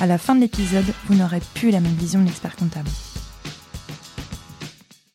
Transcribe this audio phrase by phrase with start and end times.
[0.00, 2.88] à la fin de l'épisode, vous n'aurez plus la même vision de l'expert comptable.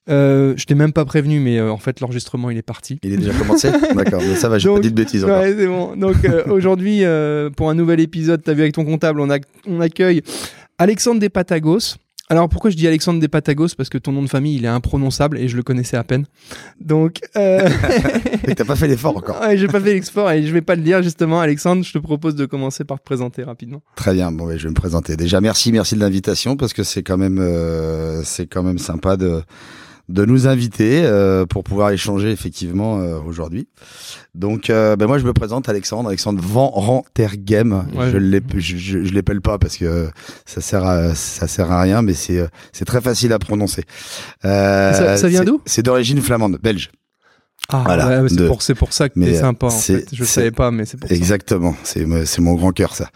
[0.10, 3.00] Euh, je t'ai même pas prévenu, mais euh, en fait l'enregistrement il est parti.
[3.04, 5.42] Il est déjà commencé D'accord, mais ça va, j'ai pas dit de bêtises encore.
[5.42, 5.96] Ouais, c'est bon.
[5.96, 9.30] Donc euh, aujourd'hui, euh, pour un nouvel épisode, t'as vu avec ton comptable, on,
[9.68, 10.22] on accueille
[10.80, 11.96] Alexandre Despatagos.
[12.32, 15.38] Alors pourquoi je dis Alexandre Despatagos Parce que ton nom de famille il est imprononçable
[15.38, 16.26] et je le connaissais à peine.
[16.80, 17.70] Donc euh...
[18.48, 19.42] Mais t'as pas fait l'effort encore.
[19.42, 21.42] ouais, j'ai pas fait l'export et je vais pas le dire justement.
[21.42, 23.82] Alexandre, je te propose de commencer par te présenter rapidement.
[23.98, 25.18] Très bien, bon, je vais me présenter.
[25.18, 29.18] Déjà, merci, merci de l'invitation parce que c'est quand même, euh, c'est quand même sympa
[29.18, 29.44] de
[30.12, 33.68] de nous inviter euh, pour pouvoir échanger effectivement euh, aujourd'hui.
[34.36, 37.86] Donc, euh, ben moi, je me présente Alexandre, Alexandre Van Rantergem.
[37.96, 38.12] Ouais.
[38.12, 38.20] Je
[38.60, 40.10] je, je, je l'épelle pas parce que
[40.46, 43.84] ça sert à ça sert à rien, mais c'est euh, c'est très facile à prononcer.
[44.46, 45.62] Euh, Ça- ça vient c'est- d'où?
[45.66, 46.92] C'est d'origine flamande, belge.
[47.74, 49.68] Ah Voilà, ouais, c'est de- pour c'est pour ça que euh, sympa.
[49.68, 50.08] En c'est- fait.
[50.14, 51.16] Je c'est- savais pas, mais c'est pour ça.
[51.16, 53.10] Exactement, c'est mo- c'est mon grand cœur ça.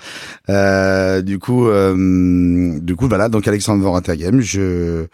[0.50, 5.08] Euh, du coup, euh, du coup voilà, donc Alexandre Vorantagem, je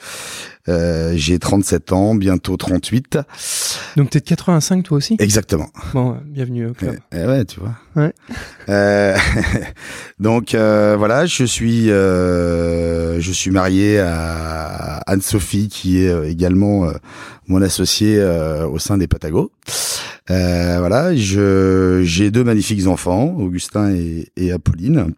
[0.69, 3.19] euh, j'ai 37 ans, bientôt 38.
[3.97, 5.15] Donc t'es de 85 toi aussi?
[5.19, 5.69] Exactement.
[5.93, 6.97] Bon, euh, bienvenue au club.
[7.13, 7.75] Eh ouais, tu vois.
[7.95, 8.13] Ouais.
[8.69, 9.17] Euh,
[10.19, 16.91] donc euh, voilà, je suis euh, je suis marié à Anne-Sophie qui est également
[17.47, 19.51] mon associée au sein des Patagos.
[20.29, 25.13] Euh, voilà, je j'ai deux magnifiques enfants, Augustin et, et Apolline.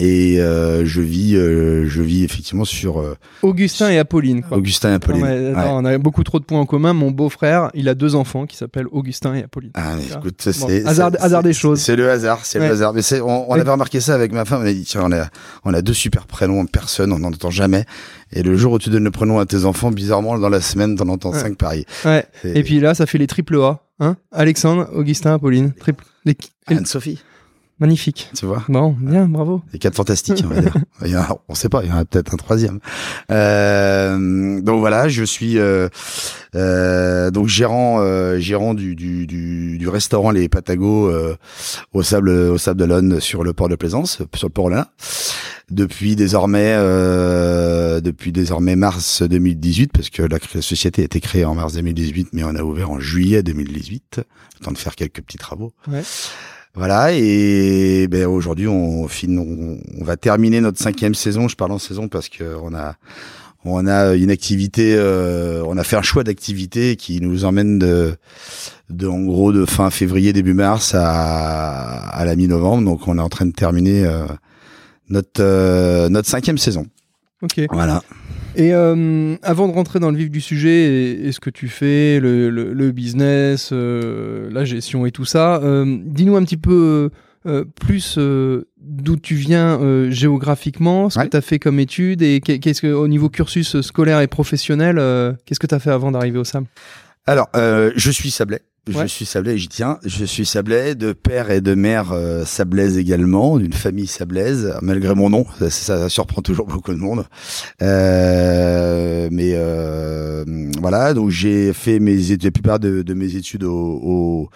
[0.00, 4.42] Et euh, je vis euh, je vis effectivement sur euh, Augustin et Apolline.
[4.42, 4.56] Quoi.
[4.56, 5.20] Augustin et Apolline.
[5.20, 5.82] Non, mais attends, Ouais.
[5.82, 6.92] On a beaucoup trop de points en commun.
[6.92, 9.70] Mon beau-frère, il a deux enfants qui s'appellent Augustin et Apolline.
[9.74, 11.80] Ah, mais Bon, écoute, c'est hasard- c'est- hasard des choses.
[11.80, 12.66] C'est le hasard, c'est Ouais.
[12.68, 12.94] le hasard.
[12.94, 14.62] Mais on, on avait remarqué ça avec ma femme.
[14.62, 15.28] On a dit tiens, on a,
[15.64, 17.84] on a deux super prénoms, personne, on n'en entend jamais.
[18.32, 20.96] Et le jour où tu donnes le prénom à tes enfants, bizarrement, dans la semaine,
[20.96, 21.56] t'en entends cinq.
[22.42, 23.80] C'est- Et puis là, ça fait les triple A.
[24.00, 25.72] Hein Alexandre, Augustin, Apolline.
[25.78, 26.04] Triple.
[26.24, 26.36] les-
[26.66, 27.20] Anne-Sophie,
[27.82, 28.30] Magnifique.
[28.38, 28.62] tu vois.
[28.68, 29.60] Bon, bien, bravo.
[29.72, 30.72] Les quatre fantastiques, on va dire.
[31.04, 32.78] Il y a- on sait pas, il y en a peut-être un troisième.
[33.30, 35.88] Euh, donc voilà, je suis euh,
[36.54, 41.34] euh, donc gérant euh, gérant du, du, du, du restaurant Les Patagos euh,
[41.92, 44.92] au sable au sable d'Olonne sur le port de Plaisance, sur le port là.
[45.70, 51.44] Depuis désormais euh, depuis désormais mars 2018 parce que la, la société a été créée
[51.44, 54.20] en mars 2018 mais on a ouvert en juillet 2018,
[54.60, 55.72] le temps de faire quelques petits travaux.
[55.88, 56.02] Ouais.
[56.74, 61.46] Voilà, et ben aujourd'hui on, on, on va terminer notre cinquième saison.
[61.46, 62.96] Je parle en saison parce que on a
[63.64, 68.16] on a une activité, euh, on a fait un choix d'activité qui nous emmène de,
[68.88, 72.84] de en gros de fin février début mars à, à la mi-novembre.
[72.84, 74.24] Donc on est en train de terminer euh,
[75.10, 76.86] notre euh, notre cinquième saison.
[77.42, 77.60] Ok.
[77.70, 78.02] Voilà.
[78.54, 81.68] Et euh, avant de rentrer dans le vif du sujet, et, et ce que tu
[81.68, 86.58] fais, le, le, le business, euh, la gestion et tout ça, euh, dis-nous un petit
[86.58, 87.08] peu
[87.46, 91.24] euh, plus euh, d'où tu viens euh, géographiquement, ce Ouais.
[91.24, 94.26] que tu as fait comme études et qu'est- qu'est-ce que au niveau cursus scolaire et
[94.26, 96.66] professionnel, euh, qu'est-ce que tu as fait avant d'arriver au SAM?
[97.26, 98.30] Alors, euh, je suis
[98.88, 99.98] Je suis sablais, j'y tiens.
[100.04, 105.14] Je suis sablais de père et de mère euh, sablaise également, d'une famille sablaise, malgré
[105.14, 105.46] mon nom.
[105.60, 107.24] Ça, ça surprend toujours beaucoup de monde.
[107.80, 110.44] Euh, mais euh,
[110.80, 114.50] voilà, donc j'ai fait mes études, la plupart de, de mes études au, au,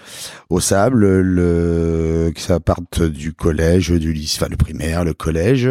[0.51, 5.71] au sable, le, que ça parte du collège, du lycée, enfin le primaire, le collège.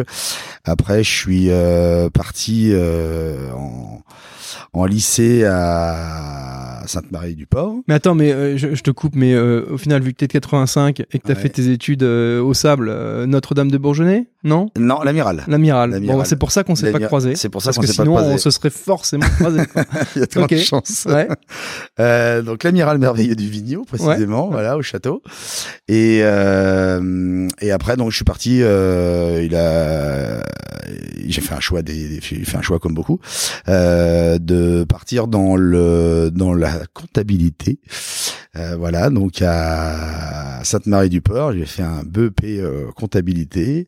[0.64, 4.02] Après, je suis euh, parti euh, en,
[4.72, 7.80] en lycée à Sainte-Marie-du-Port.
[7.88, 10.26] Mais attends, mais euh, je, je te coupe, mais euh, au final, vu que t'es
[10.26, 11.40] de 85 et que t'as Ouais.
[11.40, 12.90] fait tes études euh, au Sable,
[13.26, 14.68] Notre-Dame de Bourgeonnais, non?
[14.78, 15.44] Non, l'amiral.
[15.48, 16.00] L'amiral.
[16.02, 17.34] Bon, bah, c'est pour ça qu'on s'est pas croisés.
[17.36, 18.34] C'est pour ça qu'on que s'est pas sinon, croisés.
[18.34, 19.66] on se serait forcément croisés.
[19.66, 19.84] quoi.
[20.16, 20.50] Il y a trop Ok.
[20.50, 21.06] de chance.
[21.08, 21.28] Ouais.
[22.42, 25.22] Donc l'amiral merveilleux du Vigno, précisément, voilà, au château.
[25.88, 28.56] Et et après, donc je suis parti.
[28.58, 30.42] Il a,
[31.26, 33.18] j'ai fait un choix des, fait un choix comme beaucoup,
[33.66, 37.78] de partir dans le dans la comptabilité.
[38.58, 43.86] Euh, voilà, donc à Sainte-Marie-du-Port, j'ai fait un BEP euh, comptabilité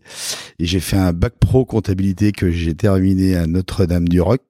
[0.59, 4.41] et j'ai fait un bac pro comptabilité que j'ai terminé à Notre-Dame-du-Roc,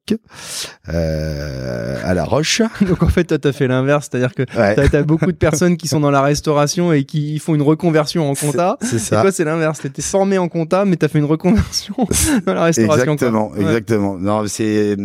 [0.88, 2.62] euh, à La Roche.
[2.86, 4.74] Donc en fait, toi, t'as fait l'inverse, c'est-à-dire que Ouais.
[4.88, 8.28] t'as as beaucoup de personnes qui sont dans la restauration et qui font une reconversion
[8.28, 8.76] en compta.
[8.80, 9.20] C'est Et ça.
[9.22, 9.80] toi, c'est l'inverse.
[9.80, 11.94] T'étais formé en compta, mais t'as fait une reconversion
[12.46, 13.04] dans la restauration.
[13.16, 13.28] quoi.
[13.28, 13.60] Exactement, Ouais.
[13.62, 14.18] exactement.
[14.18, 14.96] Non, c'est.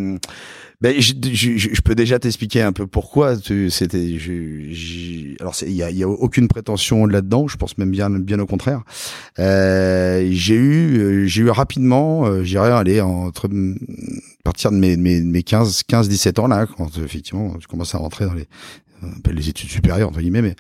[0.83, 3.35] Ben, je, je, je- peux déjà t'expliquer un peu pourquoi.
[3.69, 4.18] C'était.
[5.39, 7.47] Alors, il y a, y a aucune prétention là-dedans.
[7.47, 8.81] Je pense même bien, bien au contraire.
[9.39, 12.25] Euh, j'ai eu, euh, j'ai eu rapidement.
[12.25, 13.47] Euh, J'irais aller entre
[14.44, 17.97] partir de mes, mes, mes 15, 15, 17 ans là, quand effectivement je commence à
[17.97, 18.45] rentrer dans les
[19.01, 20.56] on appelle les études supérieures entre guillemets, mais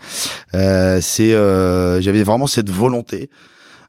[0.53, 3.29] euh, c'est, euh, j'avais vraiment cette volonté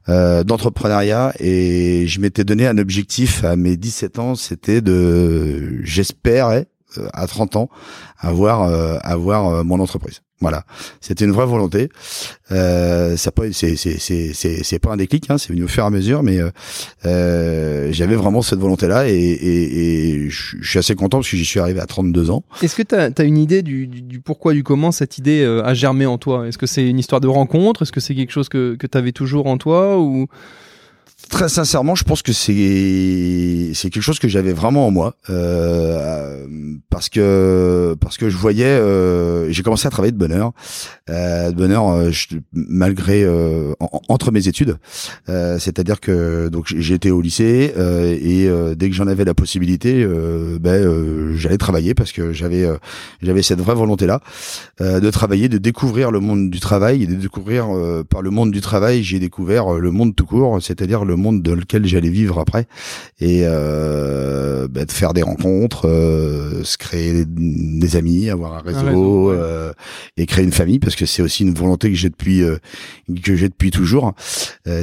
[0.07, 6.67] euh, d'entrepreneuriat et je m'étais donné un objectif à mes 17 ans, c'était de, j'espérais
[7.13, 7.69] à 30 ans
[8.19, 10.21] avoir euh, avoir euh, mon entreprise.
[10.41, 10.65] Voilà,
[10.99, 11.89] c'était une vraie volonté.
[12.51, 15.67] Euh, ça pas, c'est c'est c'est c'est c'est pas un déclic, hein, c'est venu au
[15.69, 16.49] fur et à mesure, mais euh,
[17.05, 21.45] euh, j'avais vraiment cette volonté-là et, et, et je suis assez content parce que j'y
[21.45, 22.43] suis arrivé à 32 ans.
[22.61, 25.73] Est-ce que tu as, une idée du, du- pourquoi, du comment cette idée euh, a
[25.73, 26.47] germé en toi?
[26.47, 27.83] Est-ce que c'est une histoire de rencontre?
[27.83, 30.27] Est-ce que c'est quelque chose que, que tu avais toujours en toi ou...
[31.29, 36.45] Très sincèrement, je pense que c'est c'est quelque chose que j'avais vraiment en moi euh,
[36.89, 40.51] parce que parce que je voyais euh, j'ai commencé à travailler de bonne heure
[41.09, 42.11] euh, de bonne heure euh,
[42.53, 44.77] malgré euh, en- entre mes études
[45.27, 47.73] euh, c'est-à-dire que donc j'étais au lycée
[48.21, 50.05] et dès que j'en avais la possibilité
[50.61, 52.65] ben j'allais travailler parce que j'avais
[53.21, 54.21] j'avais cette vraie volonté là
[54.79, 57.67] de travailler de découvrir le monde du travail et de découvrir
[58.09, 61.55] par le monde du travail j'ai découvert le monde tout court c'est-à-dire le monde dans
[61.55, 62.67] lequel j'allais vivre après
[63.19, 68.85] et euh, bah, de faire des rencontres, euh, se créer des, amis, avoir un réseau,
[68.85, 69.37] réseau, ouais.
[69.39, 69.73] euh,
[70.17, 72.43] et créer une famille parce que c'est aussi une volonté que j'ai depuis
[73.23, 74.13] que j'ai depuis toujours.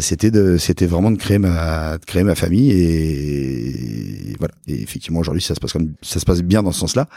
[0.01, 4.55] C'était de c'était vraiment de créer ma de créer ma famille et, voilà.
[4.67, 7.09] Et effectivement aujourd'hui ça se passe comme ça se passe bien dans ce sens-là.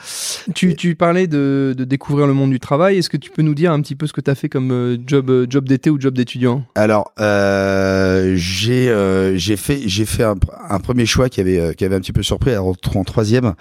[0.53, 2.97] Tu, tu parlais de, de découvrir le monde du travail.
[2.97, 4.97] Est-ce que tu peux nous dire un petit peu ce que tu as fait comme
[5.06, 6.65] job, job d'été ou job d'étudiant?
[6.75, 10.36] Alors, j'ai euh, j'ai fait j'ai fait un,
[10.69, 12.52] un premier choix qui avait euh, qui avait un petit peu surpris.
[12.52, 13.54] Alors, en troisième,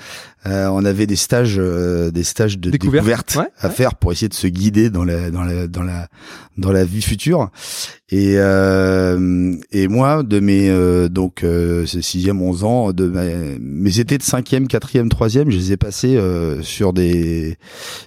[0.46, 3.04] euh, on avait des stages euh, des stages de Découverte.
[3.04, 3.74] découverte Ouais, à ouais.
[3.74, 6.08] faire pour essayer de se guider dans la dans la dans la
[6.56, 7.50] dans la vie future.
[8.10, 13.22] Et euh, et moi de mes euh, donc euh, c'est sixième 11 ans de ma-
[13.60, 17.56] mes étés de cinquième quatrième troisième je les ai passés euh, sur des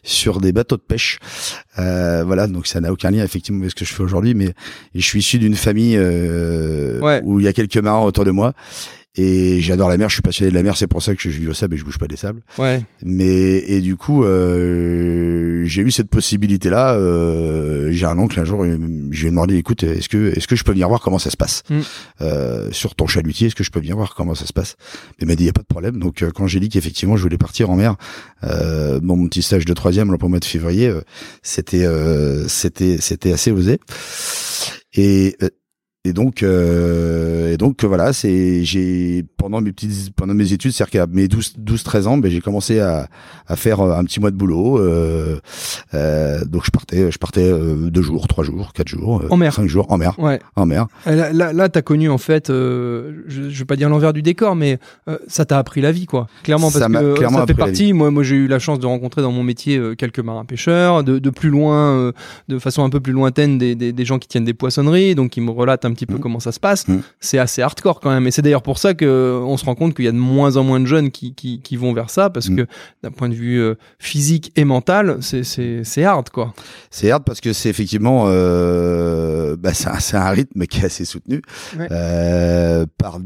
[0.04, 1.20] sur des bateaux de pêche
[1.80, 4.54] euh, voilà donc ça n'a aucun lien effectivement avec ce que je fais aujourd'hui mais
[4.96, 7.22] je suis issu d'une famille euh, Ouais.
[7.24, 8.54] où il y a quelques marins autour de moi
[9.18, 11.30] et j'adore la mer je suis passionné de la mer c'est pour ça que je
[11.30, 12.84] vis au sable et je bouge pas des sables Ouais.
[13.04, 16.94] mais et du coup, euh, j'ai eu cette possibilité-là.
[16.96, 20.56] Euh, j'ai un oncle un jour, je lui ai demandé, écoute, est-ce que est-ce que
[20.56, 21.64] je peux venir voir comment ça se passe?
[21.70, 21.80] Mm.
[22.22, 24.76] euh, sur ton chalutier Est-ce que je peux venir voir comment ça se passe?
[25.20, 25.98] Il m'a dit, il y a pas de problème.
[26.00, 27.96] Donc euh, quand j'ai dit qu'effectivement je voulais partir en mer,
[28.44, 31.02] euh, bon, mon petit stage de troisième là, pour le mois de février, euh,
[31.42, 33.80] c'était euh, c'était c'était assez osé.
[34.94, 35.50] Et euh,
[36.08, 40.92] et donc, euh, et donc voilà, c'est j'ai pendant mes petites pendant mes études, c'est-à-dire
[40.92, 43.08] qu'à mes 12 12 13 ans, ben j'ai commencé à
[43.48, 44.80] à faire euh, un petit mois de boulot.
[44.80, 45.40] Euh,
[45.94, 49.38] euh, donc je partais je partais euh, deux jours, trois jours, quatre jours, euh, En
[49.38, 49.54] mer.
[49.54, 50.40] cinq jours en mer, Ouais.
[50.56, 50.88] en mer.
[51.06, 54.22] Là, là, là, t'as connu en fait, euh, je, je vais pas dire l'envers du
[54.22, 54.80] décor, mais
[55.10, 56.28] euh, ça t'a appris la vie, quoi.
[56.44, 57.94] Clairement, parce Ça que clairement ça fait partie.
[57.94, 61.04] Moi, moi, j'ai eu la chance de rencontrer dans mon métier euh, quelques marins pêcheurs,
[61.04, 62.12] de, de plus loin, euh,
[62.48, 65.32] de façon un peu plus lointaine, des, des, des gens qui tiennent des poissonneries, donc
[65.32, 66.20] qui me relatent un petit peu Mhm.
[66.22, 66.88] comment ça se passe.
[66.88, 67.02] Mhm.
[67.20, 69.94] C'est assez hardcore quand même, et c'est d'ailleurs pour ça que on se rend compte
[69.96, 72.30] qu'il y a de moins en moins de jeunes qui, qui, qui vont vers ça,
[72.30, 72.56] parce Mhm.
[72.58, 72.66] que
[73.04, 76.54] d'un point de vue euh, physique et mental, c'est c'est c'est hard, quoi.
[76.92, 80.86] C'est hard parce que c'est effectivement euh, bah, c'est un, c'est un rythme qui est
[80.86, 81.42] assez soutenu
[81.78, 81.88] Ouais.
[81.92, 83.20] euh, par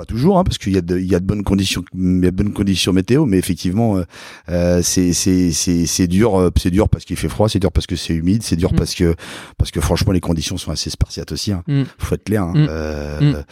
[0.00, 2.24] pas toujours hein, parce qu'il y a de il y a de bonnes conditions il
[2.24, 4.04] y a de bonnes conditions météo mais effectivement euh,
[4.48, 7.70] euh, c'est c'est c'est c'est dur euh, c'est dur parce qu'il fait froid c'est dur
[7.70, 8.76] parce que c'est humide c'est dur Mm.
[8.76, 9.14] parce que
[9.58, 11.62] parce que franchement les conditions sont assez spartiates aussi hein.
[11.66, 11.82] Mm.
[11.98, 12.52] faut être clair hein.
[12.54, 12.66] Mm.
[12.70, 13.42] Euh,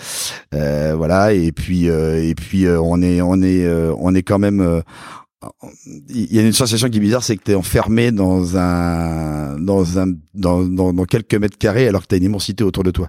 [0.55, 4.23] euh, voilà et puis euh, et puis euh, on est on est euh, on est
[4.23, 4.81] quand même euh,
[6.09, 9.57] il y a une sensation qui est bizarre, c'est que tu es enfermé dans un
[9.59, 12.83] dans un dans, dans, dans quelques mètres carrés alors que tu as une immensité autour
[12.83, 13.09] de toi.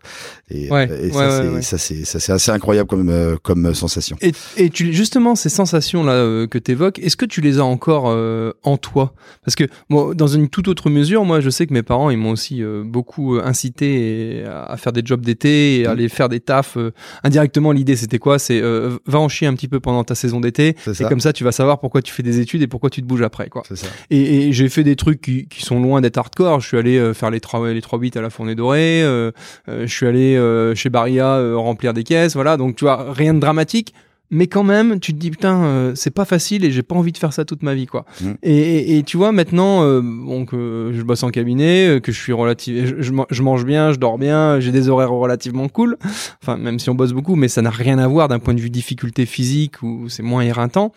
[0.52, 3.36] Et, Ouais, et ouais, ça, ouais, c'est, ça c'est ça c'est assez incroyable comme euh,
[3.42, 4.16] comme sensation.
[4.22, 7.66] Et, et tu, justement, ces sensations-là euh, que tu évoques, est-ce que tu les as
[7.66, 9.14] encore euh, en toi?
[9.44, 12.18] Parce que, bon, dans une toute autre mesure, moi, je sais que mes parents, ils
[12.18, 15.92] m'ont aussi euh, beaucoup euh, incité et- à, faire des jobs d'été et à Mm.
[15.94, 16.78] aller faire des tafs.
[16.78, 16.92] euh,
[17.24, 18.38] indirectement, l'idée, c'était quoi?
[18.38, 20.76] C'est euh, va en chier un petit peu pendant ta saison d'été.
[20.84, 21.06] C'est Et ça.
[21.10, 23.08] comme ça, tu vas savoir pourquoi tu fais fais des études et pourquoi tu te
[23.08, 23.64] bouges après, quoi.
[23.74, 23.88] Ça.
[24.10, 26.60] Et, et j'ai fait des trucs qui, qui sont loin d'être hardcore.
[26.60, 29.02] Je suis allé euh, faire les 3 les 3 bits à la Fournée Dorée.
[29.04, 29.32] euh,
[29.70, 30.36] euh, je suis allé
[30.76, 32.34] chez Barilla remplir des caisses.
[32.34, 32.58] Voilà.
[32.58, 33.94] Donc tu vois, rien de dramatique.
[34.32, 37.12] Mais quand même, tu te dis putain, euh, c'est pas facile et j'ai pas envie
[37.12, 38.06] de faire ça toute ma vie, quoi.
[38.22, 38.32] Mm.
[38.44, 42.12] Et, et, et tu vois maintenant, euh, bon, que je bosse en cabinet, euh, que
[42.12, 45.68] je suis relative, je, je, je mange bien, je dors bien, j'ai des horaires relativement
[45.68, 45.98] cool.
[46.44, 48.62] Enfin, même si on bosse beaucoup, mais ça n'a rien à voir d'un point de
[48.62, 50.92] vue difficulté physique où c'est moins éreintant.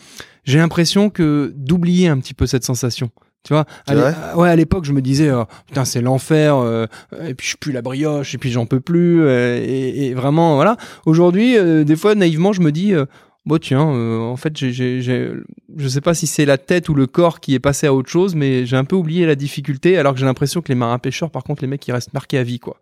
[0.45, 3.11] J'ai l'impression que d'oublier un petit peu cette sensation.
[3.45, 4.15] Tu vois, à vrai?
[4.37, 6.87] ouais, à l'époque, je me disais, euh, putain, c'est l'enfer, euh,
[7.27, 10.55] et puis je pue la brioche, et puis j'en peux plus, euh, et, et vraiment,
[10.55, 10.77] voilà.
[11.07, 13.05] Aujourd'hui, euh, des fois, naïvement, je me dis, euh,
[13.45, 15.33] bon, tiens, euh, en fait, j'ai, j'ai, j'ai-
[15.77, 18.09] je sais pas si c'est la tête ou le corps qui est passé à autre
[18.09, 21.01] chose, mais j'ai un peu oublié la difficulté, alors que j'ai l'impression que les marins
[21.01, 22.77] pêcheurs, par contre, les mecs, ils restent marqués à vie, quoi.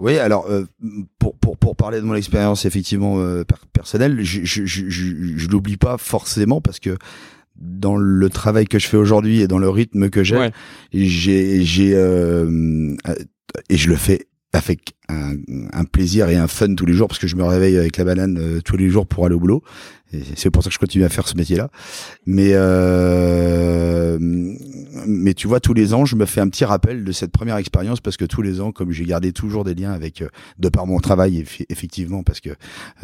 [0.00, 0.64] Oui, alors euh,
[1.18, 5.06] pour, pour, pour parler de mon expérience effectivement euh, per- personnelle, je, je, je, je,
[5.36, 6.96] je l'oublie pas forcément parce que
[7.58, 10.50] dans le travail que je fais aujourd'hui et dans le rythme que j'ai, Ouais.
[10.92, 12.94] j'ai j'ai euh,
[13.68, 15.34] et je le fais avec un,
[15.72, 18.04] un plaisir et un fun tous les jours parce que je me réveille avec la
[18.04, 19.62] banane euh, tous les jours pour aller au boulot.
[20.36, 21.68] C'est pour ça que je continue à faire ce métier-là.
[22.26, 24.18] Mais euh,
[25.06, 27.56] mais tu vois, tous les ans, je me fais un petit rappel de cette première
[27.56, 30.68] expérience parce que tous les ans, comme j'ai gardé toujours des liens avec, euh, de
[30.68, 32.50] par mon travail, effectivement, parce que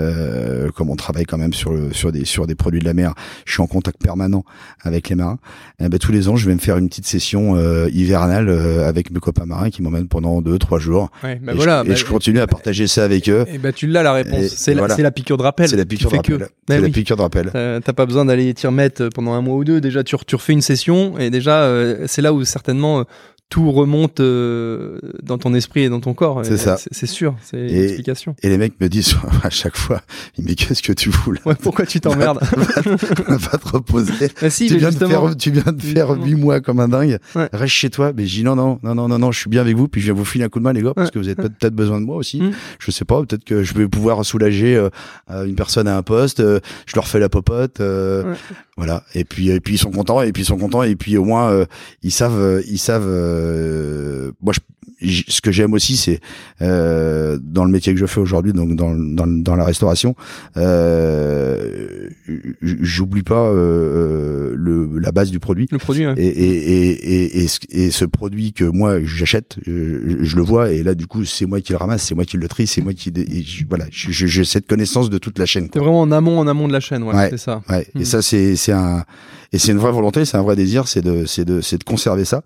[0.00, 2.94] euh, comme on travaille quand même sur le, sur des sur des produits de la
[2.94, 4.44] mer, je suis en contact permanent
[4.80, 5.38] avec les marins.
[5.80, 8.88] Et ben, tous les ans, je vais me faire une petite session euh, hivernale euh,
[8.88, 11.10] avec mes copains marins qui m'emmènent pendant deux trois jours.
[11.22, 11.82] Ouais, bah et voilà.
[11.82, 13.44] je, et bah, je continue à partager ça avec eux.
[13.52, 14.46] et bah, tu l'as la réponse.
[14.56, 14.96] C'est la, voilà.
[14.96, 15.68] c'est la piqûre de rappel.
[15.68, 16.48] C'est la piqûre de que.
[16.94, 17.50] Piqûre de.
[17.52, 19.80] T'as pas besoin d'aller t'y remettre pendant un mois ou deux.
[19.80, 23.04] Déjà, tu refais une session et déjà, euh, c'est là où certainement euh,
[23.54, 26.44] tout remonte euh, dans ton esprit et dans ton corps.
[26.44, 26.76] C'est ça.
[26.90, 28.02] C'est sûr, c'est Et-
[28.42, 30.00] les mecs me disent à chaque fois,
[30.42, 34.12] mais qu'est-ce que tu fous là Ouais, pourquoi tu t'emmerdes Va te reposer.
[34.42, 35.28] Bah si, tu viens, de justement.
[35.28, 37.18] faire, tu viens de faire huit mois comme un dingue.
[37.36, 37.48] Ouais.
[37.52, 38.12] Reste chez toi.
[38.16, 39.86] Mais je dis non, non, non, non, non, non, je suis bien avec vous.
[39.86, 41.12] Puis je viens vous filer un coup de main, les gars, parce Ouais.
[41.12, 42.40] que vous avez peut- peut-être besoin de moi aussi.
[42.40, 42.50] Mm.
[42.80, 44.88] Je sais pas, peut-être que je vais pouvoir soulager euh,
[45.30, 46.40] euh, une personne à un poste.
[46.40, 47.78] euh, je leur fais la popote.
[47.78, 48.24] Ouais.
[48.76, 49.04] Voilà.
[49.14, 50.22] Et puis, et puis ils sont contents.
[50.22, 50.82] Et puis ils sont contents.
[50.82, 51.64] Et puis au moins
[52.02, 53.04] ils savent, ils savent.
[53.44, 54.52] Euh, moi,
[55.00, 56.20] je, ce que j'aime aussi, c'est
[56.62, 60.14] euh, dans le métier que je fais aujourd'hui, donc dans, dans, dans la restauration,
[60.56, 62.08] euh,
[62.62, 65.68] j'oublie pas euh, le, la base du produit.
[65.70, 66.14] Le produit, ouais.
[66.16, 70.82] Et, et, et, et, ce, produit que moi j'achète, euh, je, je le vois et
[70.82, 72.92] là du coup c'est moi qui le ramasse, c'est moi qui le trie, c'est moi
[72.94, 73.12] qui
[73.68, 75.64] voilà, j'ai cette connaissance de toute la chaîne.
[75.68, 75.82] T'es Quoi.
[75.88, 77.28] vraiment en amont, en amont de la chaîne, ouais, Ouais.
[77.30, 77.62] c'est ça.
[77.68, 77.86] Ouais.
[77.98, 79.04] Et ça c'est c'est un
[79.52, 81.84] et c'est une vraie volonté, c'est un vrai désir, c'est de c'est de c'est de
[81.84, 82.42] conserver ça.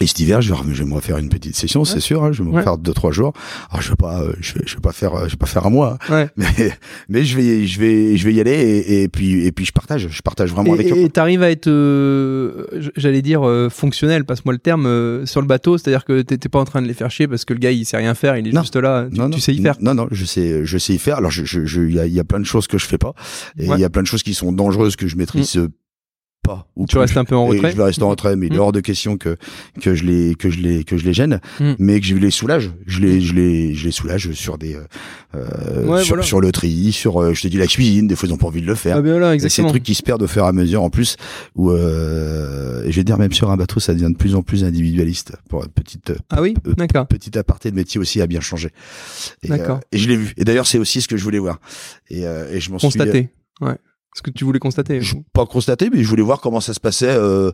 [0.00, 2.22] Et cet hiver, je vais, je vais me refaire une petite session, c'est sûr.
[2.22, 2.58] hein, je vais me Ouais.
[2.60, 3.32] refaire deux trois jours.
[3.70, 5.46] Alors je vais pas, euh, je vais, je vais pas faire, euh, je vais pas
[5.46, 6.14] faire un mois, hein.
[6.14, 6.28] Ouais.
[6.36, 6.72] mais
[7.08, 9.72] mais je vais, je vais, je vais y aller et, et puis et puis je
[9.72, 10.96] partage, je partage vraiment avec eux.
[10.96, 15.40] Et et t'arrives à être, euh, j'allais dire, euh, fonctionnel, passe-moi le terme, euh, sur
[15.40, 17.58] le bateau, c'est-à-dire que t'es pas en train de les faire chier parce que le
[17.58, 18.60] gars il sait rien faire, il est Non.
[18.62, 19.76] juste là, tu, non, tu sais y faire.
[19.80, 21.16] Non, non, je sais, je sais y faire.
[21.18, 22.86] Alors, je, je, je- il y a, il y a plein de choses que je
[22.86, 23.14] fais pas,
[23.58, 23.80] et il Ouais.
[23.80, 25.68] y a plein de choses qui sont dangereuses que je maîtrise euh,
[26.42, 26.66] pas.
[26.76, 27.72] Ou Tu restes je- un peu en et retrait.
[27.72, 29.36] Je vais rester en retrait, mais il est hors de question que
[29.80, 31.72] que je les que je les que je les gêne, Mm.
[31.78, 32.70] mais que je les soulage.
[32.86, 34.80] Je les je les je les soulage sur des euh,
[35.34, 36.22] euh, Ouais, sur, voilà.
[36.22, 38.06] sur le tri, sur euh, je te dis la cuisine.
[38.06, 38.96] Des fois, ils ont pas envie de le faire.
[38.96, 39.68] Ah ben voilà, Et C'est des exactement.
[39.70, 41.16] trucs qui se perdent au fur et à mesure en plus
[41.54, 44.42] où euh, et je vais dire même sur un bateau ça devient de plus en
[44.42, 47.06] plus individualiste pour une petite Ah oui, euh, d'accord.
[47.06, 48.70] petit aparté de métier aussi a bien changé.
[49.44, 49.76] D'accord.
[49.78, 50.32] euh, et je l'ai vu.
[50.36, 51.60] Et d'ailleurs, c'est aussi ce que je voulais voir.
[52.10, 53.28] Et, euh, et je m'en suis Constater.
[53.60, 53.76] Ouais.
[54.14, 55.00] Ce que tu voulais constater.
[55.00, 57.08] je, pas constaté, mais je voulais voir comment ça se passait.
[57.08, 57.52] Euh,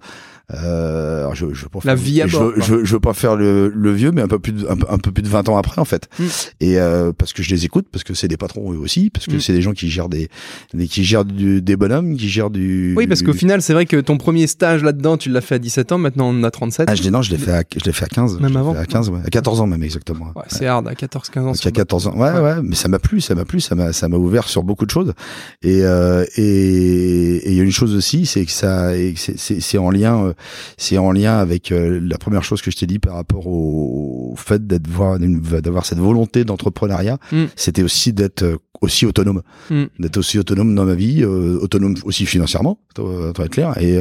[0.52, 3.34] euh, alors je, je La vie à je, bord, je, veux- je veux pas faire
[3.34, 5.48] le, le vieux, mais un peu plus de, un, peu- un peu plus de 20
[5.48, 6.08] ans après en fait.
[6.18, 6.24] Mm.
[6.60, 9.26] Et euh, parce que je les écoute, parce que c'est des patrons eux aussi, parce
[9.26, 9.40] que Mm.
[9.40, 10.28] c'est des gens qui gèrent des,
[10.74, 12.94] des qui gèrent du, des bonhommes, qui gèrent du.
[12.96, 15.58] Oui, parce qu'au final, c'est vrai que ton premier stage là-dedans, tu l'as fait à
[15.58, 16.88] 17 ans, maintenant on a 37.
[16.90, 18.38] Ah, je l'ai non, je l'ai fait à, je l'ai fait à 15.
[18.40, 19.20] Même Je avant À 15, ouais.
[19.24, 20.26] À 14 ans même exactement.
[20.36, 21.52] Ouais, c'est hard, à 14, 15 ans.
[21.52, 22.16] Donc, le 14 ans.
[22.16, 22.54] Ouais, ouais, Ouais.
[22.62, 24.90] mais ça m'a plu, ça m'a plu, ça m'a, ça m'a ouvert sur beaucoup de
[24.90, 25.14] choses.
[25.62, 29.90] Et euh, et et il y a une chose aussi, c'est que ça, c'est en
[29.90, 30.33] lien, euh,
[30.76, 34.34] c'est en lien avec euh, la première chose que je t'ai dit par rapport au,
[34.36, 37.18] fait d'être voir, d'avoir cette volonté d'entrepreneuriat.
[37.32, 37.44] Mm.
[37.56, 39.84] C'était aussi d'être euh, aussi autonome, Mm.
[39.98, 43.80] d'être aussi autonome dans ma vie, euh, autonome aussi financièrement, être clair.
[43.80, 44.00] Et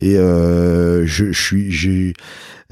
[0.00, 2.14] et euh, je, je suis, j'ai,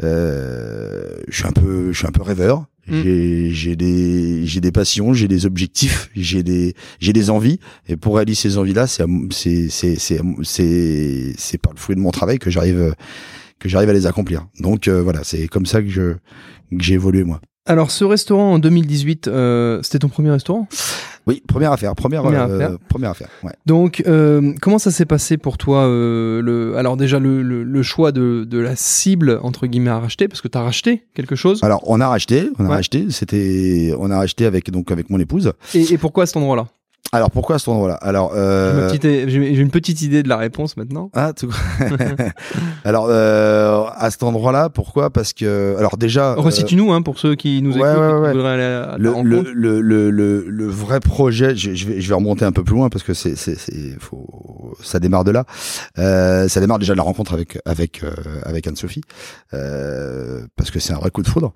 [0.02, 2.64] euh, je suis un peu, je suis un peu rêveur.
[2.90, 3.02] Mm.
[3.02, 7.60] J'ai, j'ai des, j'ai des passions, j'ai des objectifs, j'ai des, j'ai des envies.
[7.88, 9.96] Et pour réaliser ces envies-là, c'est, c'est, c'est,
[10.42, 12.94] c'est, c'est par le fruit de mon travail que j'arrive,
[13.58, 14.46] que j'arrive à les accomplir.
[14.58, 17.40] Donc euh, voilà, c'est comme ça que je, que j'ai évolué moi.
[17.66, 20.66] Alors, ce restaurant en 2018, euh, c'était ton premier restaurant?
[21.26, 22.78] Oui, première affaire, première, Première euh, affaire.
[22.88, 23.28] première affaire.
[23.42, 23.52] Ouais.
[23.66, 27.82] Donc, euh, comment ça s'est passé pour toi euh, le, Alors déjà, le, le, le
[27.82, 31.36] choix de, de la cible, entre guillemets, à racheter, parce que tu as racheté quelque
[31.36, 31.62] chose.
[31.62, 32.74] Alors, on a racheté, on a Ouais.
[32.76, 33.06] racheté.
[33.10, 35.52] C'était, on a racheté avec donc avec mon épouse.
[35.74, 36.66] Et, et pourquoi à cet endroit-là?
[37.12, 37.94] Alors, pourquoi à cet endroit-là?
[37.94, 41.10] Alors, euh, J'ai une petite idée de la réponse maintenant.
[41.14, 41.50] ah, tout-
[42.84, 45.10] alors euh, à cet endroit-là, pourquoi?
[45.10, 48.38] Parce que, alors déjà, euh, Resitue-nous, hein, pour ceux qui nous ouais, écoutent ouais, qui
[48.38, 48.46] ouais.
[48.46, 49.80] aller à le, le, le,
[50.10, 53.02] le, le, vrai projet, je, je vais, je vais remonter un peu plus loin parce
[53.02, 53.56] que c'est, c'est,
[53.98, 55.44] faut, ça démarre de là.
[55.98, 58.10] Euh, ça démarre déjà de la rencontre avec, avec, euh,
[58.44, 59.02] avec Anne-Sophie,
[59.52, 61.52] euh, parce que c'est un vrai coup de foudre.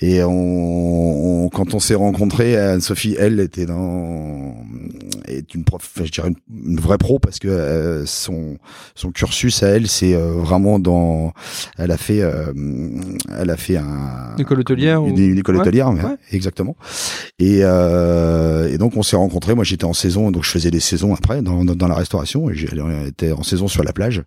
[0.00, 4.54] Et on, on- quand on s'est rencontrés, Anne-Sophie, elle était dans,
[5.26, 8.58] est une prof, je dirais une, une vraie pro parce que euh, son,
[8.94, 11.32] son cursus à elle, c'est euh, vraiment dans,
[11.78, 12.52] elle a fait, euh,
[13.38, 16.00] elle a fait un, École hôtelière une, ou- une école Ouais, hôtelière, ouais.
[16.32, 16.76] exactement.
[17.38, 19.54] Et, euh, et donc on s'est rencontrés.
[19.54, 22.50] Moi j'étais en saison, donc je faisais des saisons après dans, dans, dans la restauration.
[22.50, 24.18] Et j'étais en saison sur la plage.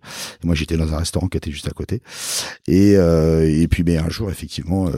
[0.42, 2.00] Et moi j'étais dans un restaurant qui était juste à côté.
[2.66, 4.92] Et, euh, et puis mais un jour effectivement, euh,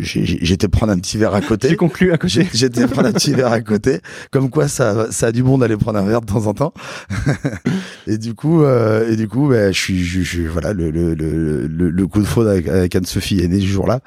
[0.00, 1.68] j'étais prendre un petit verre à côté.
[1.68, 2.46] J'ai conclu à côté.
[2.52, 4.00] J'étais prendre un petit verre à côté,
[4.30, 6.72] comme quoi ça, ça a du bon d'aller prendre un verre de temps en temps.
[8.06, 12.06] et du coup, euh, et du coup, ben, je suis, je, je- voilà, le, le,
[12.06, 14.00] coup de faute avec, avec Anne-Sophie est né ce jour-là.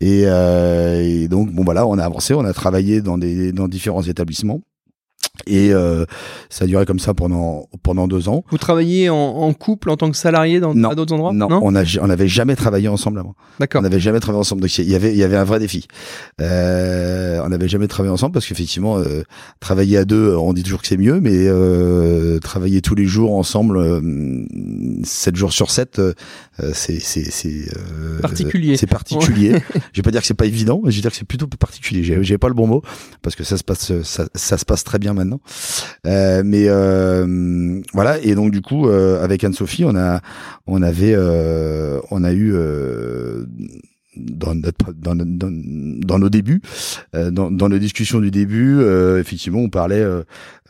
[0.00, 3.68] Et, euh, et donc, bon, voilà, on a avancé, on a travaillé dans des, dans
[3.68, 4.60] différents établissements.
[5.46, 6.04] Et euh,
[6.50, 8.44] ça a duré comme ça pendant pendant deux ans.
[8.50, 10.90] Vous travaillez en, en couple en tant que salarié dans Non.
[10.90, 11.32] à d'autres endroits?
[11.32, 13.34] Non, on a on n'avait jamais travaillé ensemble avant.
[13.58, 13.80] D'accord.
[13.80, 14.60] On n'avait jamais travaillé ensemble.
[14.60, 15.86] Donc il y avait il y avait un vrai défi.
[16.40, 19.22] Euh, on n'avait jamais travaillé ensemble parce qu'effectivement euh,
[19.60, 23.34] travailler à deux, on dit toujours que c'est mieux, mais euh, travailler tous les jours
[23.34, 24.44] ensemble, euh,
[25.04, 26.12] 7 jours sur 7, euh,
[26.74, 28.76] c'est c'est c'est euh, Particulier.
[28.76, 29.52] C'est particulier.
[29.92, 31.46] je vais pas dire que c'est pas évident, mais je vais dire que c'est plutôt
[31.46, 32.02] particulier.
[32.02, 32.82] J'ai j'ai pas le bon mot
[33.22, 35.40] parce que ça se passe ça, ça se passe très bien maintenant.
[36.06, 40.20] Euh, mais euh, voilà et donc du coup euh, avec Anne-Sophie, on a
[40.66, 43.44] on avait euh, on a eu euh,
[44.16, 46.60] dans, notre, dans, dans, dans nos débuts,
[47.14, 48.82] euh, dans, dans nos discussions du début,
[49.18, 50.04] effectivement, on parlait,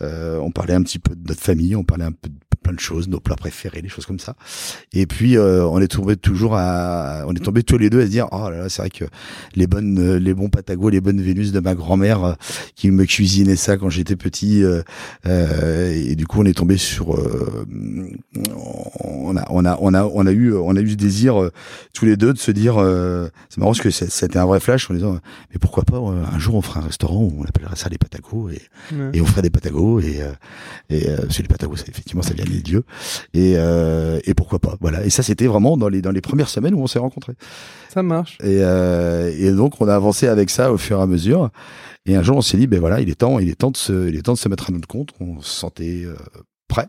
[0.02, 2.74] euh, on parlait un petit peu de notre famille, on parlait un peu de plein
[2.74, 4.34] de choses, nos plats préférés, des choses comme ça.
[4.92, 8.04] Et puis, euh, on est tombé toujours à, on est tombé tous les deux à
[8.04, 9.06] se dire, oh là là, c'est vrai que
[9.54, 12.32] les bonnes, euh, les bons patagos, les bonnes Vénus de ma grand-mère euh,
[12.76, 14.62] qui me cuisinait ça quand j'étais petit.
[14.62, 14.82] euh,
[15.26, 17.64] euh, et du coup, on est tombé sur, euh,
[19.02, 21.50] on a, on a, on a, on a eu, on a eu ce désir euh,
[21.94, 24.90] tous les deux de se dire, euh, c'est marrant parce que c'était un vrai flash
[24.90, 25.18] en disant,
[25.50, 28.50] mais pourquoi pas un jour on fera un restaurant où on appellera ça les patagos
[28.50, 28.60] et,
[28.92, 29.10] Ouais.
[29.14, 30.30] et on ferait des patagos et, euh,
[30.90, 32.84] et euh, que les patagos, c'est- effectivement, ça vient des dieux
[33.34, 35.04] et, euh, et pourquoi pas, voilà.
[35.04, 37.34] Et ça, c'était vraiment dans les dans les premières semaines où on s'est rencontrés.
[37.92, 38.38] Ça marche.
[38.44, 41.50] Et, et donc on a avancé avec ça au fur et à mesure.
[42.06, 43.76] Et un jour on s'est dit ben voilà il est temps il est temps de
[43.76, 45.10] se il est temps de se mettre à notre compte.
[45.18, 46.04] On se sentait
[46.68, 46.86] prêt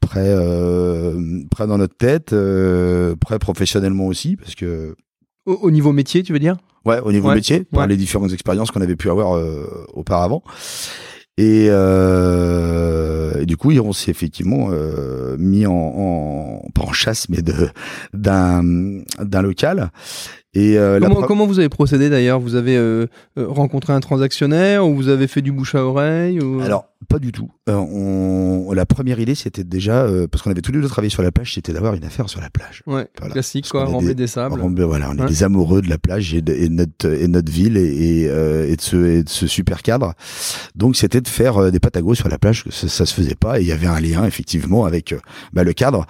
[0.00, 4.96] prêt euh, prêt dans notre tête euh, prêt professionnellement aussi parce que
[5.46, 6.56] Au, au niveau métier, tu veux dire?
[6.86, 10.42] Ouais au niveau Ouais, métier par les différentes expériences qu'on avait pu avoir euh, auparavant.
[11.38, 17.28] Et, euh, et du coup, on s'est effectivement euh, mis en, en pas en chasse,
[17.28, 17.68] mais de
[18.12, 18.62] d'un
[19.18, 19.90] d'un local.
[20.52, 22.40] Et euh, comment, comment vous avez procédé d'ailleurs?
[22.40, 23.06] Vous avez euh,
[23.38, 26.60] euh, rencontré un transactionnaire ou vous avez fait du bouche à oreille ou...
[26.60, 27.50] Alors, pas du tout.
[27.68, 31.10] Euh, on, la première idée, c'était déjà, euh, parce qu'on avait tous les deux travaillé
[31.10, 32.82] sur la plage, c'était d'avoir une affaire sur la plage.
[32.86, 33.32] Ouais, Voilà.
[33.32, 34.60] classique Parce quoi, rembler des- des sables.
[34.62, 35.26] On, voilà, on est Ouais.
[35.28, 38.68] des amoureux de la plage et de, et notre, et notre ville et, et, euh,
[38.70, 40.14] et de ce, et de ce super cadre.
[40.76, 43.58] Donc, c'était de faire euh, des patagos sur la plage, ça, ça se faisait pas.
[43.58, 45.18] Et il y avait un lien, effectivement, avec euh,
[45.52, 46.06] bah, le cadre,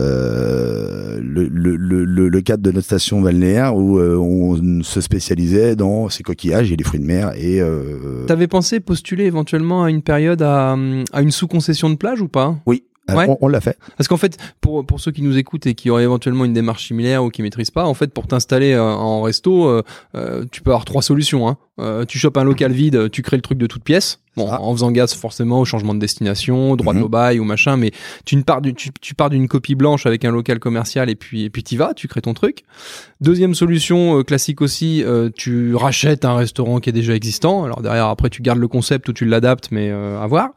[0.00, 5.76] euh, le, le, le, le- cadre de notre station balnéaire où euh, on se spécialisait
[5.76, 9.90] dans ces coquillages et les fruits de mer et euh, T'avais pensé postuler éventuellement à
[9.90, 12.56] une période à, hum, à une sous-concession de plage ou pas?
[12.66, 12.82] Oui.
[13.08, 13.26] Ouais.
[13.28, 13.76] On, on l'a fait.
[13.96, 16.86] Parce qu'en fait, pour, pour ceux qui nous écoutent et qui auraient éventuellement une démarche
[16.88, 19.82] similaire ou qui maîtrisent pas, en fait, pour t'installer euh, en resto, euh,
[20.16, 21.48] euh, tu peux avoir trois solutions.
[21.48, 21.56] Hein.
[21.80, 24.18] Euh, tu chopes un local vide, tu crées le truc de toute pièce.
[24.36, 24.60] Bon, Ah.
[24.62, 27.90] en faisant gaz forcément au changement de destination, droit de bail ou machin, mais
[28.24, 31.16] tu ne pars du, tu, tu pars d'une copie blanche avec un local commercial et
[31.16, 32.62] puis et puis t'y vas, tu crées ton truc.
[33.20, 37.64] Deuxième solution euh, classique aussi, euh, tu rachètes un restaurant qui est déjà existant.
[37.64, 40.50] Alors derrière après tu gardes le concept ou tu l'adaptes, mais euh, à voir.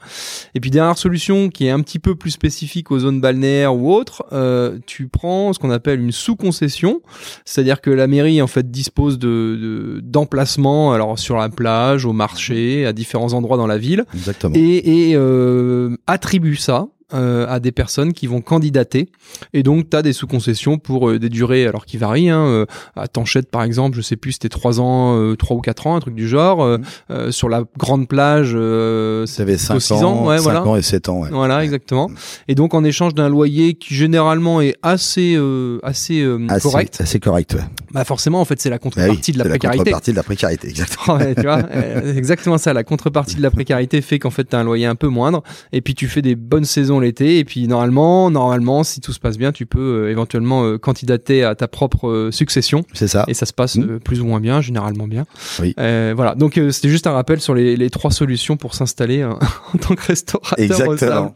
[0.54, 3.92] Et puis dernière solution qui est un petit peu plus spécifique aux zones balnéaires ou
[3.92, 7.02] autres, euh, tu prends ce qu'on appelle une sous-concession,
[7.44, 12.86] c'est-à-dire que la mairie en fait dispose de de- d'emplacements, sur la plage, au marché,
[12.86, 14.56] à différents endroits dans la ville, Exactement.
[14.56, 19.10] et, et euh, attribue ça euh, à des personnes qui vont candidater.
[19.54, 22.30] Et donc, tu as des sous-concessions pour euh, des durées, alors qui varient.
[22.30, 25.62] Hein, euh, à Tanchette, par exemple, je sais plus, c'était 3 ans, euh, 3 ou
[25.62, 26.64] 4 ans, un truc du genre.
[26.64, 30.64] Euh, sur la grande plage, avait 5 six ans, ans, ouais, 5 voilà.
[30.66, 31.22] ans et 7 ans.
[31.22, 31.30] Ouais.
[31.32, 32.10] Voilà, exactement.
[32.48, 35.38] Et donc, en échange d'un loyer qui généralement est assez,
[35.84, 37.62] assez Assez- correct, Assez correct, ouais.
[37.94, 39.78] bah forcément, en fait, c'est la Bah oui, contrepartie de la précarité.
[39.80, 41.18] contrepartie de la précarité, exactement.
[41.24, 41.62] Ouais, tu vois,
[42.04, 42.74] c'est exactement ça.
[42.74, 45.44] La contrepartie de la précarité fait qu'en fait, tu as un loyer un peu moindre.
[45.72, 47.38] Et puis, tu fais des bonnes saisons l'été.
[47.40, 51.44] Et puis, normalement, normalement, si tout se passe bien, tu peux euh, éventuellement euh, candidater
[51.44, 52.84] à ta propre euh, succession.
[52.94, 53.26] C'est ça.
[53.28, 53.84] Et ça se passe Mm.
[53.90, 55.26] euh, plus ou moins bien, généralement bien.
[55.60, 55.74] Oui.
[55.78, 56.36] Voilà.
[56.36, 59.32] Donc, c'était juste un rappel sur les, les trois solutions pour s'installer euh,
[59.74, 60.58] en tant que restaurateur.
[60.60, 61.36] au Exactement.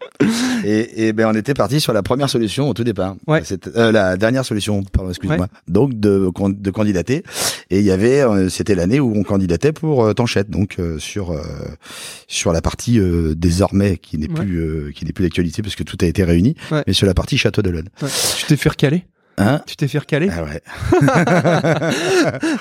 [0.66, 3.16] Et, et ben on était parti sur la première solution au tout départ.
[3.28, 3.42] Ouais.
[3.76, 5.48] La dernière solution, pardon, excuse-moi.
[5.68, 7.24] Donc de de candidater.
[7.70, 11.36] Et il y avait, c'était l'année où on candidatait pour Tanchette, donc sur
[12.28, 13.00] sur la partie
[13.36, 14.34] désormais qui n'est Ouais.
[14.46, 16.84] plus qui n'est plus d'actualité parce que tout a été réuni, Ouais.
[16.88, 17.90] mais sur la partie Château de l'Aune.
[18.02, 18.10] Ouais.
[18.38, 19.06] Tu t'es fait recaler?
[19.40, 20.62] Hein Tu t'es fait recaler Ah ouais.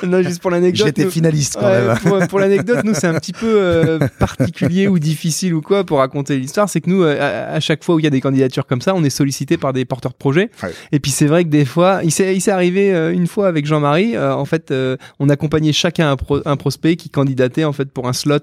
[0.07, 0.87] Non, juste pour l'anecdote.
[0.87, 1.97] J'étais finaliste quand Ouais, même.
[1.99, 5.99] pour, pour l'anecdote, nous c'est un petit peu euh, particulier ou difficile ou quoi pour
[5.99, 6.69] raconter l'histoire.
[6.69, 8.95] C'est que nous, euh, à, chaque fois où il y a des candidatures comme ça,
[8.95, 10.51] on est sollicité par des porteurs de projets.
[10.63, 10.71] Ouais.
[10.93, 14.19] Et puis c'est vrai que des fois, il s'est arrivé euh, une fois avec Jean-Marie.
[14.19, 14.73] en fait,
[15.19, 18.37] on accompagnait chacun un, pro- un prospect qui candidatait en fait pour un slot.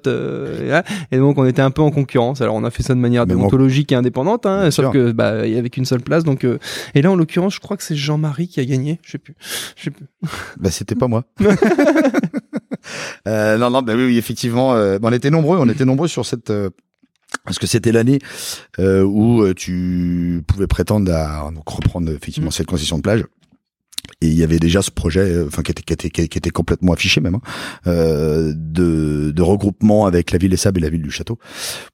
[1.11, 2.41] et, donc on était un peu en concurrence.
[2.41, 3.35] Alors on a fait ça de manière bon.
[3.35, 4.91] déontologique et indépendante, hein, sauf sûr.
[4.91, 6.23] que bah il y avait qu'une seule place.
[6.23, 6.45] Donc
[6.95, 8.99] et là en l'occurrence, je crois que c'est Jean-Marie qui a gagné.
[9.03, 9.35] Je sais plus.
[9.75, 10.05] Je sais plus.
[10.57, 11.25] Bah, c'était pas moi.
[13.27, 16.09] Euh, non, non, bah oui, oui effectivement, euh, bah, on était nombreux, on était nombreux
[16.09, 16.49] sur cette.
[16.49, 16.69] euh,
[17.45, 18.19] parce que c'était l'année
[18.79, 22.51] euh, où tu pouvais prétendre à donc reprendre effectivement Mm.
[22.51, 23.23] cette concession de plage.
[24.19, 26.91] Et il y avait déjà ce projet, enfin qui était, qui était qui était complètement
[26.91, 27.41] affiché même, hein,
[27.87, 31.39] euh, de, de regroupement avec la ville des Sables et la ville du Château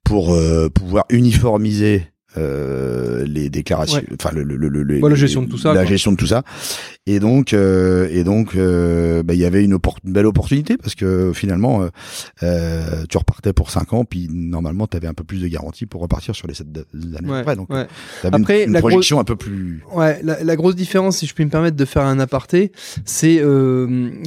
[0.03, 4.05] pour euh, pouvoir uniformiser euh, les déclarations, Ouais.
[4.13, 5.89] enfin le, le, le, le- Bah, la gestion de tout ça, la quoi.
[5.89, 6.43] gestion de tout ça.
[7.11, 11.31] Et donc euh, et donc euh, bah, il y avait une, belle opportunité parce que
[11.33, 11.89] finalement
[12.43, 15.87] euh, tu repartais pour 5 ans puis normalement tu avais un peu plus de garantie
[15.87, 16.67] pour repartir sur les 7
[17.17, 17.87] années Ouais, après donc ouais.
[18.31, 21.49] Après, une, projection un peu plus Ouais, la, la grosse différence, si je puis me
[21.49, 22.71] permettre de faire un aparté,
[23.05, 23.41] c'est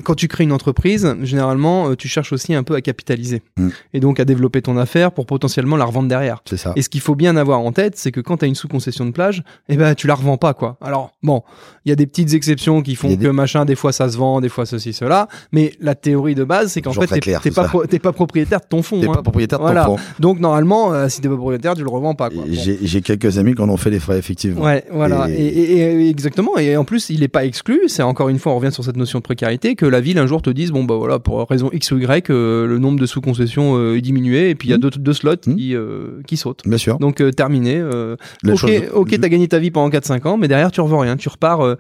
[0.03, 3.69] quand tu crées une entreprise, généralement, tu cherches aussi un peu à capitaliser Mm.
[3.93, 6.43] et donc à développer ton affaire pour potentiellement la revendre derrière.
[6.49, 8.49] c'est ça Et ce qu'il faut bien avoir en tête, c'est que quand tu as
[8.49, 10.79] une sous-concession de plage, eh ben tu la revends pas quoi.
[10.81, 11.43] Alors bon,
[11.85, 14.09] il y a des petites exceptions qui font a que des- machin, des fois ça
[14.09, 17.07] se vend, des fois ceci cela, mais la théorie de base, c'est qu'en fait
[17.43, 19.01] t'es pas pro- pas propriétaire de ton fonds.
[19.01, 19.13] t'es hein.
[19.13, 19.85] pas propriétaire de Voilà.
[19.85, 22.31] ton fonds Donc normalement, euh, si t'es pas propriétaire, tu le revends pas.
[22.31, 22.45] Bon.
[22.49, 25.29] j'ai quelques amis qui en ont fait les frais effectivement Ouais, voilà.
[25.29, 25.73] Et- Et...
[25.73, 26.57] et- et- exactement.
[26.59, 27.81] Et en plus, il n'est pas exclu.
[27.89, 30.27] C'est encore une fois, on revient sur cette notion de précarité, que la ville un
[30.27, 33.07] jour te dise bon bah voilà, pour raison X ou Y, euh, le nombre de
[33.07, 34.83] sous-concessions euh, est diminué, et puis il y a Mhm.
[34.83, 35.57] deux, deux slots Mhm.
[35.57, 36.63] qui euh, qui sautent.
[36.67, 37.83] bien sûr Donc euh, terminé.
[37.83, 41.17] ok, chose- ok, t'as gagné ta vie pendant 4-5 ans, mais derrière tu revends rien,
[41.17, 41.61] tu repars.
[41.65, 41.77] euh,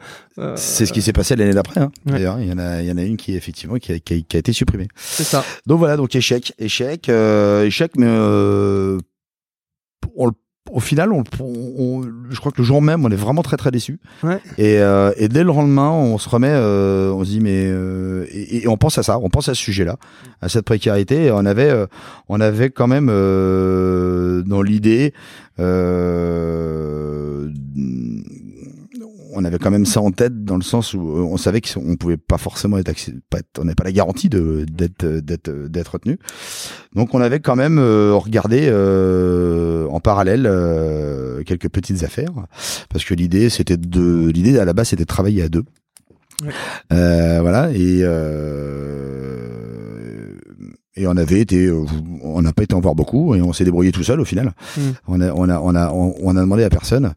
[0.72, 1.90] c'est ce qui s'est passé l'année d'après hein.
[2.06, 2.12] Ouais.
[2.12, 4.14] d'ailleurs il y en a il y en a une qui effectivement qui a, qui
[4.14, 5.44] a, qui a été supprimée c'est ça.
[5.66, 8.98] Donc voilà, donc échec, échec, euh, échec, mais euh,
[10.16, 10.32] on le-
[10.70, 13.56] au final, on, on- on- je crois que le jour même, on est vraiment très
[13.56, 13.98] très déçu.
[14.22, 14.38] Ouais.
[14.58, 18.24] Et, euh, et dès le lendemain, on se remet, euh, on se dit mais euh,
[18.30, 19.96] et, et on pense à ça, on pense à ce sujet-là,
[20.40, 21.24] à cette précarité.
[21.24, 21.87] Et on avait, euh,
[22.28, 25.12] on avait quand même euh, dans l'idée.
[29.34, 31.96] On avait quand même ça en tête dans le sens où euh, on savait qu'on
[31.96, 35.20] pouvait pas forcément être, accé- pas être- on n'avait pas la garantie de d'être euh,
[35.22, 36.18] d'être euh, d'être retenu.
[36.94, 42.32] Donc on avait quand même regardé euh, en parallèle euh, quelques petites affaires
[42.90, 45.64] parce que l'idée c'était de l'idée à la base c'était de travailler à deux.
[46.42, 46.50] Ouais.
[46.92, 49.38] Euh, voilà et euh,
[50.96, 51.70] et on avait été
[52.22, 54.52] on n'a pas été en voir beaucoup et on s'est débrouillé tout seul au final.
[54.76, 54.80] Mm.
[55.08, 57.12] On a on a on a on, on a demandé à personne.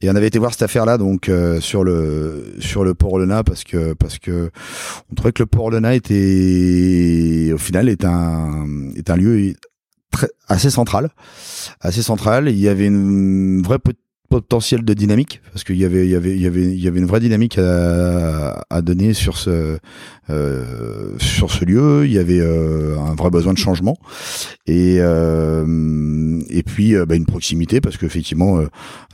[0.00, 3.42] Et on avait été voir cette affaire-là donc euh, sur le sur le port Lena
[3.42, 4.50] parce que parce que
[5.10, 9.54] on trouvait que le port Lena était au final est un est un lieu
[10.12, 11.10] très assez central,
[11.80, 12.48] assez central.
[12.48, 13.98] Il y avait une vraie pot-
[14.28, 16.86] potentiel de dynamique parce qu'il y avait il y avait il y avait il y
[16.88, 19.78] avait une vraie dynamique à, à donner sur ce
[20.30, 22.04] euh, sur ce lieu.
[22.04, 23.96] Il y avait euh, un vrai besoin de changement.
[24.66, 28.66] Et euh, et puis euh, bah, une proximité parce qu'effectivement euh,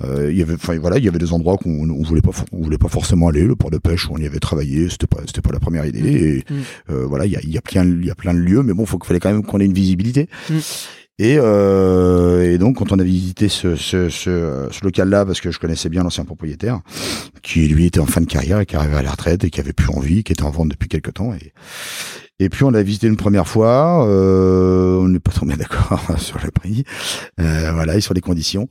[0.03, 2.33] euh, il y avait enfin voilà il y avait des endroits qu'on on voulait pas
[2.53, 3.45] on voulait pas forcément aller.
[3.45, 4.89] Le port de pêche où on y avait travaillé.
[4.89, 6.01] C'était pas c'était pas la première idée.
[6.01, 6.55] Et Mm.
[6.91, 8.63] euh, voilà il y a il y a plein il y a plein de lieux.
[8.63, 10.29] Mais bon faut qu'il fallait quand même qu'on ait une visibilité.
[10.51, 10.55] Mm.
[11.19, 16.25] Et, euh, donc quand on a visité ce, local-là, parce que je connaissais bien l'ancien
[16.25, 16.81] propriétaire,
[17.43, 19.61] qui lui était en fin de carrière et qui arrivait à la retraite et qui
[19.61, 21.53] avait plus envie, qui était en vente depuis quelque temps, et,
[22.41, 26.37] Et puis on a visité une première fois, euh, on n'est pas tombé d'accord sur
[26.45, 26.83] le prix,
[27.41, 28.69] euh, voilà, et sur les conditions.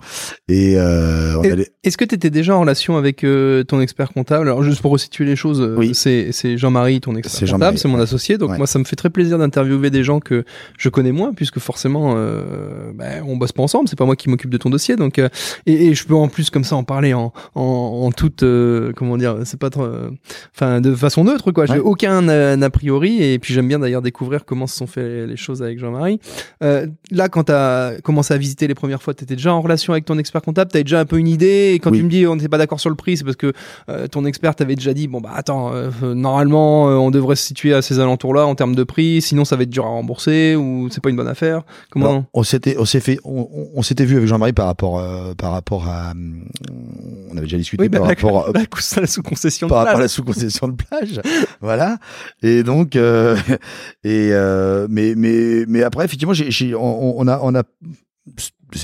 [0.50, 3.80] Et euh, on Et- allait- Est-ce que tu étais déjà en relation avec euh, ton
[3.80, 4.48] expert comptable?
[4.50, 5.92] Alors juste pour resituer les choses, euh, Oui.
[5.94, 8.02] c'est c'est Jean-Marie, ton expert comptable, c'est mon ouais.
[8.04, 8.38] associé.
[8.38, 8.58] Donc Ouais.
[8.58, 10.44] moi, ça me fait très plaisir d'interviewer des gens que
[10.78, 13.88] je connais moins, puisque forcément, euh, ben, on bosse pas ensemble.
[13.88, 15.30] C'est pas moi qui m'occupe de ton dossier, donc euh,
[15.68, 18.92] et, et je peux en plus comme ça en parler en en, en toute euh,
[18.94, 20.10] comment dire, c'est pas trop, euh,
[20.54, 21.66] enfin de façon neutre quoi.
[21.66, 21.80] J'ai Ouais.
[21.80, 25.38] aucun euh, a priori et puis j'aime bien d'ailleurs découvrir comment se sont fait les
[25.38, 26.20] choses avec Jean-Marie.
[26.64, 29.62] Euh, là, quand tu as commencé à visiter les premières fois, tu étais déjà en
[29.62, 31.72] relation avec ton expert comptable, tu déjà un peu une idée.
[31.76, 32.00] Et quand Oui.
[32.00, 33.54] tu me dis on n'était pas d'accord sur le prix, c'est parce que
[33.90, 37.74] euh, ton expert t'avait déjà dit bon bah attends, euh, normalement on devrait se situer
[37.74, 40.90] à ces alentours-là en termes de prix, sinon ça va être dur à rembourser ou
[40.92, 41.62] c'est pas une bonne affaire?
[41.92, 44.66] Comment Alors, on s'était, on s'est fait, on, on- on s'était vu avec Jean-Marie par
[44.66, 45.02] rapport,
[45.38, 46.46] par rapport à, hum,
[47.32, 49.72] on avait déjà discuté Oui, bah, par la, rapport, à- la, la, la sous-concession de
[49.72, 51.22] par la sous-concession de plage,
[51.62, 51.98] voilà.
[52.42, 53.36] Et donc, euh,
[54.04, 57.64] et euh, mais mais mais après, effectivement, j'ai, on, on a on a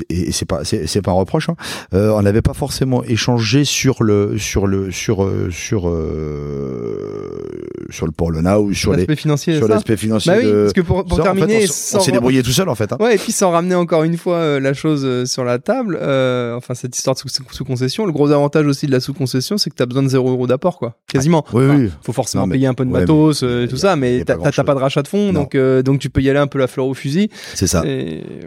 [0.10, 1.50] et c'est pas c'est, pas un reproche.
[1.50, 1.56] Hein.
[1.94, 7.42] Euh, on n'avait pas forcément échangé sur le sur le sur euh, sur euh,
[7.90, 10.32] sur le Polona ou sur les L'aspect financier, sur l'aspect financier.
[10.32, 12.70] Bah oui, parce que pour, pour ça, en fait, terminer, on, s'est débrouillé tout seul
[12.70, 12.92] en fait.
[12.94, 12.98] Hein.
[13.00, 15.98] Ouais, et puis sans ramener encore une fois euh, la chose euh, sur la table,
[16.02, 19.70] euh, enfin cette histoire de sous- sous-concession, le gros avantage aussi de la sous-concession, c'est
[19.70, 20.96] que tu as besoin de 0 euros d'apport, quoi.
[21.08, 21.46] Quasiment.
[21.54, 21.90] Oui, Enfin, oui.
[22.04, 24.24] Faut forcément Non, mais- payer un peu de ouais, matos mais tout a- ça, mais
[24.26, 25.42] t'as pas pas de rachat de fonds, Non.
[25.42, 27.30] donc, euh, donc tu peux y aller un peu la fleur au fusil.
[27.56, 27.84] C'est ça.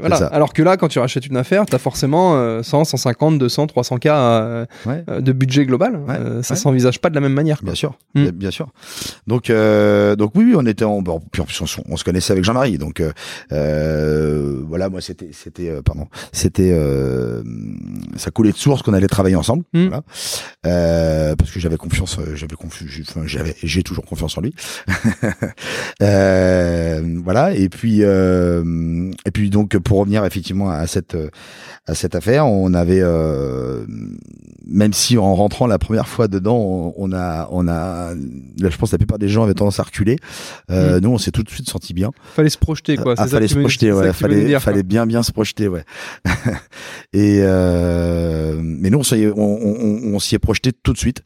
[0.00, 0.16] Voilà.
[0.26, 3.98] Alors que là, quand tu rachètes une affaire, t'as forcément euh, 100, 150, 200, 300
[3.98, 5.04] k euh, Ouais.
[5.08, 5.96] euh, de budget global.
[5.96, 6.14] Ouais.
[6.18, 7.58] Euh, ça s'envisage pas de la même manière.
[7.58, 7.66] quoi.
[7.66, 8.26] Bien sûr, Mm.
[8.30, 8.68] bien, sûr.
[9.26, 12.04] Donc, donc oui, oui, on était en, bon, puis en plus on, se- on se
[12.04, 13.02] connaissait avec Jean-Marie, donc
[13.50, 16.76] voilà, moi c'était, c'était, pardon, c'était,
[18.16, 19.86] ça coulait de source qu'on allait travailler ensemble, Mm.
[19.88, 20.02] voilà,
[20.66, 22.90] Euh, parce que j'avais confiance, j'avais confiance,
[23.26, 24.54] j'avais, j'ai toujours confiance en lui,
[26.02, 31.16] Euh, voilà, et puis, euh, et puis donc pour revenir effectivement à cette,
[31.86, 33.84] à cette affaire, on avait, euh,
[34.66, 38.76] même si en rentrant la première fois dedans, on, on a, on a, là, je
[38.76, 40.16] pense que la plupart des gens avaient tendance à reculer.
[40.70, 42.10] Euh, Nous, on s'est tout de suite senti bien.
[42.34, 43.14] Fallait se projeter, quoi.
[43.18, 44.12] Ah, fallait se projeter, ouais.
[44.12, 45.84] Fallait, dire, fallait bien, bien se projeter, ouais.
[47.12, 50.98] et euh, mais nous, on, s'y est- on, on, on s'y est projeté tout de
[50.98, 51.22] suite.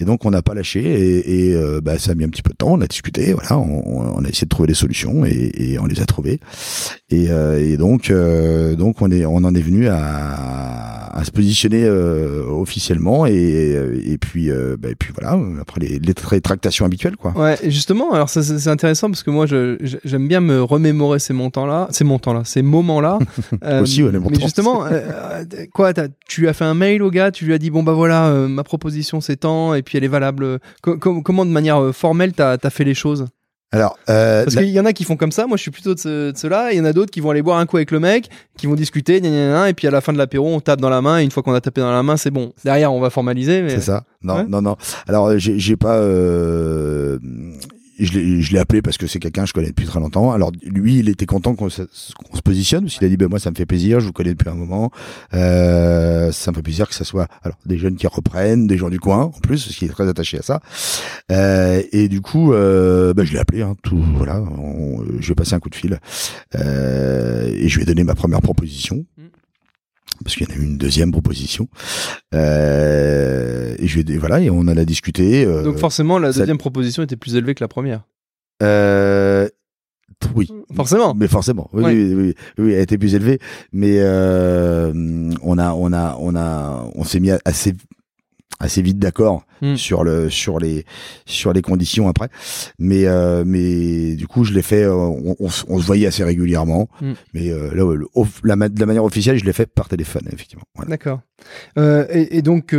[0.00, 0.80] Et donc, on n'a pas lâché.
[0.82, 2.72] Et, et euh, bah, ça a mis un petit peu de temps.
[2.72, 3.58] On a discuté, voilà.
[3.58, 3.82] On,
[4.16, 6.40] on a essayé de trouver des solutions et, et on les a trouvées.
[7.10, 11.30] Et, euh, et donc, euh, donc, on est, on en est venu à, à se
[11.30, 13.26] positionner euh, officiellement.
[13.26, 15.38] Et, et puis, euh, bah, et puis voilà.
[15.60, 17.32] Après les, les tra- tractations habituelles, quoi.
[17.36, 22.04] Ouais, justement, alors c'est intéressant parce que moi j'aime bien me remémorer ces montants-là, ces
[22.04, 23.18] montants-là, ces moments-là.
[23.64, 25.92] Euh, Aussi, ouais, les montants, Mais justement, euh, quoi,
[26.28, 28.64] tu as fait un mail au gars, tu lui as dit bon bah voilà, ma
[28.64, 30.58] proposition c'est tant et puis elle est valable.
[30.82, 33.26] Co- com- comment de manière formelle t'as as fait les choses?
[33.74, 35.46] Alors, euh, Parce la- qu'il y en a qui font comme ça.
[35.46, 36.72] Moi je suis plutôt de, ce- de ceux-là.
[36.72, 38.66] Il y en a d'autres qui vont aller boire un coup avec le mec, qui
[38.66, 40.90] vont discuter, gna, gna, gna, et puis à la fin de l'apéro on tape dans
[40.90, 41.20] la main.
[41.20, 42.52] Et une fois qu'on a tapé dans la main, c'est bon.
[42.64, 43.62] Derrière on va formaliser.
[43.62, 43.70] Mais...
[43.70, 44.04] C'est ça.
[44.22, 44.44] Non, Ouais.
[44.48, 44.76] non, non.
[45.08, 45.96] Alors, j'ai j'ai pas.
[45.96, 47.18] Euh,
[47.98, 50.32] je l'ai appelé parce que c'est quelqu'un que je connais depuis très longtemps.
[50.32, 53.38] Alors lui, il était content qu'on se, se positionne parce qu'il a dit ben moi
[53.38, 54.90] ça me fait plaisir, je vous connais depuis un moment,
[55.34, 58.90] euh, ça me fait plaisir que ça soit alors des jeunes qui reprennent, des gens
[58.90, 60.60] du coin en plus, parce qu'il est très attaché à ça.
[61.30, 64.42] Euh, et du coup, euh, ben, je l'ai appelé, hein, tout voilà,
[65.18, 65.98] je lui ai passé un coup de fil
[66.54, 69.04] euh, et je lui ai donné ma première proposition.
[69.16, 69.22] Mm.
[70.22, 71.68] Parce qu'il y en a eu une deuxième proposition.
[72.34, 75.44] Euh, et je voilà, et on en a discuté.
[75.44, 78.02] euh, Donc forcément la ça- deuxième proposition était plus élevée que la première.
[78.62, 79.48] euh,
[80.36, 80.48] oui.
[80.76, 81.14] Forcément.
[81.14, 81.68] Mais forcément.
[81.72, 81.92] Oui, Ouais.
[81.94, 83.40] oui, oui, oui, elle était plus élevée.
[83.72, 84.92] Mais euh,
[85.42, 87.74] on a, on a, on a, on s'est mis assez,
[88.60, 89.76] assez vite d'accord Mm.
[89.76, 90.84] sur le, sur les,
[91.24, 92.28] sur les conditions après.
[92.78, 94.82] Mais, euh, mais du coup, je l'ai fait.
[94.82, 96.88] euh, On, on, se- on se voyait assez régulièrement.
[97.00, 97.12] Mm.
[97.32, 98.06] Mais euh, là, le-
[98.44, 100.64] la, de la manière officielle, je l'ai fait par téléphone, effectivement.
[100.74, 100.90] Voilà.
[100.90, 101.20] D'accord.
[101.76, 102.74] Euh, et, et donc,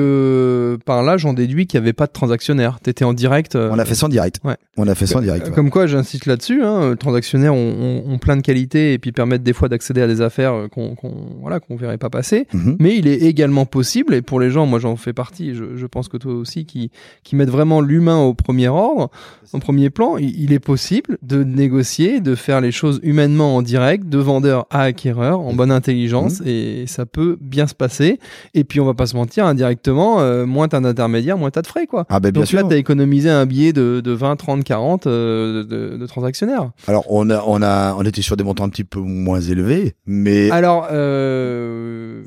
[0.85, 2.79] par là, j'en déduis qu'il n'y avait pas de transactionnaire.
[2.83, 3.55] Tu étais en direct.
[3.55, 4.39] On a fait ça en direct.
[4.43, 4.55] Ouais.
[4.77, 5.47] On a fait en direct.
[5.47, 5.53] ouais.
[5.53, 6.63] Comme quoi, j'insiste là-dessus.
[6.63, 10.67] Hein, transactionnaires ont, plein de qualités et puis permettent des fois d'accéder à des affaires
[10.71, 12.47] qu'on qu'on voilà, qu'on verrait pas passer.
[12.53, 12.77] Mhm.
[12.79, 15.85] Mais il est également possible, et pour les gens, moi j'en fais partie, je, je
[15.85, 16.89] pense que toi aussi, qui,
[17.23, 19.09] qui mettent vraiment l'humain au premier ordre,
[19.53, 23.61] en premier plan, il, il est possible de négocier, de faire les choses humainement en
[23.61, 28.19] direct, de vendeur à acquéreur, en bonne intelligence, et ça peut bien se passer.
[28.55, 31.67] Et puis on va pas se mentir, indirectement, euh, moins t'as d'intermédiaires, moins t'as de
[31.67, 32.05] frais, quoi.
[32.09, 32.59] Ah ben bien Donc sûr.
[32.59, 36.71] là, t'as économisé un billet de, de 20, 30, 40 euh, de, de transactionnaires.
[36.87, 39.93] Alors on a, on a, on était sur des montants un petit peu moins élevés,
[40.07, 42.23] mais Alors, euh,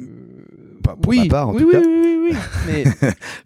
[1.00, 1.80] pour oui, ma part en oui, tout oui, cas.
[1.80, 2.84] oui, oui, oui, mais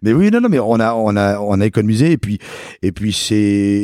[0.01, 2.39] Mais oui, non, non, mais on a, on a, on a économisé et puis,
[2.81, 3.35] et puis c'est,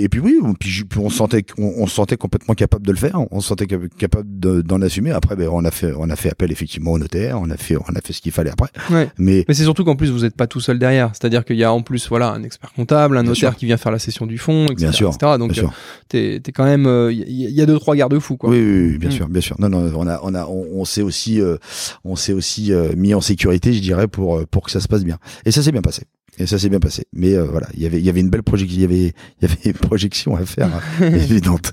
[0.01, 2.91] et puis oui, puis, puis on se sentait, on, on se sentait complètement capable de
[2.91, 3.19] le faire.
[3.31, 5.11] On se sentait cap- capable de- d'en assumer.
[5.11, 7.39] Après, ben, on a fait, on a fait appel effectivement au notaire.
[7.39, 8.69] On a fait, on a fait ce qu'il fallait après.
[8.89, 9.09] Ouais.
[9.19, 11.11] Mais Mais c'est surtout qu'en plus vous n'êtes pas tout seul derrière.
[11.13, 13.55] C'est-à-dire qu'il y a en plus voilà un expert comptable, un Bien notaire sûr.
[13.57, 14.75] qui vient faire la session du fonds, etc.
[14.77, 15.33] Bien sûr, etc.
[15.37, 15.63] Donc euh,
[16.09, 18.49] t'es es quand même, euh, il y, y a deux trois garde-fous quoi.
[18.49, 19.11] Oui, oui, oui, bien Mm.
[19.11, 19.55] sûr, bien sûr.
[19.59, 21.57] Non, non, on a, on a, on, on s'est aussi, euh,
[22.03, 24.87] on s'est aussi euh, mis en sécurité, je dirais, pour euh, pour que ça se
[24.87, 25.17] passe bien.
[25.45, 26.03] Et ça s'est bien passé.
[26.39, 27.05] Et ça s'est bien passé.
[27.13, 29.13] Mais euh, voilà, il y avait, il y avait une belle projection, il y avait,
[29.41, 30.69] il y avait une projection à faire
[31.01, 31.71] euh, évidente.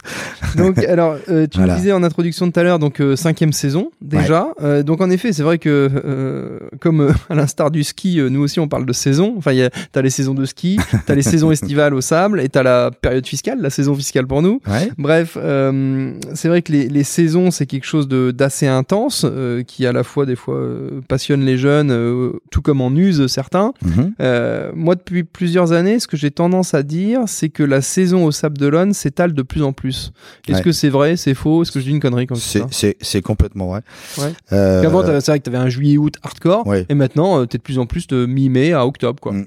[0.56, 1.74] Donc alors euh, tu Voilà.
[1.74, 4.48] me disais en introduction tout à l'heure donc euh, cinquième saison déjà.
[4.62, 8.60] Euh, donc en effet c'est vrai que euh, comme à l'instar du ski, nous aussi
[8.60, 9.34] on parle de saison.
[9.36, 12.40] Enfin il y a- t'as les saisons de ski, t'as les saisons estivales au sable
[12.40, 14.60] et t'as la période fiscale, la saison fiscale pour nous.
[14.66, 14.90] Ouais.
[14.98, 19.62] Bref, euh, c'est vrai que les, les saisons, c'est quelque chose de- d'assez intense, euh,
[19.62, 23.26] qui à la fois des fois euh, passionne les jeunes, euh, tout comme en use
[23.26, 23.72] certains.
[23.84, 24.12] Mhm.
[24.54, 28.24] Euh, moi, depuis plusieurs années, ce que j'ai tendance à dire, c'est que la saison
[28.24, 30.12] au Sable d'Olonne s'étale de plus en plus.
[30.48, 30.62] Est-ce Ouais.
[30.62, 31.62] que c'est vrai, c'est faux?
[31.62, 32.66] Est-ce que je dis une connerie comme C'est, ça?
[32.70, 33.80] c'est, c'est complètement vrai.
[34.18, 34.32] Ouais.
[34.52, 36.86] Euh, Avant, c'est vrai que tu avais un juillet-août hardcore, Ouais.
[36.88, 39.20] et maintenant, tu es de plus en plus de mi-mai à octobre.
[39.20, 39.32] Quoi.
[39.32, 39.46] Mm.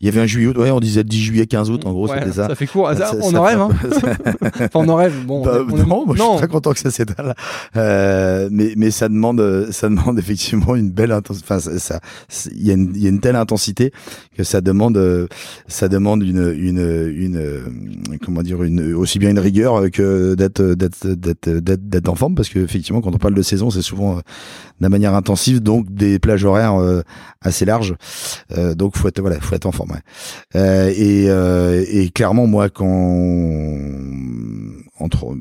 [0.00, 2.18] Il y avait un juillet, ouais, on disait 10 juillet, 15 août, en gros, Ouais,
[2.18, 2.54] c'était ça.
[2.54, 2.88] fait court.
[2.88, 3.60] Ah, ça, Ça- on ça en rêve.
[3.60, 3.68] Hein.
[4.54, 5.14] enfin, on en rêve.
[5.26, 6.30] Bon, Bah, on non, moi je non.
[6.32, 7.34] suis très content que ça s'étale.
[7.76, 11.44] Euh, mais mais ça demande euh, ça demande effectivement une belle intensité.
[11.48, 12.00] Enfin ça- ça
[12.54, 13.92] il y a une il y a une telle intensité
[14.36, 15.26] que ça demande euh,
[15.68, 17.60] ça demande une une une euh,
[18.24, 22.34] comment dire une aussi bien une rigueur que d'être d'être d'être d'être d'être en forme
[22.34, 24.20] parce que effectivement quand on parle de saison c'est souvent
[24.80, 26.74] de manière intensive donc des plages horaires
[27.40, 27.94] assez larges
[28.76, 29.98] donc faut être voilà faut être en forme ouais.
[30.56, 32.86] Euh, et, euh, et clairement, moi, quand
[34.98, 35.36] entre,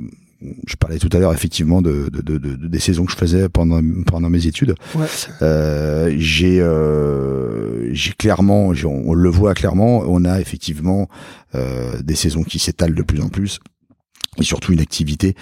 [0.68, 3.48] je parlais tout à l'heure effectivement de, de, de, de- des saisons que je faisais
[3.50, 4.76] pendant pendant mes études.
[4.96, 5.06] Ouais.
[5.42, 11.08] Euh, j'ai euh, j'ai clairement, on, le voit clairement, on a effectivement
[11.56, 13.60] euh, des saisons qui s'étalent de plus en plus.
[14.40, 15.36] Et surtout une activité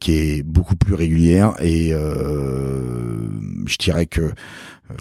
[0.00, 4.32] qui est beaucoup plus régulière et je dirais que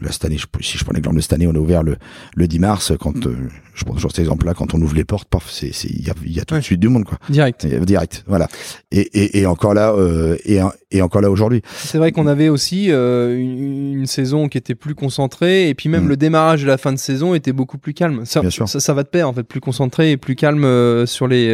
[0.02, 0.25] là cette
[0.62, 1.97] si je prends l'exemple de cette année, on a ouvert le,
[2.36, 2.93] le 10 mars.
[2.99, 3.36] Quand euh,
[3.79, 6.39] je prends toujours cet exemple-là, quand on ouvre les portes, paf, il y a, y
[6.39, 6.59] a tout Ouais.
[6.59, 7.65] de suite du monde quoi, Direct.
[7.65, 8.47] Et, direct, voilà.
[8.91, 10.59] Et, et, et encore là, euh, et,
[10.91, 11.61] et encore là aujourd'hui.
[11.77, 15.89] C'est vrai qu'on avait aussi euh, une, une saison qui était plus concentrée, et puis
[15.89, 16.09] même Mm.
[16.09, 18.21] le démarrage et la fin de saison était beaucoup plus calme.
[18.25, 18.67] Ça, Bien sûr.
[18.69, 21.49] ça, ça va de pair, en fait, plus concentré et plus calme euh, sur les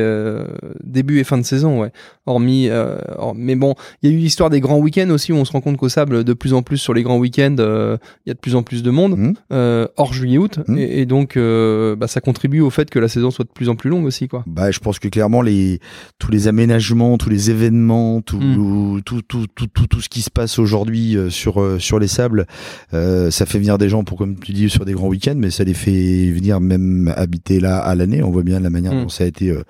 [0.83, 1.91] débuts et fin de saison, ouais.
[2.25, 2.69] Hormis,
[3.17, 5.51] hor- mais bon, il y a eu l'histoire des grands week-ends aussi, où on se
[5.51, 8.33] rend compte qu'au sable, de plus en plus sur les grands week-ends, il y a
[8.33, 10.77] de plus en plus de monde, euh, hors juillet-août, Mm.
[10.77, 13.75] et, donc euh, bah, ça contribue au fait que la saison soit de plus en
[13.75, 14.43] plus longue aussi, quoi.
[14.47, 15.79] Bah, je pense que clairement les
[16.19, 19.01] tous les aménagements, tous les événements, tout Mm.
[19.05, 22.07] tout, tout, tout, tout tout ce qui se passe aujourd'hui euh, sur euh, sur les
[22.07, 22.45] sables,
[22.93, 25.49] euh, ça fait venir des gens pour comme tu dis sur des grands week-ends, mais
[25.51, 28.21] ça les fait venir même habiter là à l'année.
[28.23, 29.03] On voit bien la manière Mm.
[29.03, 29.63] dont ça a été, euh,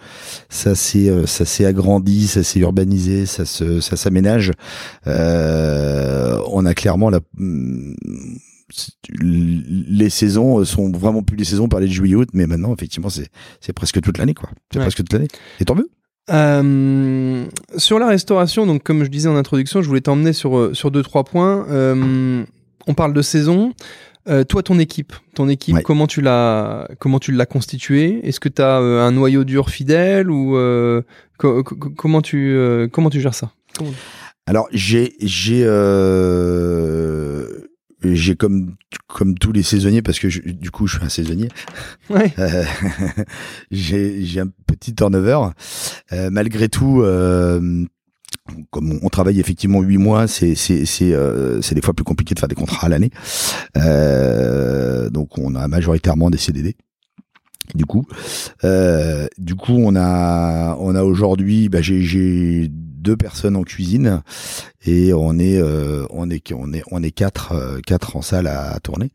[0.49, 4.51] ça s'est euh, ça s'est agrandi, ça s'est urbanisé, ça se ça s'aménage.
[5.07, 7.93] Euh, on a clairement la mm,
[9.21, 13.27] les saisons sont vraiment plus les saisons parlait de juillet août mais maintenant effectivement c'est
[13.61, 14.85] c'est presque toute l'année quoi c'est Ouais.
[14.85, 15.27] presque toute l'année
[15.59, 15.89] et tant mieux
[16.31, 17.45] Euh,
[17.77, 20.89] sur la restauration, donc comme je disais en introduction, je voulais t'emmener sur euh, sur
[20.89, 21.67] deux trois points.
[21.69, 22.43] Euh,
[22.87, 23.73] on parle de saison.
[24.27, 25.83] Euh, toi, ton équipe, ton équipe, Ouais.
[25.83, 28.27] comment tu l'as comment tu l'as constituée?
[28.27, 31.03] Est-ce que tu as un noyau dur fidèle ou euh,
[31.37, 33.51] co- co- comment tu euh, comment tu gères ça?
[33.77, 33.91] Comment-
[34.47, 37.45] alors j'ai j'ai euh,
[38.13, 38.75] j'ai comme
[39.07, 41.49] comme tous les saisonniers parce que je- du coup je suis un saisonnier
[42.09, 42.31] Ouais.
[42.39, 42.63] Euh,
[43.71, 45.39] j'ai j'ai un petit turnover
[46.13, 47.85] Euh, malgré tout euh,
[48.69, 52.35] comme on, travaille effectivement huit mois, c'est c'est c'est euh, c'est des fois plus compliqué
[52.35, 53.09] de faire des contrats à l'année.
[53.77, 56.75] Euh, donc on a majoritairement des CDD.
[57.73, 58.05] Du coup,
[58.63, 62.69] euh, du coup on a on a aujourd'hui, bah, j'ai j'ai
[63.05, 64.21] deux personnes en cuisine
[64.85, 68.47] et on est euh, on est on est on est quatre euh, quatre en salle
[68.47, 69.11] à, tourner.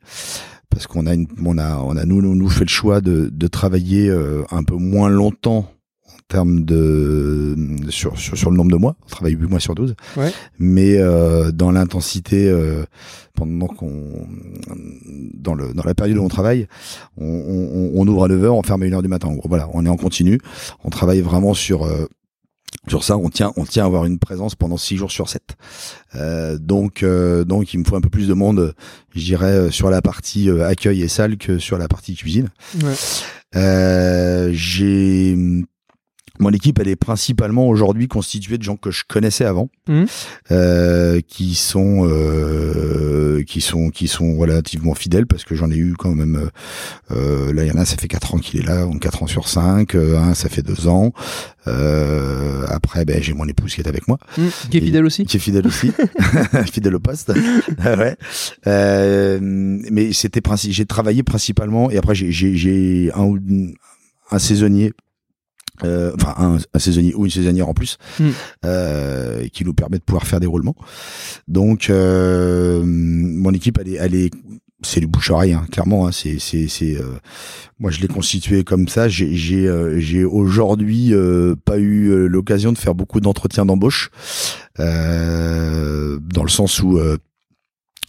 [0.71, 3.29] Parce qu'on a une on a on a nous nous, nous fait le choix de
[3.33, 5.67] de travailler euh, un peu moins longtemps
[6.07, 7.57] en termes de
[7.89, 8.95] sur, sur sur le nombre de mois.
[9.05, 10.33] On travaille 8 mois sur 12 Ouais.
[10.61, 12.85] mais euh, dans l'intensité euh,
[13.35, 14.29] pendant qu'on
[15.35, 16.69] dans le dans la période où on travaille
[17.17, 19.49] on, on, on ouvre à 9h on ferme à 1h du matin en gros.
[19.49, 19.69] Voilà.
[19.75, 20.39] On est en continu.
[20.85, 22.07] On travaille vraiment sur euh,
[22.89, 25.57] sur ça, on tient, on tient à avoir une présence pendant six jours sur 7.
[26.15, 28.75] Euh, donc, euh, donc, il me faut un peu plus de monde,
[29.15, 32.49] je dirais, euh, sur la partie euh, accueil et salle que sur la partie cuisine.
[32.83, 32.95] Ouais.
[33.57, 35.37] Euh, j'ai
[36.41, 40.07] Mon équipe, elle est principalement aujourd'hui constituée de gens que je connaissais avant, Mhm.
[40.53, 45.95] euh, qui sont euh, qui sont qui sont relativement fidèles parce que j'en ai eu
[45.99, 46.37] quand même.
[46.37, 46.49] euh,
[47.13, 49.23] euh, là, il y en a, ça fait quatre ans qu'il est là, donc quatre
[49.23, 49.95] ans sur cinq.
[49.95, 51.13] euh, un, ça fait deux ans.
[51.67, 55.25] Euh, après, ben j'ai mon épouse qui est avec moi, Mmh, Qui est fidèle aussi
[55.25, 55.93] qui est fidèle aussi,
[56.73, 57.33] fidèle au poste.
[57.83, 58.17] Ah ouais.
[58.67, 63.39] Euh, mais c'était j'ai travaillé principalement et après j'ai un ou
[64.31, 64.93] un saisonnier
[65.85, 68.29] euh, enfin un, un saisonnier ou une saisonnière en plus Mm.
[68.65, 70.77] euh, qui nous permet de pouvoir faire des roulements.
[71.49, 74.31] Donc euh, mon équipe elle est, elle est
[74.83, 77.19] c'est du bouche oreille hein, clairement hein, c'est c'est c'est euh,
[77.79, 82.73] moi je l'ai constitué comme ça j'ai j'ai euh, j'ai aujourd'hui euh, pas eu l'occasion
[82.73, 84.11] de faire beaucoup d'entretiens d'embauche
[84.79, 87.19] euh, dans le sens où euh,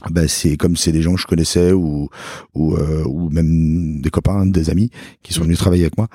[0.10, 2.10] bah, c'est comme c'est des gens que je connaissais ou
[2.56, 4.90] ou, euh, ou même des copains, des amis
[5.22, 6.08] qui sont venus travailler avec moi.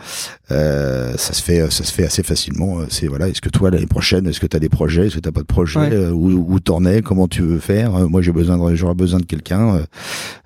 [0.51, 2.78] Euh, ça se fait ça se fait assez facilement.
[2.89, 5.20] C'est voilà, est-ce que toi l'année prochaine, est-ce que tu as des projets, est-ce que
[5.20, 5.93] t'as pas de projet, Ouais.
[5.93, 7.95] euh, où, où t'en es, comment tu veux faire?
[7.97, 9.76] Euh, Moi j'ai besoin de j'aurais besoin de quelqu'un.
[9.76, 9.84] euh,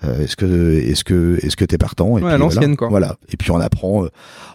[0.04, 2.18] euh, est-ce que est-ce que est-ce que t'es partant?
[2.18, 2.76] Et Ouais, à l'ancienne, voilà.
[2.76, 2.88] quoi.
[2.88, 3.16] Voilà.
[3.32, 4.08] Et puis on apprend euh,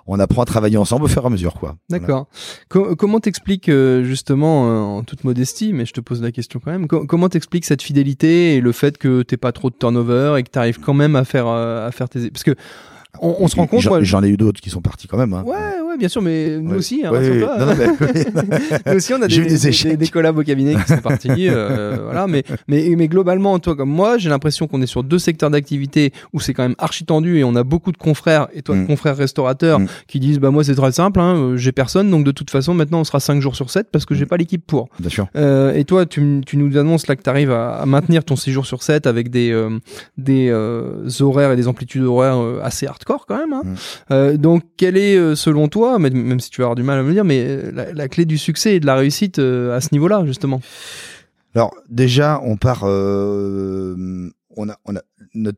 [0.08, 1.76] on apprend à travailler ensemble au fur et à mesure quoi.
[1.90, 2.02] Voilà.
[2.02, 2.28] D'accord.
[2.70, 6.60] Co- comment t'expliques euh, justement, euh, en toute modestie, mais je te pose la question
[6.64, 9.76] quand même, co- comment t'expliques cette fidélité et le fait que t'aies pas trop de
[9.76, 12.56] turnover et que t'arrives quand même à faire euh, à faire tes parce que
[13.22, 13.82] on, on se rend compte.
[14.02, 15.34] J'en ai eu d'autres qui sont partis quand même.
[15.34, 15.44] Hein.
[15.46, 15.56] Ouais,
[15.88, 16.78] ouais, bien sûr, mais nous Ouais.
[16.78, 17.58] aussi, hein, Ouais, rassure-toi.
[17.60, 17.86] non, non, mais-
[18.92, 19.92] Nous aussi, on a J'ai des, eu des échecs.
[19.92, 21.30] des- des collabs au cabinet qui sont partis.
[21.50, 25.20] euh, voilà, mais, mais, mais globalement, toi comme moi, j'ai l'impression qu'on est sur deux
[25.20, 28.62] secteurs d'activité où c'est quand même archi tendu et on a beaucoup de confrères, et
[28.62, 28.88] toi, de Mm.
[28.88, 29.88] confrères restaurateurs, Mm.
[30.08, 32.74] qui disent Bah, moi, c'est très simple, hein, euh, j'ai personne, donc de toute façon,
[32.74, 34.28] maintenant, on sera 5 jours sur 7 parce que j'ai Mm.
[34.28, 34.90] pas l'équipe pour.
[35.00, 35.28] Bien sûr.
[35.36, 38.36] Euh, et toi, tu, tu nous annonces là que tu arrives à, à maintenir ton
[38.36, 39.80] 6 jours sur 7 avec des, euh,
[40.18, 40.52] des
[41.22, 43.54] horaires et des amplitudes horaires assez hardcore quand même.
[43.54, 43.62] hein.
[43.64, 43.76] Mm.
[44.12, 47.04] Euh, donc, quelle est, euh, selon toi, même si tu vas avoir du mal à
[47.04, 49.80] me le dire, mais euh, la, la clé du succès et de la réussite à
[49.80, 50.62] ce niveau-là, justement?
[51.54, 52.84] Alors déjà, on part.
[52.84, 55.02] on a, on a
[55.34, 55.58] notre.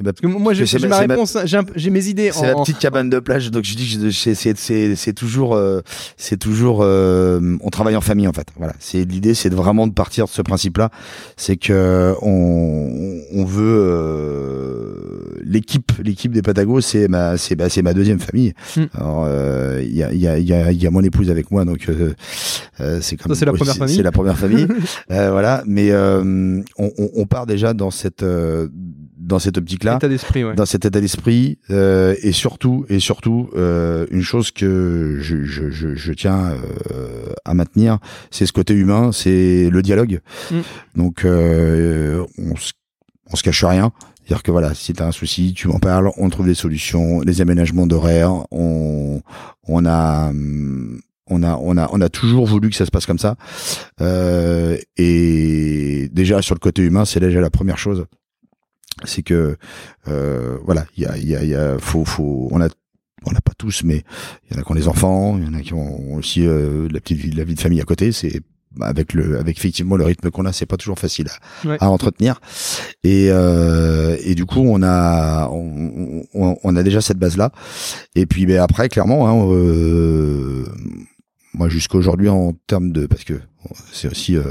[0.00, 1.44] Ma, Parce que moi, j'ai ma- ma ma- réponse, hein,
[1.76, 2.30] j'ai mes idées.
[2.32, 3.50] c'est en- la petite cabane de plage.
[3.50, 4.10] Donc je dis que
[4.96, 5.80] c'est toujours euh,
[6.16, 8.46] c'est toujours euh, on travaille en famille en fait.
[8.56, 8.74] Voilà.
[8.80, 10.90] C'est l'idée, c'est vraiment de partir de ce principe-là.
[11.36, 14.94] C'est que on on veut euh,
[15.44, 18.52] l'équipe l'équipe des Patagos, c'est ma c'est bah, c'est ma deuxième famille.
[18.76, 18.84] Hmm.
[18.94, 21.50] Alors euh, il y a il y a y a y a mon épouse avec
[21.50, 22.14] moi donc euh,
[22.80, 23.96] euh, c'est comme Ça, c'est la première famille.
[23.96, 24.66] C'est la première famille.
[25.10, 25.62] Euh, voilà.
[25.66, 28.68] Mais on, on on part déjà dans cette euh,
[29.18, 29.58] dans cette
[29.90, 30.54] optique-là état d'esprit, ouais.
[30.54, 35.70] dans cet état d'esprit euh, et surtout et surtout euh, une chose que je, je,
[35.70, 36.52] je, je tiens
[36.92, 37.98] euh, à maintenir
[38.30, 40.20] c'est ce côté humain c'est le dialogue
[40.50, 40.60] Mm.
[40.96, 42.72] donc euh, on se
[43.32, 43.92] on se cache rien
[44.24, 47.40] c'est-à-dire que voilà, si t'as un souci, tu m'en parles, on trouve des solutions, les
[47.40, 49.20] aménagements d'horaire, on,
[49.66, 50.30] on a,
[51.26, 53.34] on a, on a, on a toujours voulu que ça se passe comme ça.
[54.00, 58.06] Euh, et déjà sur le côté humain, c'est déjà la première chose
[59.04, 59.56] c'est que
[60.08, 62.68] euh, voilà, il y a, il y a, y a, faut, faut, on a,
[63.24, 64.02] on n'a pas tous, mais
[64.50, 66.46] il y en a qui ont des enfants, il y en a qui ont aussi
[66.46, 68.12] euh, la petite vie, la vie de famille à côté.
[68.12, 68.40] C'est
[68.80, 71.76] avec le, avec effectivement le rythme qu'on a, c'est pas toujours facile à, Ouais.
[71.80, 72.40] à entretenir.
[73.04, 77.52] Et euh, et du coup, on a, on, on, on a déjà cette base là.
[78.14, 80.64] Et puis, ben après, clairement, hein, euh,
[81.54, 83.34] moi jusqu'à aujourd'hui en termes de, parce que
[83.92, 84.42] c'est aussi, euh,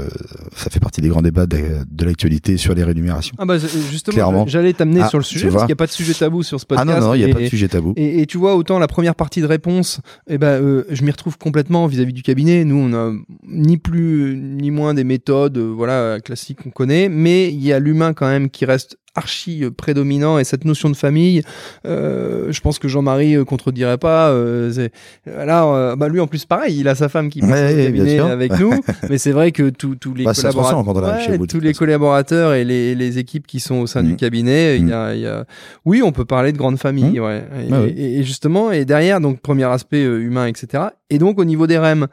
[0.56, 1.58] ça fait partie des grands débats de,
[1.90, 3.34] de l'actualité sur les rémunérations.
[3.38, 5.92] Ah bah justement, j'allais t'amener Ah, sur le sujet parce qu'il n'y a pas de
[5.92, 7.00] sujet tabou sur ce Ah podcast.
[7.00, 7.92] non, non, il n'y a pas de sujet tabou.
[7.96, 11.10] Et, et tu vois, autant la première partie de réponse, eh ben, euh, je m'y
[11.10, 12.64] retrouve complètement vis-à-vis du cabinet.
[12.64, 13.12] Nous, on a
[13.46, 17.78] ni plus ni moins des méthodes euh, voilà, classiques qu'on connaît, mais il y a
[17.78, 21.42] l'humain quand même qui reste archi prédominant et cette notion de famille,
[21.86, 24.30] euh, je pense que Jean-Marie euh, contredirait pas.
[24.30, 24.88] Euh,
[25.26, 28.24] là, bah lui en plus pareil, il a sa femme qui Ouais, bien sûr.
[28.26, 28.72] avec nous,
[29.10, 32.94] mais c'est vrai que tous tous les Bah, collaborateurs, chez tous les collaborateurs et les,
[32.94, 34.16] les équipes qui sont au sein du Mm.
[34.16, 34.92] cabinet, il y Mm.
[34.92, 35.44] a, il y a,
[35.84, 37.44] oui, on peut parler de grande famille, ouais.
[37.68, 37.94] Et, Ah oui.
[37.96, 40.84] et- et justement, et derrière, donc premier aspect euh, humain, etc.
[41.10, 42.06] Et donc au niveau des REM,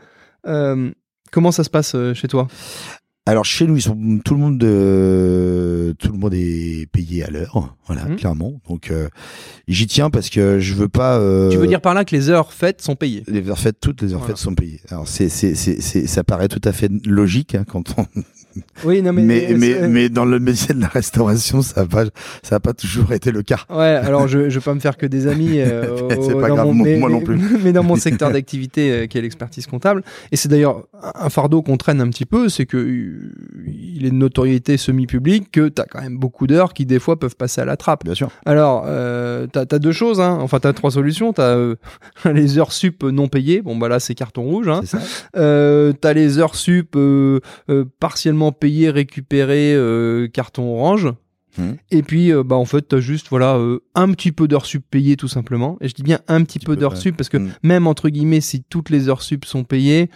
[0.48, 0.90] euh,
[1.32, 2.48] comment ça se passe euh, chez toi?
[3.26, 7.30] Alors chez nous, ils sont tout le monde, euh, tout le monde est payé à
[7.30, 8.16] l'heure, voilà, Mhm.
[8.16, 8.60] clairement.
[8.68, 9.08] Donc euh,
[9.68, 11.20] j'y tiens parce que je veux pas.
[11.20, 13.80] euh, Tu veux dire par là que les heures faites sont payées les heures faites,
[13.80, 14.34] toutes les heures Voilà.
[14.34, 14.80] faites sont payées.
[14.90, 18.06] Alors c'est, c'est, c'est, c'est- ça paraît tout à fait logique hein, quand on
[18.84, 21.88] Oui, non, mais, mais, mais, c'est- mais dans le métier de la restauration, ça n'a
[21.88, 22.04] pas,
[22.44, 23.60] ça a pas toujours été le cas.
[23.70, 25.60] Ouais, alors je, je vais pas me faire que des amis.
[25.60, 27.38] euh, C'est pas grave, mon- moi- mais, moi non plus.
[27.64, 30.84] Mais dans mon secteur d'activité, euh, qui est l'expertise comptable, et c'est d'ailleurs
[31.16, 33.32] un fardeau qu'on traîne un petit peu, c'est que euh,
[33.68, 37.36] il est de notoriété semi-publique que t'as quand même beaucoup d'heures qui des fois peuvent
[37.36, 38.04] passer à la trappe.
[38.06, 38.30] Bien sûr.
[38.46, 40.38] Alors, euh, t'as as deux choses, hein.
[40.42, 41.34] enfin t'as trois solutions.
[41.34, 41.76] T'as euh,
[42.26, 44.68] les heures sup non payées, bon bah là c'est carton rouge.
[44.70, 44.82] Hein.
[45.36, 47.40] Euh, t'as les heures sup euh,
[47.70, 51.10] euh, partiellement payées, récupérées, euh, carton orange.
[51.58, 51.78] Mhm.
[51.92, 54.84] Et puis, euh, bah en fait, t'as juste voilà euh, un petit peu d'heures sup
[54.90, 55.78] payées tout simplement.
[55.82, 57.52] Et je dis bien un petit, peu, peu, d'heures sup parce que Mhm.
[57.64, 60.10] même entre guillemets, si toutes les heures sup sont payées.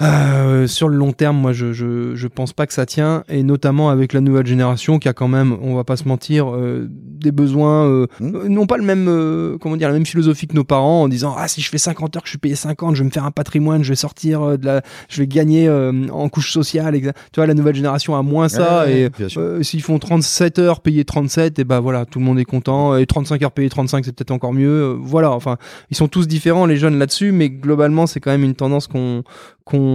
[0.00, 3.42] Euh, sur le long terme, moi, je, je, je pense pas que ça tient, et
[3.42, 6.86] notamment avec la nouvelle génération qui a quand même, on va pas se mentir, euh,
[6.90, 10.54] des besoins, euh, euh, non pas le même, euh, comment dire, la même philosophie que
[10.54, 12.94] nos parents en disant ah si je fais 50 heures que je suis payé 50,
[12.94, 15.66] je vais me faire un patrimoine, je vais sortir euh, de la, je vais gagner
[15.68, 19.10] euh, en couche sociale, exa- tu vois, la nouvelle génération a moins ça Ouais, et
[19.36, 22.96] euh, s'ils font 37 heures payés 37 et ben voilà tout le monde est content
[22.96, 25.56] et 35 heures payées 35 c'est peut-être encore mieux Euh, voilà enfin
[25.90, 29.24] ils sont tous différents les jeunes là-dessus mais globalement c'est quand même une tendance qu'on
[29.64, 29.87] qu'on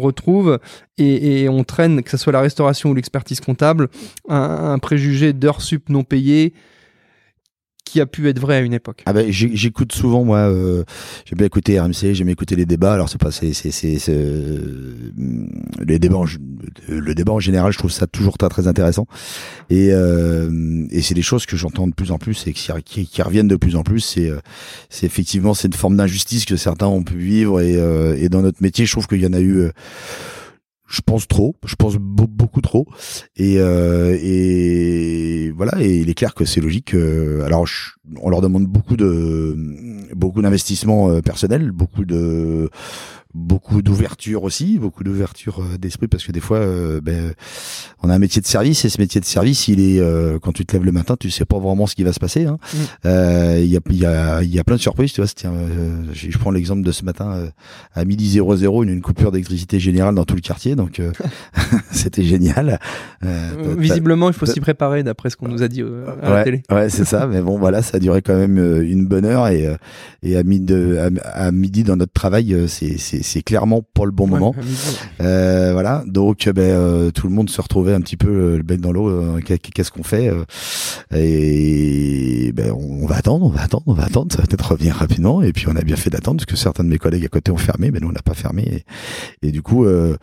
[0.00, 0.58] retrouve
[0.98, 3.88] et, on traîne que ce soit la restauration ou l'expertise comptable
[4.28, 6.54] un préjugé d'heures sup non payées
[7.84, 9.02] qui a pu être vrai à une époque.
[9.06, 10.84] Ah ben j'écoute souvent moi euh,
[11.26, 12.94] j'aime bien écouter RMC j'aime écouter les débats.
[12.94, 14.94] Alors c'est pas c'est c'est euh,
[15.84, 16.24] les débats
[16.88, 19.06] le débat en général je trouve ça toujours très très intéressant.
[19.70, 23.48] Et euh, et c'est des choses que j'entends de plus en plus et qui reviennent
[23.48, 24.00] de plus en plus.
[24.00, 24.38] C'est euh,
[24.88, 28.42] c'est effectivement c'est une forme d'injustice que certains ont pu vivre et euh, et dans
[28.42, 29.72] notre métier je trouve qu'il y en a eu euh,
[30.94, 32.86] je pense trop, je pense beau- beaucoup trop,
[33.36, 35.72] et, euh, et voilà.
[35.80, 36.94] Et il est clair que c'est logique.
[36.94, 37.66] euh, alors,
[38.22, 39.56] on leur demande beaucoup de
[40.14, 42.70] beaucoup d'investissement euh, personnel, beaucoup de
[43.34, 47.32] beaucoup d'ouverture aussi, beaucoup d'ouverture euh, d'esprit parce que des fois, euh, ben,
[48.02, 50.52] on a un métier de service et ce métier de service, il est euh, quand
[50.52, 52.44] tu te lèves le matin, tu sais pas vraiment ce qui va se passer.
[52.44, 52.58] hein.
[52.72, 52.76] Mm.
[53.06, 55.12] Euh, Il y a il y a il y a plein de surprises.
[55.12, 57.48] Tu vois, tiens, euh, je prends l'exemple de ce matin euh,
[57.94, 61.10] à midi 00, une, une coupure d'électricité générale dans tout le quartier, donc euh,
[61.90, 62.78] c'était génial.
[63.24, 66.30] Euh, Euh, visiblement il faut s'y préparer d'après ce qu'on nous a dit euh, à
[66.30, 67.26] la télé ouais, c'est ça.
[67.26, 69.76] Mais bon, voilà, ça a duré quand même euh, une bonne heure et euh,
[70.22, 71.08] et à midi, à,
[71.46, 74.54] à midi dans notre travail, euh, c'est c'est c'est clairement pas le bon moment.
[75.20, 78.56] Euh, voilà, donc euh, ben euh, tout le monde se retrouvait un petit peu euh,
[78.58, 79.08] le bec dans l'eau.
[79.08, 80.30] euh, qu'est- Qu'est-ce qu'on fait
[81.14, 84.32] Et ben on, va attendre, on va attendre, on va attendre.
[84.32, 85.42] Ça va peut-être revenir rapidement.
[85.42, 87.50] Et puis on a bien fait d'attendre parce que certains de mes collègues à côté
[87.50, 88.84] ont fermé, mais nous on n'a pas fermé.
[89.42, 90.16] Et, et du coup, euh,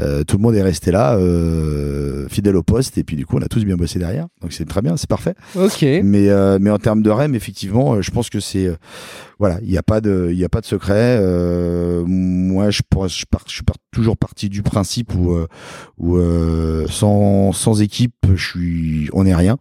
[0.00, 2.98] euh, tout le monde est resté là, euh, fidèle au poste.
[2.98, 4.26] Et puis du coup, on a tous bien bossé derrière.
[4.40, 5.34] Donc c'est très bien, c'est parfait.
[5.56, 8.76] ok Mais euh, mais en termes de REM, effectivement, je pense que c'est euh,
[9.44, 11.18] voilà, il n'y a pas de il y a pas de secret.
[11.20, 15.46] Euh, moi, je je je suis toujours parti du principe où euh,
[16.02, 19.58] euh, sans sans équipe, je suis on n'est rien.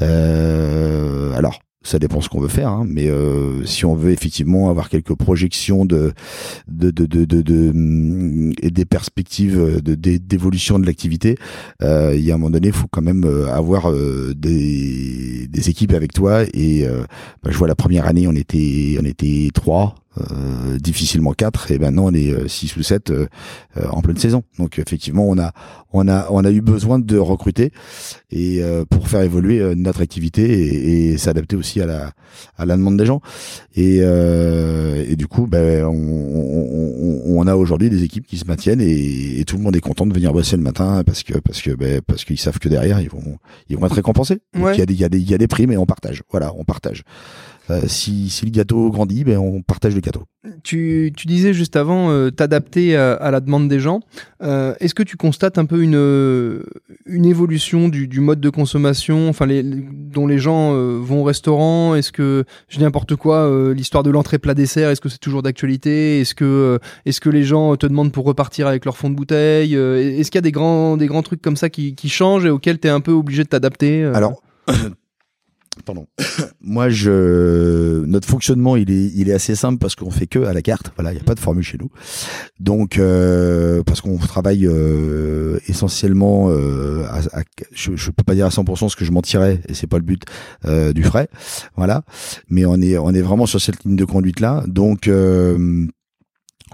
[0.00, 4.88] Alors ça dépend ce qu'on veut faire, hein, mais euh, si on veut effectivement avoir
[4.88, 6.12] quelques projections de
[6.68, 11.36] de de de, de, de, hum, et des perspectives d'é- d'évolution de l'activité,
[11.82, 15.46] euh, il y a un moment donné, il faut quand même euh, avoir euh, des,
[15.48, 16.42] des équipes avec toi.
[16.52, 17.04] Et euh,
[17.42, 19.94] bah, je vois la première année, on était on était trois,
[20.32, 23.26] euh, difficilement quatre, et maintenant on est euh, six ou sept euh,
[23.76, 24.42] euh, en pleine saison.
[24.58, 25.52] Donc effectivement, on a
[25.92, 27.72] on a on a eu besoin de recruter
[28.30, 32.12] et euh, pour faire évoluer euh, notre activité et, et s'adapter aussi à la
[32.56, 33.20] à la demande des gens.
[33.74, 38.44] Et, euh, et du coup, ben, on, on, on- a aujourd'hui des équipes qui se
[38.44, 41.38] maintiennent et, et tout le monde est content de venir bosser le matin parce que
[41.38, 43.38] parce que ben, parce qu'ils savent que derrière ils vont
[43.70, 44.40] ils vont être récompensés.
[44.54, 44.74] Donc, Ouais.
[44.74, 45.86] Il y a des il y a des il y a des primes et on
[45.86, 46.22] partage.
[46.30, 47.04] Voilà, on partage.
[47.70, 50.22] Euh, si, si le gâteau grandit, ben on partage le gâteau.
[50.64, 54.00] Tu, tu disais juste avant euh, t'adapter à, à la demande des gens.
[54.42, 56.62] Euh, Est-ce que tu constates un peu une,
[57.06, 61.24] une évolution du, du mode de consommation, enfin les, les- dont les gens vont au
[61.24, 61.94] restaurant?
[61.94, 65.42] Est-ce que je dis n'importe quoi, l'histoire de l'entrée plat dessert, est-ce que c'est toujours
[65.42, 66.20] d'actualité?
[66.20, 69.74] Est-ce que est-ce que les gens te demandent pour repartir avec leur fond de bouteille
[69.74, 72.50] Est-ce qu'il y a des grands des grands trucs comme ça qui, qui changent et
[72.50, 74.40] auxquels tu es un peu obligé de t'adapter Alors,
[75.82, 76.06] pardon.
[76.60, 80.52] Moi, je, notre fonctionnement, il est, il est assez simple parce qu'on fait que à
[80.52, 80.92] la carte.
[80.96, 81.90] Voilà, il n'y a pas de formule chez nous.
[82.60, 88.46] Donc, euh, parce qu'on travaille euh, essentiellement, euh, à, à- je, je peux pas dire
[88.46, 90.22] à 100% ce que je m'en tirais et c'est pas le but
[90.66, 91.28] euh, du frais.
[91.76, 92.02] Voilà,
[92.48, 94.62] mais on est, on est vraiment sur cette ligne de conduite là.
[94.66, 95.86] Donc, euh,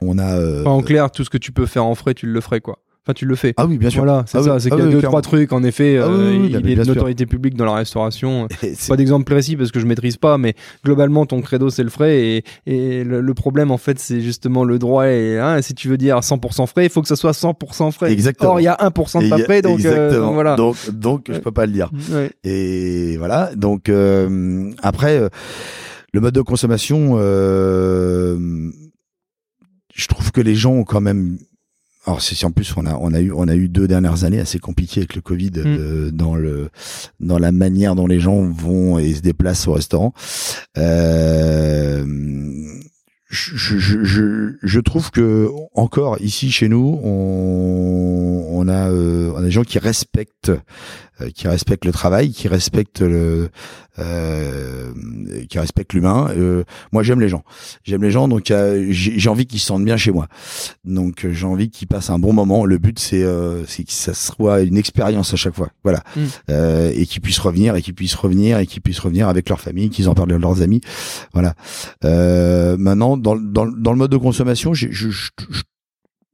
[0.02, 0.36] on a.
[0.36, 2.78] euh, en clair, tout ce que tu peux faire en frais, tu le ferais quoi.
[3.06, 3.52] Enfin, tu le fais.
[3.58, 4.02] Ah oui, bien sûr.
[4.02, 4.60] Voilà, c'est Ah oui, ça.
[4.60, 5.12] C'est ah qu'il y a oui, deux, clairement.
[5.20, 5.52] trois trucs.
[5.52, 6.94] En effet, Ah euh, oui, il bien est de sûr.
[6.94, 8.48] notoriété publique dans la restauration.
[8.88, 10.54] Pas d'exemple précis parce que je maîtrise pas, mais
[10.86, 12.18] globalement, ton credo, c'est le frais.
[12.18, 15.06] Et, et le, le problème, en fait, c'est justement le droit.
[15.08, 18.10] Et hein, si tu veux dire 100% frais, il faut que ça soit 100% frais.
[18.10, 18.52] Exactement.
[18.52, 20.26] Or, il y a 1% de pas a- frais, donc, euh, exactement.
[20.26, 20.56] donc voilà.
[20.56, 21.90] Donc, donc, je peux pas le dire.
[22.10, 22.30] Ouais.
[22.42, 23.50] Et voilà.
[23.54, 25.28] Donc euh, après, euh,
[26.14, 28.70] le mode de consommation, euh,
[29.94, 31.36] je trouve que les gens ont quand même.
[32.06, 34.24] Alors c'est si en plus on a on a eu on a eu deux dernières
[34.24, 35.62] années assez compliquées avec le Covid Mm.
[35.66, 36.68] euh, dans le
[37.20, 40.12] dans la manière dont les gens vont et se déplacent au restaurant.
[40.76, 42.04] Euh,
[43.30, 49.38] je, je, je- je, trouve que encore ici chez nous, on, on a euh, on
[49.38, 50.52] a des gens qui respectent
[51.34, 53.48] qui respectent le travail, qui respectent le
[54.00, 54.92] euh,
[55.48, 56.28] qui respectent l'humain.
[56.36, 57.44] Euh, moi, j'aime les gens.
[57.84, 60.26] J'aime les gens, donc euh, j'ai envie qu'ils se sentent bien chez moi.
[60.84, 62.64] Donc euh, j'ai envie qu'ils passent un bon moment.
[62.64, 65.68] Le but, c'est euh, c'est que ça soit une expérience à chaque fois.
[65.84, 66.20] Voilà, Mm.
[66.50, 69.60] Euh, et qu'ils puissent revenir, et qu'ils puissent revenir, et qu'ils puissent revenir avec leur
[69.60, 70.80] famille, qu'ils en parlent à leurs amis.
[71.32, 71.54] Voilà.
[72.04, 75.62] Euh, maintenant, dans, dans, dans le mode de consommation, j'ai, je, je, je-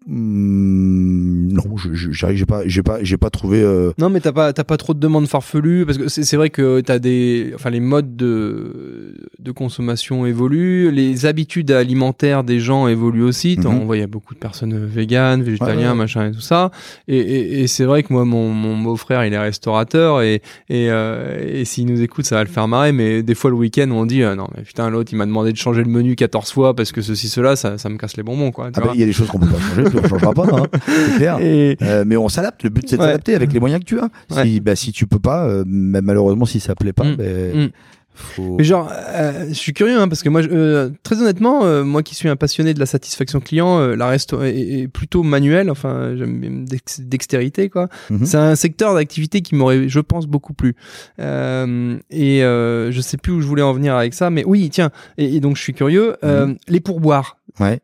[0.06, 3.60] Hmm, non, je, je, j'arrive- j'ai pas, j'ai pas, j'ai pas trouvé.
[3.62, 6.50] euh, Non, mais t'as pas, t'as pas trop de demandes farfelues parce que c'est vrai
[6.50, 12.86] que t'as des, enfin les modes de, de consommation évoluent, les habitudes alimentaires des gens
[12.88, 13.56] évoluent aussi.
[13.56, 13.80] T'en- Mhm.
[13.82, 15.94] On voit il y a beaucoup de personnes véganes, végétaliens, Ouais, ouais.
[15.94, 16.70] machin et tout ça.
[17.08, 20.90] Et, et, et c'est vrai que moi, mon, mon beau-frère, il est restaurateur et et,
[20.90, 22.92] euh, et s'il nous écoute, ça va le faire marrer.
[22.92, 25.52] Mais des fois le week-end, on dit euh, non mais putain l'autre, il m'a demandé
[25.52, 28.22] de changer le menu 14 fois parce que ceci cela, ça, ça me casse les
[28.22, 28.70] bonbons quoi.
[28.74, 30.66] Ah bah, il y a des choses qu'on peut pas changer, on changera pas, hein,
[30.86, 31.38] c'est clair.
[31.40, 32.62] et, Euh, mais on s'adapte.
[32.62, 33.08] Le but c'est de Ouais.
[33.08, 34.08] s'adapter avec les moyens que tu as.
[34.44, 37.16] Si, bah, si tu peux pas, euh, malheureusement si ça plaît pas, Mm.
[37.16, 37.70] ben, Mm.
[38.14, 38.56] faut.
[38.58, 42.02] Mais genre, euh, je suis curieux hein, parce que moi, euh, très honnêtement, euh, moi
[42.02, 45.70] qui suis un passionné de la satisfaction client, la resto est, est plutôt manuel.
[45.70, 47.88] Enfin, j'aime bien dex- dextérité quoi.
[48.10, 48.26] Mhm.
[48.26, 50.74] C'est un secteur d'activité qui m'aurait, je pense, beaucoup plu.
[51.18, 54.90] Et je sais plus où je voulais en venir avec ça, mais oui, tiens.
[55.18, 56.16] Et, et donc, je suis curieux.
[56.24, 57.38] Euh, Les pourboires.
[57.58, 57.80] Ouais.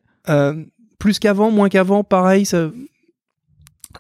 [0.99, 2.45] Plus qu'avant, moins qu'avant, pareil.
[2.47, 2.71] Ça...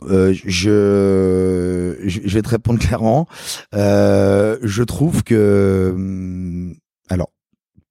[0.03, 3.27] Euh, je, je vais te répondre clairement.
[3.75, 6.75] Euh, je trouve que, hum,
[7.09, 7.31] alors,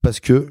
[0.02, 0.50] parce que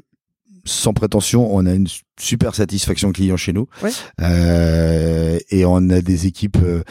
[0.65, 1.87] sans prétention, on a une
[2.19, 3.91] super satisfaction client chez nous, Ouais.
[4.21, 6.57] Euh, et on a des équipes.
[6.63, 6.83] euh,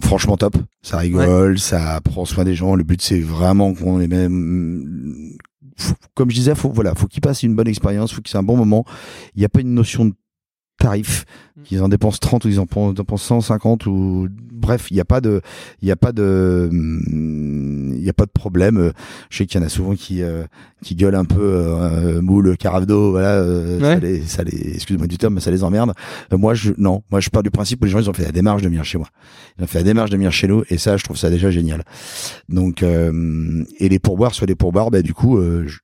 [0.00, 2.74] Franchement top, ça rigole, ça prend soin des gens.
[2.74, 5.36] Le but c'est vraiment qu'on les mêmes.
[5.76, 8.38] Faut- Comme je disais, faut voilà, faut qu'ils passent une bonne expérience, faut qu'ils aient
[8.38, 8.84] un bon moment.
[9.36, 10.14] Il n'y a pas une notion de
[10.82, 11.24] tarif,
[11.56, 11.62] Mm.
[11.64, 15.04] qu'ils en dépensent 30 ou ils en pen- dépensent 150 ou bref, il n'y a
[15.04, 15.42] pas de,
[15.82, 18.78] il y a pas de, hum, il y a pas de problème.
[18.78, 18.92] Euh,
[19.30, 20.44] Je sais qu'il y en a souvent qui euh,
[20.82, 25.06] qui gueulent un peu euh, moule carafe d'eau, voilà, euh, ça les, ça les, excuse-moi
[25.06, 25.92] du terme, mais ça les emmerde.
[26.32, 28.24] Euh, moi, je, non, moi je pars du principe où les gens ils ont fait
[28.24, 29.08] la démarche de venir chez moi,
[29.58, 31.50] ils ont fait la démarche de venir chez nous et ça, je trouve ça déjà
[31.50, 31.84] génial.
[32.48, 35.38] Donc euh, et les pourboires sur les pourboires, bah du coup.
[35.38, 35.78] euh, je-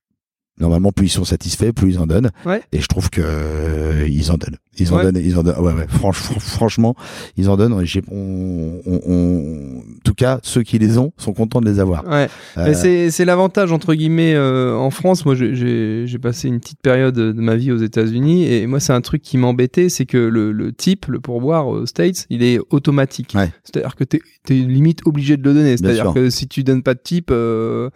[0.61, 2.31] Normalement, plus ils sont satisfaits, plus ils en donnent.
[2.45, 2.61] Ouais.
[2.73, 4.57] Et je trouve que euh, ils en donnent.
[4.77, 5.03] Ils en Ouais.
[5.03, 5.21] donnent.
[5.23, 5.59] Ils en donnent.
[5.59, 5.87] Ouais, ouais.
[5.87, 6.95] Franch- fr- franchement,
[7.37, 7.73] ils en donnent.
[7.73, 12.07] On, on, on- en tout cas, ceux qui les ont sont contents de les avoir.
[12.07, 12.27] Ouais.
[12.57, 15.25] Euh, c'est c'est l'avantage entre guillemets euh, en France.
[15.25, 18.99] Moi, j'ai- passé une petite période de ma vie aux États-Unis et moi, c'est un
[19.01, 23.31] truc qui m'embêtait, c'est que le, le type, le pourboire aux States, il est automatique.
[23.35, 23.49] Ouais.
[23.63, 25.77] C'est-à-dire que t'es es limite obligé de le donner.
[25.77, 27.89] C'est-à-dire que si tu donnes pas de type, euh,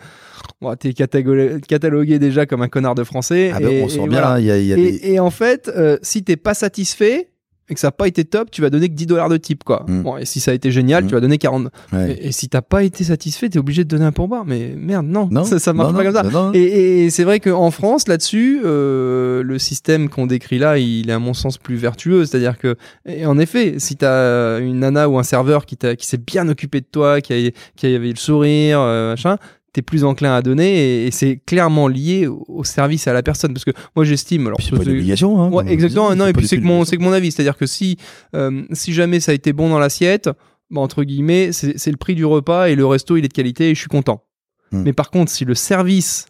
[0.61, 3.51] bon, t'es catalogué, catalogué déjà comme un connard de français.
[3.53, 4.21] ah ben, et, on sent et bien.
[4.21, 4.33] voilà.
[4.33, 4.99] hein, Il y a, il y a Et, des.
[5.13, 7.29] et en fait, euh, si t'es pas satisfait
[7.69, 9.63] et que ça n'a pas été top, tu vas donner que 10 dollars de type,
[9.63, 9.85] quoi.
[9.87, 10.01] Mm.
[10.03, 11.07] Bon, et si ça a été génial, Mm.
[11.07, 11.69] tu vas donner 40.
[11.93, 12.11] ouais.
[12.21, 14.43] Et, et si t'as pas été satisfait, t'es obligé de donner un pourboire.
[14.45, 16.51] Mais merde, non, Non, ça, ça marche non, pas non, comme ça.
[16.53, 21.13] Et, et c'est vrai qu'en France, là-dessus, euh, le système qu'on décrit là, il est
[21.13, 22.25] à mon sens plus vertueux.
[22.25, 26.05] C'est-à-dire que, et en effet, si t'as une nana ou un serveur qui, t'a- qui
[26.05, 29.37] s'est bien occupé de toi, qui, a, qui avait le sourire, euh, machin,
[29.73, 33.21] t'es plus enclin à donner et, et c'est clairement lié au, au service à la
[33.23, 33.53] personne.
[33.53, 34.47] Parce que moi, j'estime.
[34.47, 35.41] Alors, c'est pas une obligation.
[35.41, 36.15] Hein, Ouais, exactement.
[36.15, 37.31] Non, et puis c'est que mon, que mon avis.
[37.31, 37.97] C'est-à-dire que si,
[38.35, 40.29] euh, si jamais ça a été bon dans l'assiette,
[40.71, 43.71] bah, entre guillemets, c'est le prix du repas et le resto, il est de qualité
[43.71, 44.23] et je suis content.
[44.71, 44.83] Hmm.
[44.83, 46.25] Mais par contre, si le service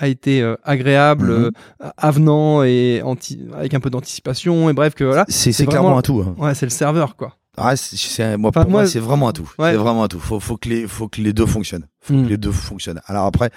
[0.00, 1.50] a été euh, agréable, Mhm.
[1.84, 6.02] euh, avenant et anti- avec un peu d'anticipation et bref que voilà, C'est clairement un
[6.02, 6.22] tout.
[6.24, 6.36] hein.
[6.38, 7.37] ouais, c'est le serveur quoi.
[7.60, 9.50] Ah, c'est- moi, Enfin, pour moi, moi- c'est vraiment un tout.
[9.58, 9.72] Ouais.
[9.72, 10.20] C'est vraiment un tout.
[10.20, 11.86] Faut, faut que les, faut que les deux fonctionnent.
[12.00, 12.24] Faut Mm.
[12.24, 13.00] que les deux fonctionnent.
[13.06, 13.50] Alors après,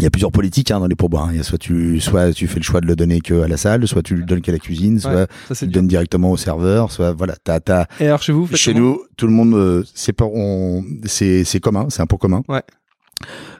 [0.00, 1.24] il y a plusieurs politiques hein, dans les pourboires.
[1.26, 1.30] hein.
[1.32, 3.48] Il y a soit tu, soit tu fais le choix de le donner que à
[3.48, 5.86] la salle, soit tu le donnes qu'à la cuisine, soit Ouais, ça tu le donnes
[5.86, 7.36] directement au serveur, soit voilà.
[7.44, 10.82] T'as, t'as, Et alors chez vous, chez nous, tout le monde, euh, c'est pas, on,
[11.04, 12.42] c'est, c'est commun, c'est un pot commun.
[12.48, 12.62] Ouais.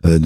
[0.07, 0.19] Euh,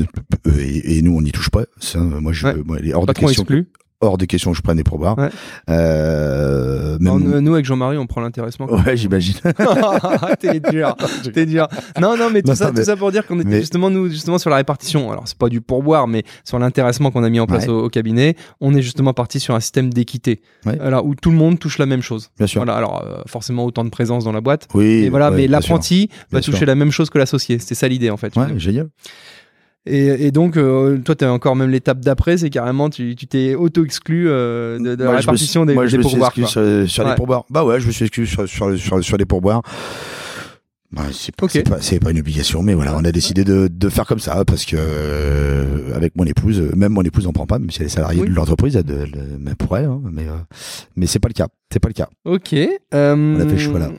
[0.47, 1.65] euh, et, et nous, on n'y touche pas.
[1.79, 2.55] Ça, moi, je, Ouais.
[2.65, 3.43] moi, il est hors de question.
[3.43, 3.69] exclu.
[4.01, 5.19] Hors de question que je prenne des pourboires.
[5.19, 5.29] Ouais.
[5.71, 8.67] Euh, même Alors, nous, nous, avec Jean-Marie, on prend l'intéressement.
[8.87, 9.35] Ouais, j'imagine.
[10.41, 10.95] t'es dur,
[11.35, 11.67] t'es dur.
[12.01, 13.91] Non, non, mais tout Non, ça, mais- tout ça pour dire qu'on était mais- justement
[13.91, 15.11] nous, justement sur la répartition.
[15.11, 17.71] Alors c'est pas du pourboire, mais sur l'intéressement qu'on a mis en place Ouais.
[17.73, 20.79] au, au cabinet, on est justement parti sur un système d'équité, Ouais.
[20.81, 22.31] alors où tout le monde touche la même chose.
[22.39, 22.61] Bien sûr.
[22.61, 22.77] Voilà.
[22.79, 24.69] Alors euh, forcément autant de présence dans la boîte.
[24.75, 24.85] Oui.
[25.05, 26.67] Et voilà, mais l'apprenti va toucher sûr.
[26.67, 27.59] la même chose que l'associé.
[27.59, 28.35] C'était ça l'idée en fait.
[28.37, 28.89] Ouais, génial.
[29.89, 33.55] Et, et donc, euh, toi, tu as encore même l'étape d'après, c'est carrément, tu t'es
[33.55, 36.11] auto-exclu euh, de, de la Moi, je répartition suis- des, moi, je des me suis
[36.11, 36.29] pourboires.
[36.37, 37.11] exclu sur, sur Ouais.
[37.11, 37.45] les pourboires.
[37.51, 39.63] Bah ouais, je me suis exclu sur, sur, sur, sur les pourboires.
[40.91, 41.35] Bah, c'est
[42.01, 44.75] pas, une obligation, mais voilà, on a décidé de, de faire comme ça parce que
[44.79, 48.23] euh, avec mon épouse, même mon épouse en prend pas, même si elle est salariée
[48.23, 48.31] Oui.
[48.31, 50.33] de l'entreprise, elle, elle, elle- elle pourrait, hein, mais euh,
[50.97, 52.09] mais c'est pas le cas, c'est pas le cas.
[52.25, 52.55] Ok.
[52.55, 53.91] euh, On a fait le choix, là.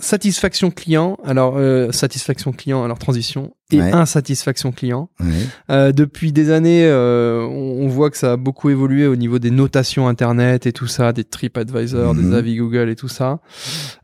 [0.00, 3.92] Satisfaction client, alors euh, satisfaction client, alors transition, et Ouais.
[3.92, 5.10] insatisfaction client.
[5.20, 5.26] Ouais.
[5.70, 9.38] Euh, depuis des années, euh, on, on voit que ça a beaucoup évolué au niveau
[9.38, 12.30] des notations internet et tout ça, des TripAdvisor, Mhm.
[12.30, 13.40] des avis Google et tout ça.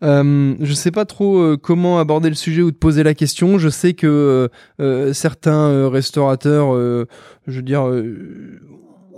[0.05, 3.59] Euh, je sais pas trop euh, comment aborder le sujet ou te poser la question.
[3.59, 4.49] Je sais que
[4.81, 7.07] euh, certains restaurateurs, euh,
[7.47, 8.61] je veux dire, euh,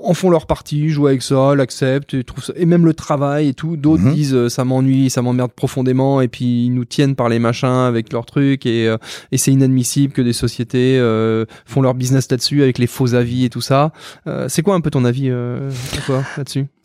[0.02, 3.48] en font leur partie, jouent avec ça, l'acceptent et trouvent ça, et même le travail
[3.48, 3.76] et tout.
[3.76, 4.14] D'autres Mhm.
[4.14, 7.68] disent euh, ça m'ennuie, ça m'emmerde profondément, et puis ils nous tiennent par les machins
[7.68, 8.96] avec leurs trucs et, euh,
[9.32, 13.44] et c'est inadmissible que des sociétés euh, font leur business là-dessus avec les faux avis
[13.44, 13.92] et tout ça.
[14.26, 15.70] Euh, c'est quoi un peu ton avis euh,
[16.06, 16.66] toi là-dessus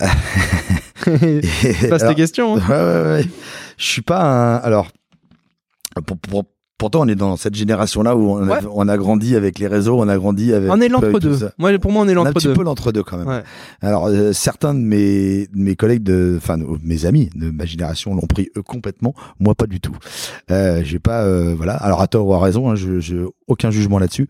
[1.88, 2.56] Passe tes questions.
[2.56, 2.62] hein.
[2.68, 3.26] Ouais, ouais, ouais.
[3.76, 4.56] Je suis pas un.
[4.56, 4.88] Alors,
[6.06, 6.44] pour, pour-
[6.78, 8.66] pourtant, on est dans cette génération-là où on a, Ouais.
[8.72, 10.70] on a grandi avec les réseaux, on a grandi avec.
[10.70, 11.38] On est l'entre-deux.
[11.58, 12.52] Moi, pour moi, on est a un petit l'entre-deux.
[12.54, 13.26] peu l'entre-deux quand même.
[13.28, 13.42] Ouais.
[13.80, 18.14] Alors, euh, certains de mes, de mes collègues, de, enfin, mes amis de ma génération
[18.14, 19.14] l'ont pris eux complètement.
[19.40, 19.96] Moi, pas du tout.
[20.50, 21.74] Euh, j'ai pas, euh, voilà.
[21.74, 23.16] Alors, à tort ou à raison, hein, je, je,
[23.46, 24.28] aucun jugement là-dessus.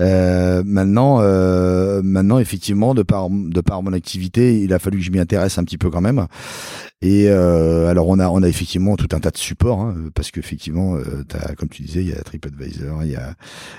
[0.00, 5.04] Euh, maintenant, euh, maintenant, effectivement, de par, de par mon activité, il a fallu que
[5.04, 6.26] je m'y intéresse un petit peu quand même.
[7.02, 10.30] Et euh, alors, on a, on a effectivement tout un tas de supports, hein, parce
[10.30, 13.34] qu'effectivement, euh, t'as, comme tu disais, il y a TripAdvisor, il y a,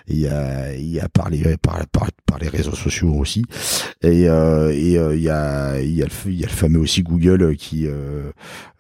[0.07, 1.80] il y a, il y a par les, par,
[2.39, 3.43] les réseaux sociaux aussi.
[4.03, 6.51] Et euh, et euh, il y a il y a le il y a le
[6.53, 8.32] fameux aussi Google euh, qui euh,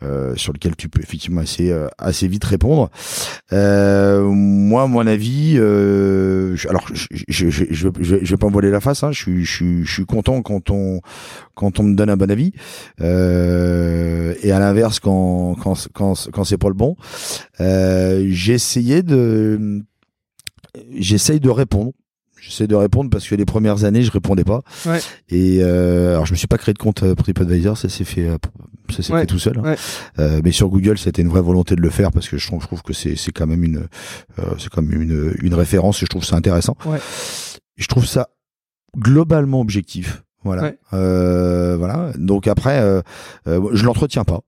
[0.03, 2.91] euh, sur lequel tu peux effectivement assez euh, assez vite répondre.
[3.53, 8.47] Euh, moi, à mon avis, euh, je- alors je je, je, je, je vais pas
[8.47, 9.03] me voiler la face.
[9.03, 11.01] Hein, je suis je suis je suis content quand on
[11.57, 12.53] quand on me donne un bon avis.
[13.01, 16.95] Euh, et à l'inverse quand quand quand quand c'est pas le bon.
[17.59, 19.81] Euh, essayé de
[20.97, 21.91] j'essaye de répondre.
[22.39, 24.61] J'essaie de répondre parce que les premières années, je répondais pas.
[24.85, 24.99] Ouais.
[25.27, 28.27] Et euh, alors, je me suis pas créé de compte euh, TripAdvisor, ça s'est fait,
[28.29, 28.37] euh,
[28.89, 29.21] ça s'est Ouais.
[29.21, 29.57] fait tout seul.
[29.57, 29.63] hein.
[29.63, 29.75] Ouais.
[30.19, 32.61] Euh, mais sur Google, c'était une vraie volonté de le faire parce que je trouve,
[32.61, 33.87] je trouve que c'est, c'est quand même une,
[34.39, 36.77] euh, c'est même une, une référence et je trouve ça intéressant.
[37.75, 38.29] Je trouve ça
[38.97, 40.23] globalement objectif.
[40.47, 40.63] Voilà.
[40.63, 40.77] Ouais.
[40.93, 42.11] Euh, voilà.
[42.17, 43.01] Donc après, euh,
[43.47, 44.39] euh, je l'entretiens pas.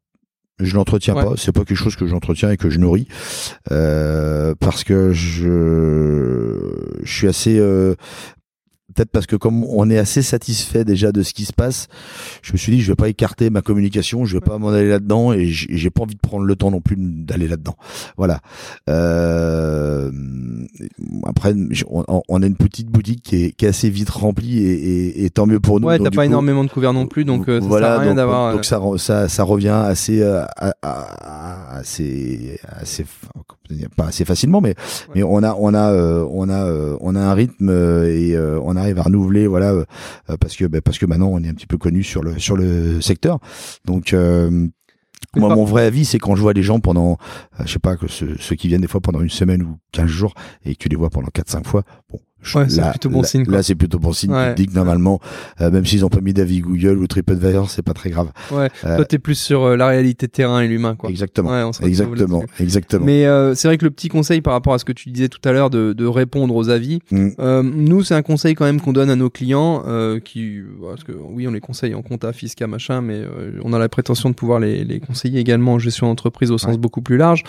[0.60, 1.24] Je l'entretiens Ouais.
[1.24, 1.34] pas.
[1.38, 3.08] C'est pas quelque chose que j'entretiens et que je nourris
[3.72, 6.58] euh, parce que je,
[7.04, 7.95] je suis assez euh,
[9.00, 11.88] peut-être parce que comme on est assez satisfait déjà de ce qui se passe,
[12.41, 14.89] je me suis dit je vais pas écarter ma communication, je vais pas m'en aller
[14.89, 17.76] là-dedans et j'ai pas envie de prendre le temps non plus d'aller là-dedans.
[18.18, 18.41] Voilà.
[18.89, 20.12] Euh,
[21.26, 21.54] après,
[21.89, 25.26] on, on a une petite boutique qui est, qui est assez vite remplie et, et,
[25.26, 25.88] et tant mieux pour nous.
[25.88, 28.00] Ouais, t'as pas coup, énormément de couverts non plus, donc euh, ça voilà, sert à
[28.00, 28.54] rien donc, d'avoir.
[28.54, 33.06] donc ça, re- ça, ça revient assez, euh, à- à- à- assez, assez,
[33.95, 34.76] pas assez facilement, mais,
[35.16, 38.36] mais on a, on a, euh, on a, euh, on a un rythme euh, et
[38.36, 39.85] euh, on arrive à renouveler, voilà, euh,
[40.29, 42.39] euh, parce que, bah, parce que maintenant on est un petit peu connu sur le,
[42.39, 43.39] sur le secteur.
[43.85, 44.67] Donc, euh,
[45.35, 47.17] moi, mon vrai avis, c'est quand je vois des gens pendant,
[47.59, 49.77] euh, je sais pas, que ceux, ceux qui viennent des fois pendant une semaine ou
[49.91, 50.33] 15 jours
[50.65, 52.19] et que tu les vois pendant 4-5 fois, bon,
[52.55, 53.53] Ouais, c'est plutôt bon là- signe, quoi.
[53.55, 54.31] Là, c'est plutôt bon signe.
[54.31, 54.49] Ouais.
[54.49, 55.19] Tu te dis que normalement,
[55.61, 58.29] euh, même s'ils ont pas mis d'avis Google ou TripAdvisor, c'est pas très grave.
[58.51, 58.69] Ouais.
[58.85, 61.09] Euh, Toi, t'es plus sur euh, la réalité terrain et l'humain, quoi.
[61.09, 61.49] Exactement.
[61.49, 62.43] Ouais, on exactement.
[62.59, 63.05] Exactement.
[63.05, 65.27] Mais euh, c'est vrai que le petit conseil par rapport à ce que tu disais
[65.29, 67.29] tout à l'heure de, de répondre aux avis, Mm.
[67.75, 71.11] nous c'est un conseil quand même qu'on donne à nos clients, euh, qui parce que
[71.11, 73.21] oui on les conseille en compta, fisca, machin, mais
[73.63, 76.77] on a la prétention de pouvoir les, les conseiller également en gestion d'entreprise au sens
[76.77, 77.43] beaucoup plus large.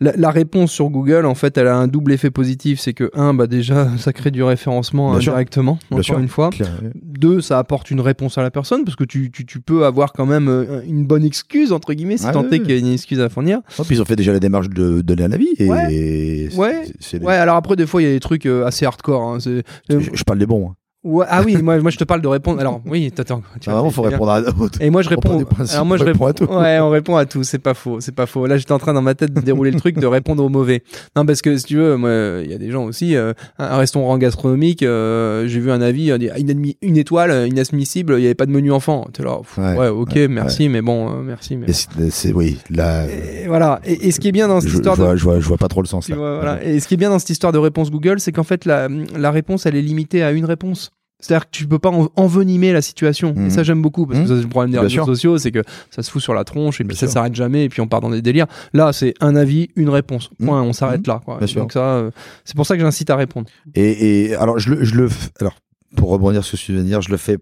[0.00, 3.10] La, la réponse sur Google, en fait, elle a un double effet positif, c'est que
[3.14, 5.32] un, bah déjà ça crée du référencement Bien sûr.
[5.32, 6.18] indirectement, Bien encore sûr.
[6.18, 6.50] une fois.
[6.94, 10.12] Deux, ça apporte une réponse à la personne parce que tu, tu, tu peux avoir
[10.12, 12.78] quand même euh, une bonne excuse entre guillemets si Ah, tant est qu'il y a
[12.78, 13.60] une excuse à fournir.
[13.78, 15.48] Oh, puis ils ont fait déjà la démarche de donner un avis.
[15.58, 17.36] Et Ouais.
[17.36, 19.22] alors après des fois il y a des trucs euh, assez hardcore.
[19.22, 20.70] hein, je parle des bons.
[20.70, 20.74] hein.
[21.04, 22.60] Ouais, ah oui, moi, moi je te parle de répondre.
[22.60, 23.42] Alors oui, attends.
[23.60, 24.40] tu Ah, vraiment, faut répondre à.
[24.80, 25.44] Et moi je réponds.
[25.72, 26.44] Alors moi je réponds à tout.
[26.44, 27.42] Ouais, on répond à tout.
[27.42, 28.00] C'est pas faux.
[28.00, 28.46] C'est pas faux.
[28.46, 30.84] Là j'étais en train dans ma tête de dérouler le truc de répondre au mauvais.
[31.16, 32.10] Non parce que si tu veux, moi
[32.44, 33.16] il y a des gens aussi.
[33.16, 34.84] euh, un restaurant gastronomique.
[34.84, 38.14] euh, J'ai vu un avis, euh, inadmi- une étoile, inadmissible.
[38.18, 39.08] Il y avait pas de menu enfant.
[39.12, 39.38] T'es là.
[39.38, 41.56] pff, Ouais, Ouais, ok, ouais, merci, mais bon, euh, merci.
[41.56, 41.66] Mais
[42.10, 43.80] c'est, oui, là, Et voilà.
[43.84, 45.48] Et, et ce qui est bien dans cette je histoire de vois, je, vois, je
[45.48, 46.14] vois pas trop le sens là.
[46.14, 46.62] vois, voilà.
[46.64, 48.88] Et ce qui est bien dans cette histoire de réponse Google, c'est qu'en fait, la,
[49.16, 50.91] la réponse, elle est limitée à une réponse.
[51.22, 53.32] C'est-à-dire que tu peux pas en- envenimer la situation.
[53.34, 53.46] Mhm.
[53.46, 54.28] Et ça, j'aime beaucoup, parce que Mhm.
[54.28, 55.06] ça, c'est le problème des Bien réseaux sûr.
[55.06, 57.64] sociaux, c'est que ça se fout sur la tronche, et puis Bien ça s'arrête jamais,
[57.64, 58.46] et puis on part dans des délires.
[58.74, 60.28] Là, c'est un avis, une réponse.
[60.44, 61.20] Point, on s'arrête là.
[61.24, 61.38] Quoi.
[61.38, 61.60] Bien sûr.
[61.62, 62.10] Donc ça, euh,
[62.44, 63.48] c'est pour ça que j'incite à répondre.
[63.74, 65.54] Et, et alors, je le, je le, f- alors,
[65.96, 67.38] pour rebondir sur ce que tu dire, je le fais,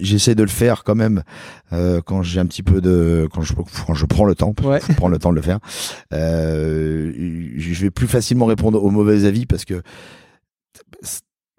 [0.00, 1.22] j'essaie de le faire quand même
[1.72, 3.54] euh, quand j'ai un petit peu de, quand je,
[3.86, 4.80] quand je prends le temps, Ouais.
[4.88, 5.60] je prends le temps de le faire.
[6.12, 7.12] Euh,
[7.56, 9.80] je vais plus facilement répondre aux mauvais avis parce que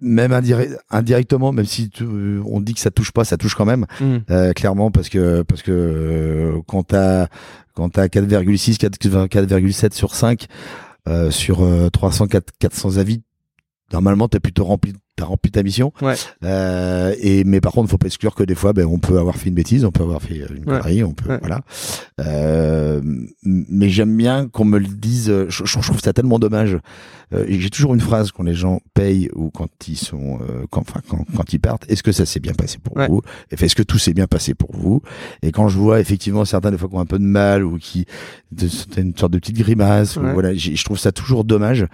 [0.00, 2.04] même indire- indirectement, même si tu-
[2.46, 3.86] on dit que ça touche pas, ça touche quand même.
[4.00, 4.22] Mhm.
[4.30, 7.26] Euh, clairement parce que parce que euh, quand t'as
[7.74, 8.96] quand t'as 4,6 4
[9.28, 10.46] 4,7 sur 5
[11.08, 13.22] euh, sur euh, 300 4 400 avis
[13.92, 15.92] normalement t'as plutôt rempli t'as rempli ta mission.
[16.00, 16.14] Ouais.
[16.44, 19.36] euh, et mais par contre faut pas exclure que des fois ben on peut avoir
[19.36, 20.78] fait une bêtise on peut avoir fait une Ouais.
[20.80, 21.38] connerie on peut Ouais.
[21.40, 21.60] voilà.
[22.20, 23.00] Euh,
[23.44, 26.78] mais j'aime bien qu'on me le dise je, je trouve ça tellement dommage.
[27.34, 30.80] Euh, j'ai toujours une phrase quand les gens payent ou quand ils sont euh, quand
[30.80, 33.20] enfin quand, quand ils partent est-ce que ça s'est bien passé pour vous?
[33.50, 35.02] Est-ce que tout s'est bien passé pour vous?
[35.42, 37.76] Et quand je vois effectivement certains des fois qui ont un peu de mal ou
[37.78, 38.06] qui
[38.52, 41.86] de, c'est une sorte de petite grimace ou voilà je trouve ça toujours dommage.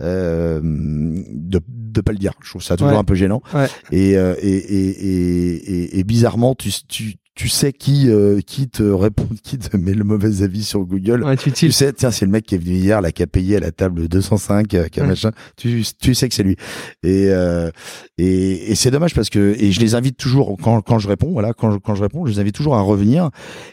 [0.00, 1.60] Euh, de
[1.92, 2.98] de pas le dire je trouve ça toujours Ouais.
[2.98, 3.66] un peu gênant Ouais.
[3.92, 8.68] et, euh, et, et, et, et, et bizarrement tu tu tu sais qui euh, qui
[8.68, 12.24] te répond qui te met le mauvais avis sur Google Ouais, tu sais, tiens, c'est
[12.24, 14.88] le mec qui est venu hier, là, qui a payé à la table 205, euh,
[14.88, 15.30] qui a machin.
[15.56, 16.56] Tu, tu sais que c'est lui.
[17.04, 17.70] Et, euh,
[18.18, 21.30] et, et c'est dommage parce que, et je les invite toujours, quand, quand je réponds,
[21.30, 23.30] voilà, quand je, quand je réponds, je les invite toujours à revenir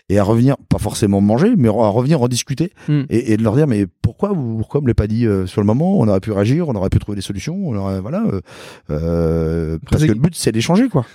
[0.10, 3.04] et à revenir, pas forcément manger, mais à revenir en discuter Hmm.
[3.10, 5.60] et, et de leur dire, mais pourquoi vous, pourquoi me l'avez pas dit euh, sur
[5.62, 6.00] le moment?
[6.00, 8.26] On aurait pu réagir, on aurait pu trouver des solutions, on aurait, voilà,
[8.92, 11.06] euh, parce que le but, c'est d'échanger, quoi.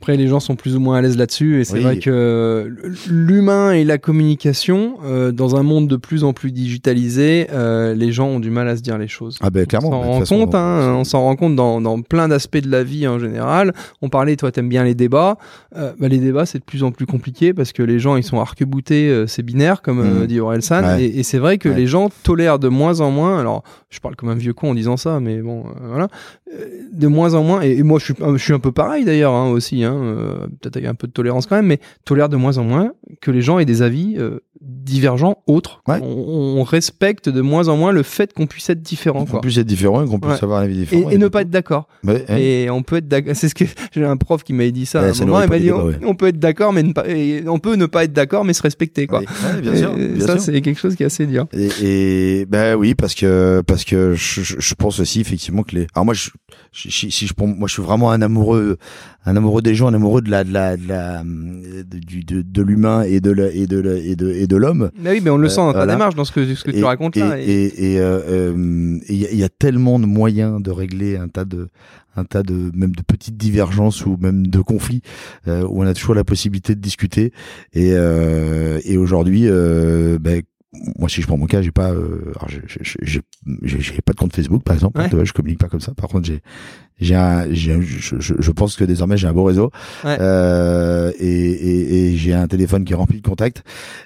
[0.00, 1.82] Après, les gens sont plus ou moins à l'aise là-dessus, et c'est Oui.
[1.82, 2.72] vrai que
[3.10, 8.10] l'humain et la communication, euh, dans un monde de plus en plus digitalisé, euh, les
[8.10, 9.36] gens ont du mal à se dire les choses.
[9.42, 9.90] Ah ben, On clairement.
[9.90, 12.56] s'en de toute rend façon, compte, hein, on s'en rend compte dans, dans plein d'aspects
[12.62, 13.74] de la vie en général.
[14.00, 15.36] On parlait, toi, t'aimes bien les débats.
[15.76, 18.24] Euh, bah, les débats, c'est de plus en plus compliqué parce que les gens, ils
[18.24, 20.26] sont arc-boutés, euh, c'est binaire, comme euh, Mhm.
[20.26, 20.82] dit Aurel San.
[20.82, 21.04] Ouais.
[21.04, 21.74] Et, et c'est vrai que Ouais.
[21.76, 23.38] les gens tolèrent de moins en moins.
[23.38, 26.08] Alors, je parle comme un vieux con en disant ça, mais bon, euh, voilà.
[26.54, 27.60] Euh, de moins en moins.
[27.62, 29.84] Et, et moi, je suis, je suis un peu pareil d'ailleurs hein, aussi.
[29.84, 32.64] Hein, euh, Peut-être avec un peu de tolérance quand même, mais tolère de moins en
[32.64, 35.82] moins que les gens aient des avis euh, divergents autres.
[35.88, 35.98] Ouais.
[36.02, 39.24] On, on respecte de moins en moins le fait qu'on puisse être différent.
[39.24, 40.44] Qu'on puisse être différent et qu'on puisse Ouais.
[40.44, 41.10] avoir un avis Et, différent.
[41.10, 41.88] et ne pas être d'accord.
[42.04, 42.42] Ouais, ouais.
[42.42, 43.32] Et on peut être d'accord.
[43.36, 45.00] C'est ce que j'ai un prof qui m'avait dit ça.
[45.00, 46.92] À un ça moment, nourrit il m'a dit débats, on, peut être d'accord, mais ne
[46.92, 49.06] pas, et on peut ne pas être d'accord, mais se respecter.
[49.06, 49.22] Quoi.
[49.62, 49.94] Bien sûr.
[49.94, 51.46] bien ça, c'est quelque chose qui est assez dur.
[51.80, 55.86] Et, ben oui parce que parce que je, je- je pense aussi effectivement que les
[55.94, 56.30] alors moi je,
[56.72, 58.78] si, je moi je suis vraiment un amoureux
[59.24, 62.42] un amoureux des gens un amoureux de la de la de la de, du- de,
[62.42, 65.20] de l'humain et de la, et de la- et de et de l'homme Mais oui,
[65.24, 65.94] mais on le Euh, sent dans ta voilà.
[65.94, 67.38] démarche, dans ce que, ce que tu racontes et, là.
[67.40, 68.20] Et- euh,
[68.54, 71.68] euh, il y, a- il y a tellement de moyens de régler un tas de
[72.16, 75.00] un tas de même de petites divergences ou même de conflits
[75.46, 77.32] où on a toujours la possibilité de discuter
[77.72, 80.42] et euh, et aujourd'hui euh, ben,
[80.98, 82.32] moi si je prends mon cas j'ai pas euh,
[83.02, 83.22] j'ai-
[84.04, 85.24] pas de compte Facebook par exemple Ouais.
[85.24, 86.40] je communique pas comme ça par contre j'ai
[87.00, 89.70] j'ai un, je, je, je pense que désormais j'ai un beau réseau.
[90.04, 90.16] Ouais.
[90.20, 93.62] euh, et, et, et j'ai un téléphone qui est rempli de contacts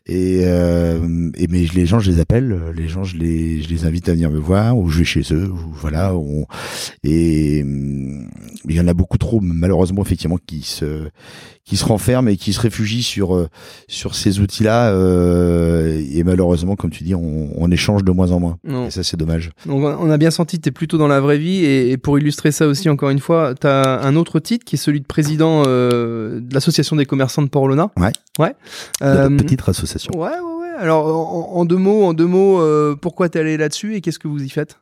[0.06, 2.58] et, euh, et mais les gens je les appelle.
[2.76, 5.22] Les gens je les je les invite à venir me voir ou je vais chez
[5.32, 6.46] eux ou voilà on,
[7.02, 8.28] et hum,
[8.68, 11.08] il y en a beaucoup trop malheureusement effectivement qui se
[11.64, 13.48] qui se renferment et qui se réfugient sur euh,
[13.88, 18.40] sur ces outils là et malheureusement comme tu dis on, on échange de moins en
[18.40, 18.58] moins.
[18.64, 18.86] Non.
[18.86, 19.50] et ça c'est dommage.
[19.66, 21.64] Donc on a bien senti que tu es plutôt dans la vraie vie.
[21.64, 24.76] Et, et pour illustrer ça aussi encore une fois, tu as un autre titre qui
[24.76, 27.90] est celui de président euh, de l'association des commerçants de Port-Olona.
[27.96, 28.12] Ouais.
[28.38, 28.54] Ouais.
[29.00, 30.68] de Euh, notre petite association Ouais, ouais, ouais.
[30.78, 34.18] Alors en, en deux mots, en deux mots, euh, pourquoi t'es allé là-dessus et qu'est-ce
[34.18, 34.78] que vous y faites?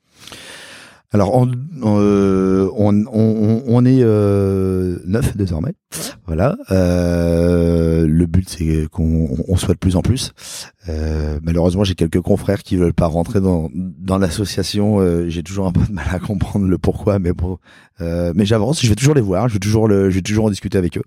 [1.15, 1.51] Alors, on,
[1.85, 5.75] euh, on, on, on est euh, neuf désormais.
[6.27, 6.57] Voilà.
[6.71, 10.33] Euh, le but, c'est qu'on on soit de plus en plus.
[11.43, 15.29] Malheureusement, j'ai quelques confrères qui veulent pas rentrer dans, dans l'association.
[15.29, 17.59] J'ai toujours un peu de mal à comprendre le pourquoi, mais bon.
[18.01, 18.83] Mais j'avance.
[18.83, 19.49] Je vais toujours les voir.
[19.49, 21.05] Je vais toujours, le, je vais toujours en discuter avec eux.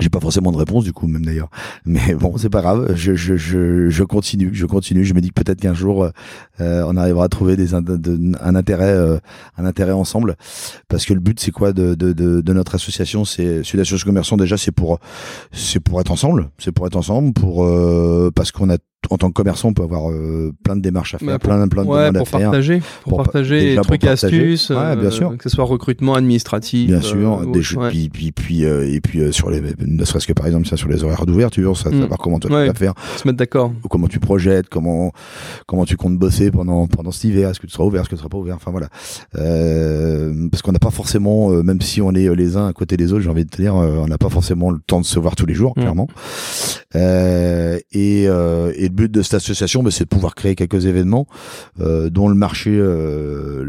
[0.00, 1.50] J'ai pas forcément de réponse du coup, même d'ailleurs.
[1.84, 2.94] Mais bon, c'est pas grave.
[2.96, 5.04] Je, je, je, je continue, je continue.
[5.04, 6.08] Je me dis que peut-être qu'un jour,
[6.60, 9.18] euh, on arrivera à trouver des, de, un intérêt, euh,
[9.58, 10.36] un intérêt ensemble.
[10.88, 13.24] Parce que le but, c'est quoi de, de, de, de, notre association?
[13.24, 14.36] C'est Sud-Association Commerçants.
[14.36, 14.98] Déjà, c'est pour,
[15.52, 16.50] c'est pour être ensemble.
[16.58, 18.78] C'est pour être ensemble, pour euh, parce qu'on a
[19.08, 21.48] en tant que commerçant, on peut avoir euh, plein de démarches à faire, Bah, pour-
[21.50, 22.40] plein, plein de Ouais, demandes à faire.
[22.40, 24.36] partager, pour, Pour pa- partager déjà pour trucs et partager.
[24.36, 25.36] astuces, Ouais, bien sûr.
[25.38, 26.86] que ce soit recrutement administratif.
[26.88, 27.88] Bien euh, sûr, ou des jeux, ouais.
[27.88, 30.76] puis, puis, puis, euh, et puis euh, sur les, ne serait-ce que par exemple ça,
[30.76, 32.00] sur les horaires d'ouverture, ça, Mm.
[32.02, 33.72] savoir comment tu vas faire, se mettre d'accord.
[33.88, 35.12] comment tu projettes, comment
[35.66, 38.14] comment tu comptes bosser pendant pendant cet hiver, est-ce que tu seras ouvert, est-ce que
[38.16, 38.88] tu seras pas ouvert, enfin voilà,
[39.36, 42.72] euh, parce qu'on n'a pas forcément, euh, même si on est euh, les uns à
[42.74, 45.00] côté des autres, j'ai envie de te dire, euh, on n'a pas forcément le temps
[45.00, 45.80] de se voir tous les jours, Mm.
[45.80, 46.08] clairement.
[46.96, 50.86] Euh, et, euh, et le but de cette association, bah, c'est de pouvoir créer quelques
[50.86, 51.26] événements,
[51.80, 53.64] euh, dont le marché, euh,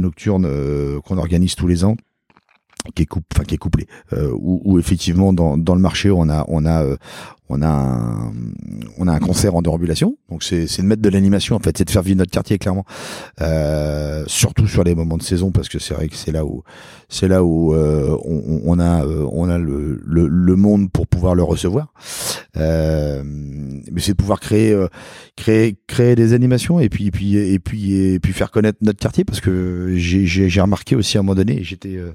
[0.00, 1.96] nocturne euh, qu'on organise tous les ans
[2.94, 3.08] qui est
[3.46, 3.86] qui est couplé,
[4.34, 6.84] où, effectivement dans, le marché on a on a
[7.48, 8.32] on a un,
[8.98, 11.84] on a un concert en déambulation, donc c'est de mettre de l'animation en fait, c'est
[11.84, 12.84] de faire vivre notre quartier clairement,
[13.42, 16.62] euh, surtout sur les moments de saison parce que c'est vrai que c'est là où
[17.08, 21.34] c'est là où euh, on, a euh, on a le, le, le monde pour pouvoir
[21.34, 21.92] le recevoir,
[22.56, 24.88] euh, mais c'est de pouvoir créer euh,
[25.36, 28.98] créer créer des animations et puis et puis et puis et puis faire connaître notre
[28.98, 32.12] quartier parce que j'ai remarqué aussi à un moment donné, j'étais euh,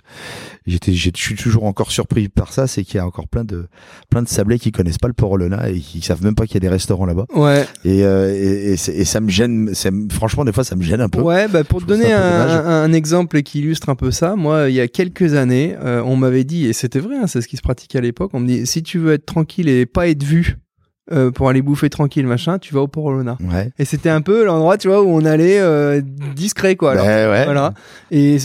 [0.65, 3.43] j'étais j'ai- je suis toujours encore surpris par ça, c'est qu'il y a encore plein
[3.43, 3.67] de
[4.09, 5.28] plein de sablés qui connaissent pas le Port
[5.69, 7.25] Et qui savent même pas qu'il y a des restaurants là-bas.
[7.35, 10.63] Ouais, Et, euh, et, et, c'est- et ça me gêne, ça me- franchement des fois
[10.63, 11.21] ça me gêne un peu.
[11.21, 11.47] ouais.
[11.47, 14.79] Bah pour te Je donner un exemple qui illustre un peu ça, moi, il y
[14.81, 17.61] a quelques années, euh, on m'avait dit, et c'était vrai, hein, c'est ce qui se
[17.61, 20.57] pratiquait à l'époque, on me dit, si tu veux être tranquille et pas être vu
[21.11, 23.37] euh, pour aller bouffer tranquille, machin, tu vas au Port Olona.
[23.51, 23.71] Ouais.
[23.79, 26.01] Et c'était un peu l'endroit, tu vois, où on allait euh,
[26.35, 26.91] discret, quoi.
[26.91, 27.05] alors.
[27.05, 27.45] Ben ouais.
[27.45, 27.73] Voilà.
[28.11, 28.37] Et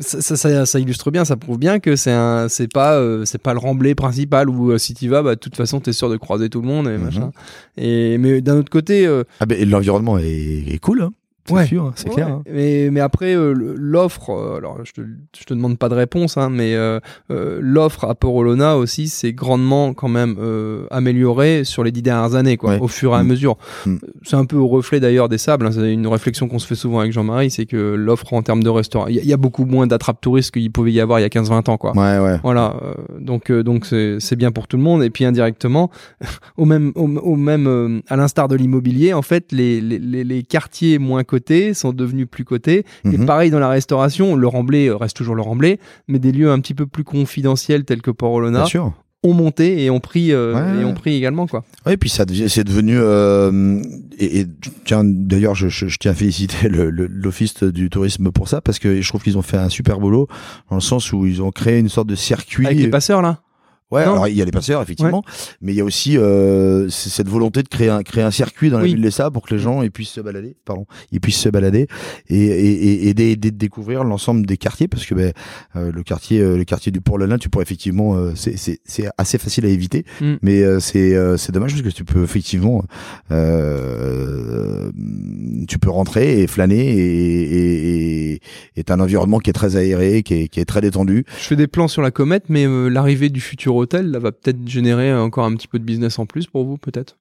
[0.00, 3.24] ça, ça, ça- ça illustre bien, ça prouve bien que c'est un, c'est pas, euh,
[3.24, 5.92] c'est pas le remblai principal où euh, si tu vas, bah de toute façon t'es
[5.92, 7.04] sûr de croiser tout le monde et Mhm.
[7.04, 7.30] machin.
[7.76, 11.12] Et mais d'un autre côté, euh, Ah ben, l'environnement est, est cool, hein.
[11.46, 11.66] C'est Ouais.
[11.66, 12.28] sûr, hein, c'est ouais, clair.
[12.28, 12.42] hein.
[12.50, 15.00] Mais mais après euh, l'offre, euh, alors je te,
[15.38, 19.08] je te demande pas de réponse, hein, mais euh, euh, l'offre à Port Olona aussi
[19.08, 22.78] c'est grandement quand même euh, amélioré sur les dix dernières années, quoi, Ouais.
[22.80, 23.26] au fur et à Mm.
[23.28, 23.56] mesure.
[23.86, 23.96] Mm.
[24.22, 25.66] C'est un peu au reflet d'ailleurs des sables.
[25.66, 28.62] hein, c'est une réflexion qu'on se fait souvent avec Jean-Marie, c'est que l'offre en termes
[28.62, 31.00] de restaurants, il y, a- il y a beaucoup moins d'attrape touristes qu'il pouvait y
[31.00, 31.92] avoir il y a 15-20 ans, quoi.
[31.96, 32.38] Ouais, ouais.
[32.42, 32.76] Voilà,
[33.18, 35.90] donc donc c'est c'est bien pour tout le monde et puis indirectement
[36.56, 40.42] au même au, au même à l'instar de l'immobilier en fait les, les, les, les
[40.42, 43.26] quartiers moins cotés sont devenus plus cotés et Mhm.
[43.26, 45.78] pareil dans la restauration le Remblai euh, reste toujours le Remblai
[46.08, 48.64] mais des lieux un petit peu plus confidentiels tels que Port Olona
[49.26, 50.82] ont monté et ont pris euh, Ouais.
[50.82, 51.64] et ont pris également quoi.
[51.86, 53.80] Oui, puis ça c'est devenu euh,
[54.18, 54.46] et, et
[54.84, 58.60] tiens d'ailleurs je, je, je tiens à féliciter le- le- l'office du tourisme pour ça
[58.60, 60.28] parce que je trouve qu'ils ont fait un super boulot
[60.70, 62.66] dans le sens où ils ont créé une sorte de circuit.
[62.66, 63.40] avec les passeurs là.
[63.90, 65.22] Ouais, alors il y a les passeurs effectivement,
[65.60, 68.78] mais il y a aussi euh, cette volonté de créer un créer un circuit dans
[68.78, 68.94] la Oui.
[68.94, 71.48] ville des Sables pour que les gens ils puissent se balader, pardon, ils puissent se
[71.48, 71.86] balader
[72.28, 75.32] et et, et, et d'aider de découvrir l'ensemble des quartiers parce que ben
[75.76, 79.06] euh, le quartier euh, le quartier du Port-le-Lin, tu pourrais effectivement euh, c'est c'est c'est
[79.18, 80.34] assez facile à éviter, Mm.
[80.42, 82.82] mais euh, c'est euh, c'est dommage parce que tu peux effectivement
[83.30, 84.90] euh,
[85.68, 88.40] tu peux rentrer et flâner et et et
[88.76, 91.24] et t'as un environnement qui est très aéré, qui est qui est très détendu.
[91.38, 94.66] Je fais des plans sur la comète mais l'arrivée du futur hôtel là va peut-être
[94.68, 97.16] générer encore un petit peu de business en plus pour vous peut-être?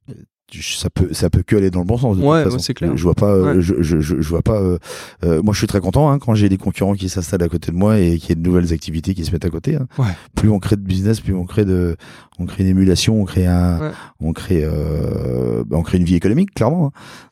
[0.61, 2.95] ça peut ça peut que aller dans le bon sens de Ouais, c'est clair.
[2.95, 3.61] je vois pas euh, Ouais.
[3.61, 4.77] je, je, je, je vois pas euh,
[5.23, 7.71] euh, moi je suis très content hein, quand j'ai des concurrents qui s'installent à côté
[7.71, 9.87] de moi et qu'il y a de nouvelles activités qui se mettent à côté hein.
[9.97, 10.11] Ouais.
[10.35, 11.95] plus on crée de business plus on crée de
[12.39, 13.91] on crée une émulation on crée un Ouais.
[14.21, 16.91] on crée euh, bah, on crée une vie économique clairement hein.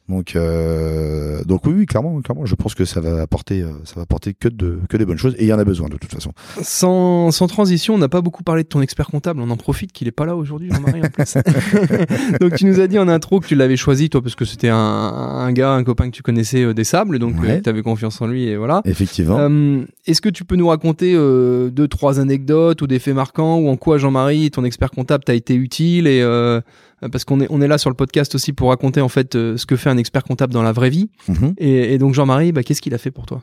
[0.10, 3.96] donc euh, donc oui, oui clairement clairement je pense que ça va apporter euh, ça
[3.96, 5.98] va apporter que de que des bonnes choses et il y en a besoin de
[5.98, 6.32] toute façon
[6.62, 9.42] Sans, sans transition, on n'a pas beaucoup parlé de ton expert comptable.
[9.42, 11.34] On en profite qu'il est pas là aujourd'hui, Jean-Marie, en plus.
[12.42, 14.70] donc, tu nous as dit en intro que tu l'avais choisi, toi, parce que c'était
[14.70, 17.62] un, un gars, un copain que tu connaissais des sables, donc Ouais.
[17.62, 18.82] tu avais confiance en lui, et voilà.
[18.86, 23.58] effectivement Euh, Est-ce que tu peux nous raconter deux, trois anecdotes ou des faits marquants
[23.58, 26.62] ou en quoi, Jean-Marie, ton expert comptable t'a été utile et euh,
[27.12, 29.58] parce qu'on est, on est là sur le podcast aussi pour raconter en fait euh,
[29.58, 31.10] ce que fait un expert comptable dans la vraie vie.
[31.28, 31.54] Mhm.
[31.58, 33.42] Et, et donc Jean-Marie, bah, qu'est-ce qu'il a fait pour toi?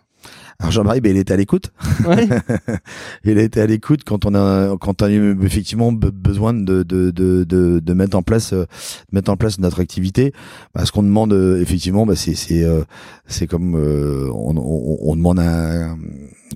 [0.60, 1.70] Alors Jean-Marie ben, il était à l'écoute
[2.04, 2.26] Ouais.
[3.24, 6.82] il été à l'écoute quand on a quand on a eu effectivement be- besoin de
[6.82, 8.64] de, de, de de mettre en place euh,
[9.12, 10.32] mettre en place notre activité
[10.74, 12.82] bah, ce qu'on demande euh, effectivement bah, c'est c'est euh,
[13.26, 15.98] c'est comme euh, on, on, on demande à un-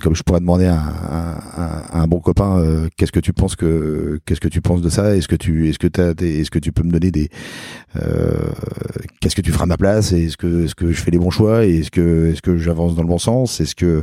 [0.01, 0.78] comme je pourrais demander à,
[1.93, 5.16] un- bon copain euh, qu'est-ce que tu penses que qu'est-ce que tu penses de ça?
[5.16, 7.28] Est-ce que tu est-ce que est-ce que tu peux me donner des
[7.97, 8.51] euh,
[9.20, 10.12] qu'est-ce que tu feras à ma place?
[10.12, 11.64] Est-ce que est-ce que je fais les bons choix?
[11.64, 13.61] Est-ce que est-ce que j'avance dans le bon sens?
[13.61, 14.03] Est-ce que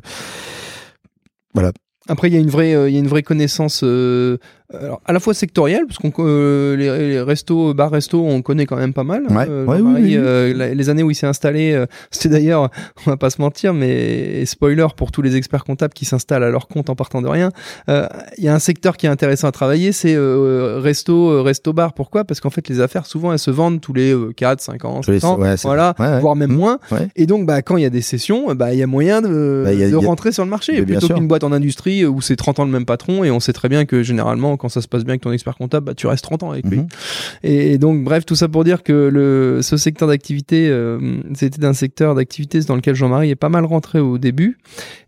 [2.07, 4.37] Après, il y a une vraie, euh, il y a une vraie connaissance euh,
[4.72, 8.67] alors, à la fois sectoriel, parce qu'on euh, les, les restos, bars, restos, on connaît
[8.67, 9.24] quand même pas mal.
[9.28, 12.70] Ouais, Euh, ouais, oui, euh, la- les années où il s'est installé, euh, c'était d'ailleurs,
[13.07, 16.51] on va pas se mentir, mais spoiler pour tous les experts comptables qui s'installent à
[16.51, 17.49] leur compte en partant de rien.
[17.89, 18.05] euh,
[18.38, 21.74] Il y a un secteur qui est intéressant à travailler, c'est euh, resto, euh, resto
[21.74, 21.93] bar.
[21.93, 22.24] Pourquoi?
[22.24, 25.01] Parce qu'en fait, les affaires souvent elles se vendent tous les euh, 4, 5 ans,
[25.01, 26.55] Tous les- 7 ans, ouais, voilà, voire même Mmh.
[26.55, 26.80] moins.
[27.15, 29.63] Et donc, bah, quand il y a des sessions, bah, il y a moyen de,
[29.65, 30.80] Bah, a- de a- rentrer sur le marché.
[30.84, 33.53] Plutôt qu'une boîte en industrie où c'est 30 ans le même patron et on sait
[33.53, 36.07] très bien que généralement, quand ça se passe bien avec ton expert comptable, bah, tu
[36.07, 36.80] restes 30 ans avec lui.
[36.80, 36.88] Mhm.
[37.43, 40.99] Et, donc, bref, tout ça pour dire que le, ce secteur d'activité, euh,
[41.34, 44.57] c'était un secteur d'activité dans lequel Jean-Marie est pas mal rentré au début.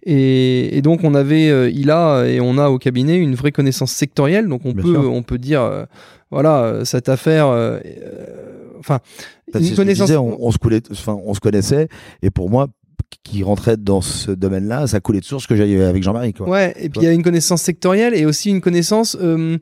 [0.04, 3.52] Et, et donc, on avait, euh, il a et on a au cabinet une vraie
[3.52, 4.48] connaissance sectorielle.
[4.48, 5.14] Donc, on Bien peut, sûr.
[5.14, 5.86] on peut dire, euh,
[6.32, 7.48] voilà, cette affaire,
[8.80, 9.00] enfin,
[9.54, 10.08] une connaissance.
[10.08, 11.90] disais, on, on se coulait, on se connaissait,
[12.22, 12.68] et pour moi,
[13.24, 16.48] qui rentrait dans ce domaine-là, ça coulait de source que j'avais avec Jean-Marie, quoi.
[16.50, 19.18] Ouais, et puis il y a une connaissance sectorielle et aussi une connaissance.
[19.20, 19.58] euh,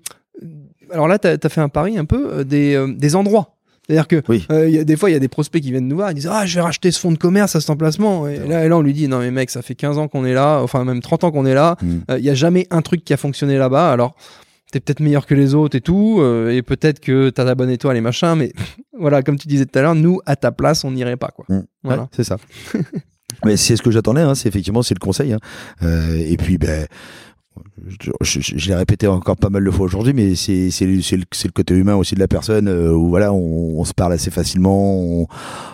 [0.91, 3.55] alors là, tu as, fait un pari un peu euh, des, euh, des endroits.
[3.85, 4.45] C'est-à-dire que Oui.
[4.51, 6.11] euh, il y a, des fois, il y a des prospects qui viennent nous voir,
[6.11, 8.27] ils disent Ah, je vais racheter ce fonds de commerce à cet emplacement.
[8.27, 10.25] Et là, et là, on lui dit Non, mais mec, ça fait 15 ans qu'on
[10.25, 11.75] est là, enfin même 30 ans qu'on est là.
[11.81, 11.97] Mm.
[12.17, 13.91] Il y a jamais un truc qui a fonctionné là-bas.
[13.91, 14.15] Alors,
[14.71, 17.71] t'es peut-être meilleur que les autres et tout, euh, et peut-être que t'as la bonne
[17.71, 18.51] étoile et machin, mais
[18.99, 21.29] voilà, comme tu disais tout à l'heure, nous, à ta place, on n'irait pas.
[21.29, 21.45] quoi.
[21.49, 21.63] Mm.
[21.83, 22.01] Voilà.
[22.03, 22.37] Ouais, c'est ça.
[23.45, 25.33] Mais c'est ce que j'attendais, hein, c'est effectivement c'est le conseil.
[25.33, 25.39] Hein.
[25.83, 26.87] Euh, et puis ben,
[27.87, 30.95] je, je- je- l'ai répété encore pas mal de fois aujourd'hui, mais c'est c'est le,
[30.97, 34.31] le, côté humain aussi de la personne euh, où voilà on, on se parle assez
[34.31, 35.27] facilement, on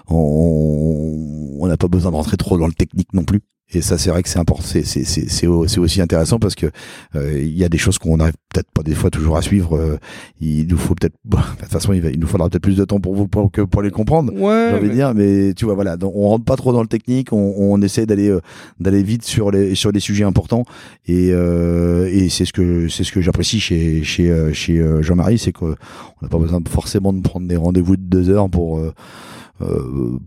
[0.10, 3.42] on on n'a pas besoin de rentrer trop dans le technique non plus.
[3.74, 6.38] Et ça, c'est vrai que c'est important, c'est c'est c'est c'est au- c'est aussi intéressant
[6.38, 6.68] parce que
[7.16, 9.76] euh, il y a des choses qu'on n'arrive peut-être pas des fois toujours à suivre.
[9.76, 9.98] euh,
[10.40, 12.78] il nous faut peut-être, bon, de toute façon, il, va, il nous faudra peut-être plus
[12.78, 15.54] de temps pour vous pour que pour les comprendre Ouais, j'ai envie de dire mais
[15.56, 18.30] tu vois voilà donc, on rentre pas trop dans le technique on, on essaie d'aller
[18.30, 18.40] euh,
[18.80, 20.64] d'aller vite sur les sur les sujets importants
[21.08, 25.40] et euh, et c'est ce que c'est ce que j'apprécie chez chez euh, chez Jean-Marie
[25.40, 25.76] c'est qu'on
[26.22, 28.80] n'a pas besoin forcément de prendre des rendez-vous de deux heures pour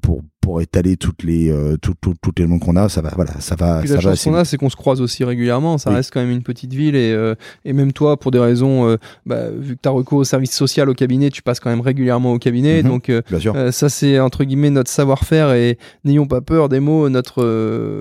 [0.03, 3.11] pour pour étaler toutes les euh, tout, tout, toutes les demandes qu'on a ça va
[3.17, 5.25] voilà ça va Puis ça la va chance qu'on a, c'est qu'on se croise aussi
[5.25, 5.79] régulièrement.
[5.79, 5.97] Ça Oui.
[5.97, 7.35] reste quand même une petite ville et, euh,
[7.65, 10.53] et même toi, pour des raisons, euh, bah, vu que tu as recours au service
[10.53, 12.83] social au cabinet, tu passes quand même régulièrement au cabinet.
[12.83, 12.89] Mhm.
[12.89, 16.69] Donc euh, bien sûr euh, ça, c'est entre guillemets notre savoir-faire et n'ayons pas peur
[16.69, 17.09] des mots.
[17.09, 17.43] Notre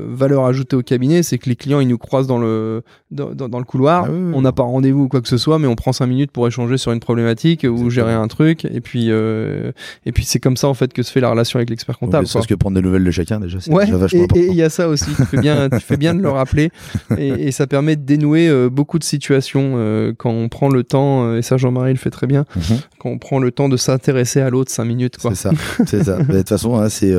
[0.10, 3.50] valeur ajoutée au cabinet, c'est que les clients, ils nous croisent dans le dans, dans-
[3.50, 4.06] dans le couloir.
[4.08, 5.92] Ah oui, oui, on n'a pas rendez-vous ou quoi que ce soit, mais on prend
[5.94, 8.66] cinq minutes pour échanger sur une problématique ou gérer un truc.
[8.66, 9.72] Et puis euh,
[10.06, 12.27] et puis c'est comme ça en fait que se fait la relation avec l'expert comptable.
[12.28, 14.54] Serait-ce que prendre des nouvelles de chacun déjà c'est Ouais, déjà et vachement et il
[14.56, 15.06] y a ça aussi.
[15.16, 16.70] Tu fais bien, tu fais bien de le rappeler.
[17.18, 20.84] Et, et ça permet de dénouer euh, beaucoup de situations euh, quand on prend le
[20.84, 22.78] temps, euh, et ça Jean-Marie le fait très bien, Mhm.
[23.00, 25.18] quand on prend le temps de s'intéresser à l'autre cinq minutes.
[25.20, 25.52] C'est ça,
[25.86, 26.18] c'est ça.
[26.22, 27.14] De toute façon, hein, c'est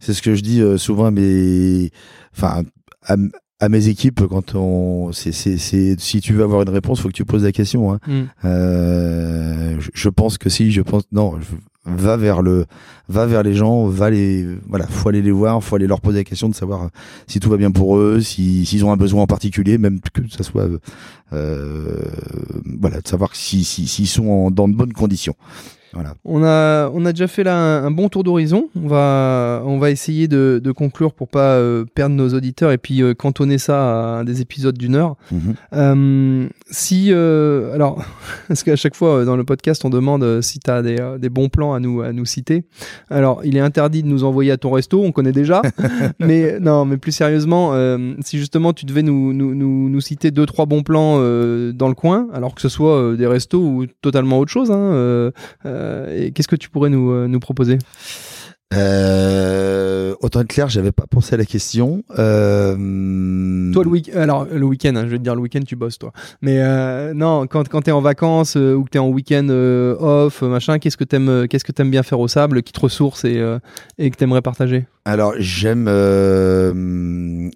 [0.00, 1.90] c'est ce que je dis souvent à mes,
[2.36, 2.62] enfin
[3.60, 7.08] à, mes équipes quand on, c'est c'est c'est si tu veux avoir une réponse, faut
[7.08, 7.92] que tu poses la question.
[7.92, 7.98] Hein.
[8.06, 8.22] Mm.
[8.44, 11.56] Euh, je, je pense que si, je pense non, je-
[11.86, 12.66] va vers le,
[13.08, 16.18] va vers les gens, va les, voilà, faut aller les voir, faut aller leur poser
[16.18, 16.88] la question de savoir euh,
[17.26, 20.22] si tout va bien pour eux, si s'ils ont un besoin en particulier, même que
[20.30, 20.78] ça soit, euh,
[21.32, 22.02] euh,
[22.80, 25.34] voilà, de savoir si si- s'ils sont dans de bonnes conditions.
[25.96, 26.14] Voilà.
[26.26, 28.68] On a, on a déjà fait là un, un bon tour d'horizon.
[28.76, 32.76] On va, on va essayer de, de conclure pour pas euh, perdre nos auditeurs et
[32.76, 35.16] puis euh, cantonner ça à des épisodes d'une heure.
[35.32, 35.54] Mhm.
[35.72, 38.04] Euh, si, alors,
[38.48, 41.48] parce qu'à chaque fois dans le podcast, on demande si tu as des, des bons
[41.48, 42.64] plans à nous, à nous citer.
[43.08, 45.62] Alors, il est interdit de nous envoyer à ton resto, on connaît déjà.
[46.20, 47.72] mais non, mais plus sérieusement,
[48.20, 51.16] si justement tu devais nous, nous, nous, nous citer deux, trois bons plans
[51.72, 55.32] dans le coin, alors que ce soit des restos ou totalement autre chose, hein,
[56.14, 57.78] et qu'est-ce que tu pourrais nous, euh, nous proposer?
[58.74, 62.02] Euh, autant être clair, j'avais pas pensé à la question.
[62.18, 65.76] Euh, Toi, le week alors le week-end, hein, je vais te dire le week-end, tu
[65.76, 66.12] bosses toi.
[66.42, 69.94] Mais euh, non, quand, quand t'es en vacances euh, ou que t'es en week-end euh,
[70.00, 72.72] off, euh, machin, qu'est-ce que t'aimes, euh, qu'est-ce que t'aimes bien faire au sable, qui
[72.72, 73.60] te ressource et, euh,
[73.98, 74.86] et que t'aimerais partager?
[75.08, 77.48] Alors j'aime, euh,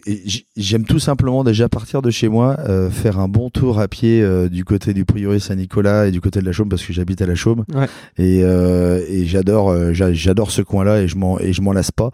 [0.56, 4.22] j'aime tout simplement déjà partir de chez moi, euh, faire un bon tour à pied
[4.22, 7.20] euh, du côté du Prieuré Saint-Nicolas et du côté de la Chaume parce que j'habite
[7.22, 7.64] à la Chaume.
[7.74, 7.86] Ouais.
[8.18, 11.90] Et, euh, et j'adore, j'a- j'adore ce coin-là et je m'en et je m'en lasse
[11.90, 12.12] pas.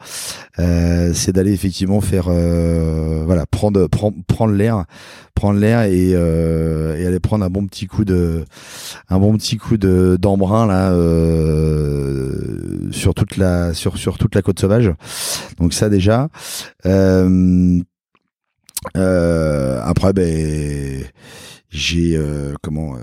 [0.59, 4.85] Euh, c'est d'aller effectivement faire, euh, voilà, prendre prendre prendre l'air,
[5.35, 8.43] prendre l'air et, euh, et aller prendre un bon petit coup de
[9.11, 12.33] un bon petit coup de d'embrun là euh,
[12.91, 14.93] sur toute la sur sur toute la côte sauvage.
[15.59, 16.29] Donc ça déjà.
[16.85, 17.81] Euh,
[18.97, 21.05] euh, après, ben
[21.71, 22.97] j'ai euh, comment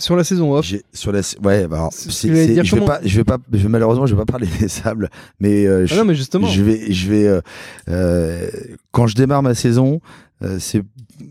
[0.00, 0.72] Sur la saison off.
[0.92, 2.28] Sur la ouais bah je
[2.62, 5.10] vais comment- pas je vais pas je vais, malheureusement je vais pas parler des sables
[5.40, 6.46] mais euh, je, Ah non, mais justement.
[6.46, 7.40] je vais je vais euh,
[7.88, 8.48] euh,
[8.92, 10.00] quand je démarre ma saison
[10.42, 10.82] euh, c'est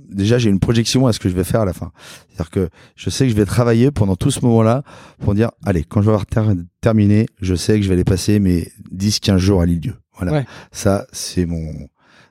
[0.09, 1.91] déjà j'ai une projection à ce que je vais faire à la fin
[2.27, 4.83] c'est-à-dire que je sais que je vais travailler pendant tout ce moment-là
[5.19, 8.03] pour dire allez quand je vais avoir ter- terminé je sais que je vais aller
[8.03, 10.45] passer mes 10 15 jours à l'île-dieu voilà Ouais.
[10.73, 11.71] ça c'est mon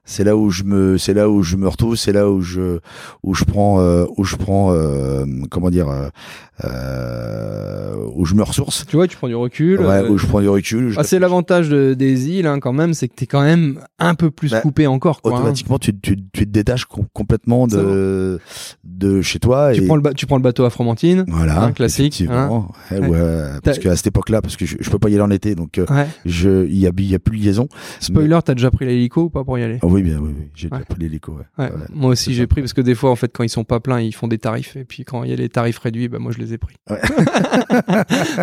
[0.06, 2.78] c'est là où je me c'est là où je me retrouve c'est là où je
[3.22, 6.08] où je prends euh, où je prends euh, comment dire euh,
[6.64, 9.80] euh, où je me ressource Tu vois, tu prends du recul.
[9.80, 12.72] ouais, euh, où je prends du recul ah, c'est l'avantage de- des îles, hein, quand
[12.72, 15.20] même, c'est que t'es quand même un peu plus Bah, coupé encore.
[15.22, 15.36] Quoi, hein.
[15.36, 18.38] automatiquement tu, tu, tu te détaches com- complètement de
[18.84, 21.24] de chez toi Tu et prends, le tu prends le bateau à Fromentine.
[21.28, 22.68] voilà un classique, effectivement.
[22.90, 23.08] Ouais, Ouais.
[23.08, 25.54] ouais, parce qu'à cette époque-là parce que je, je peux pas y aller en été
[25.54, 25.84] donc euh,
[26.24, 27.68] je il y a il y a plus de liaison
[28.00, 29.78] Spoiler, t'as déjà pris l'hélico ou pas pour y aller?
[29.82, 30.80] Ah oui bien oui, oui j'ai Ouais.
[30.88, 31.64] pris l'hélico ouais.
[31.64, 31.86] Ouais, Ouais.
[31.92, 34.00] Moi aussi j'ai pris parce que des fois en fait quand ils sont pas pleins
[34.00, 36.32] ils font des tarifs et puis quand il y a les tarifs réduits bah moi
[36.32, 36.76] je les ai pris.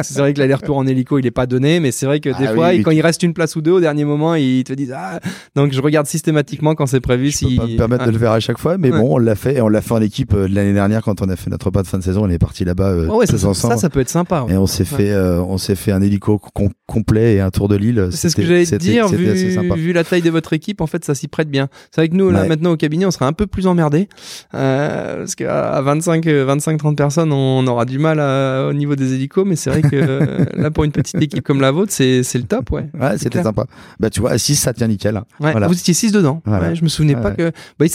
[0.03, 2.48] C'est vrai que l'aller-retour en hélico il est pas donné mais c'est vrai que des
[2.48, 4.64] Ah fois oui, mais quand il reste une place ou deux au dernier moment ils
[4.64, 5.19] te disent ah
[5.56, 8.07] donc je regarde systématiquement quand c'est prévu Je si peux pas me permettre Ah.
[8.07, 9.94] de le faire à chaque fois, mais bon, on l'a fait et on l'a fait
[9.94, 12.23] en équipe euh, l'année dernière quand on a fait notre pas de fin de saison.
[12.26, 13.78] On est parti là-bas euh, Oh ça, tous ça, ensemble.
[13.78, 14.45] ça peut être sympa.
[14.49, 17.68] Et on s'est fait, euh, on s'est fait un hélico com- complet et un tour
[17.69, 18.10] de l'île.
[18.11, 21.28] C'est ce que j'allais dire, vu la taille de votre équipe, en fait, ça s'y
[21.28, 21.68] prête bien.
[21.91, 24.07] C'est vrai que nous, là, maintenant, au cabinet, on sera un peu plus emmerdés.
[24.53, 28.95] Euh, parce qu'à 25, euh, 25, 30 personnes, on aura du mal à- au niveau
[28.95, 31.91] des hélicos, mais c'est vrai que euh, là, pour une petite équipe comme la vôtre,
[31.91, 32.88] c'est c'est le top, ouais.
[32.99, 33.65] Ouais, c'était sympa.
[33.99, 35.15] Bah, tu vois, à 6, ça tient nickel.
[35.40, 35.68] Ouais, Voilà.
[35.68, 36.41] Vous étiez 6 dedans.
[36.45, 36.70] Voilà.
[36.70, 37.52] Ouais, je me souvenais pas que.
[37.80, 37.86] Bah,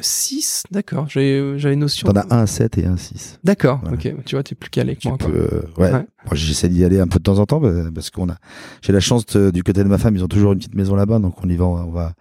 [0.00, 1.06] 6, d'accord.
[1.08, 2.08] J'avais j'avais notion.
[2.08, 3.38] T'en as un à 7 et un à 6.
[3.44, 4.12] D'accord, ok.
[4.24, 5.18] Tu vois, t'es plus calé que Tu moi.
[5.18, 5.90] peux, euh, ouais.
[6.26, 8.36] Moi, j'essaie d'y aller un peu de temps en temps bah, parce qu'on a,
[8.82, 10.94] j'ai la chance de- du côté de ma femme, ils ont toujours une petite maison
[10.94, 12.14] là-bas, donc on y va, on va,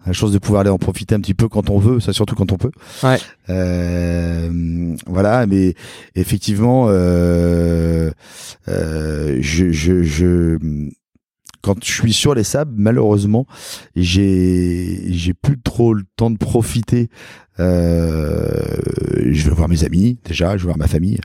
[0.00, 2.00] on a la chance de pouvoir aller en profiter un petit peu quand on veut,
[2.00, 2.72] ça surtout quand on peut.
[3.04, 3.18] Ouais.
[3.50, 5.74] Euh, voilà, mais
[6.16, 8.10] effectivement, euh,
[8.68, 10.58] euh, je, je, je,
[11.62, 13.46] quand je suis sur les sables, malheureusement,
[13.96, 17.08] j'ai, j'ai plus trop le temps de profiter.
[17.60, 18.50] Euh,
[19.30, 21.20] je vais voir mes amis déjà, je vais voir ma famille,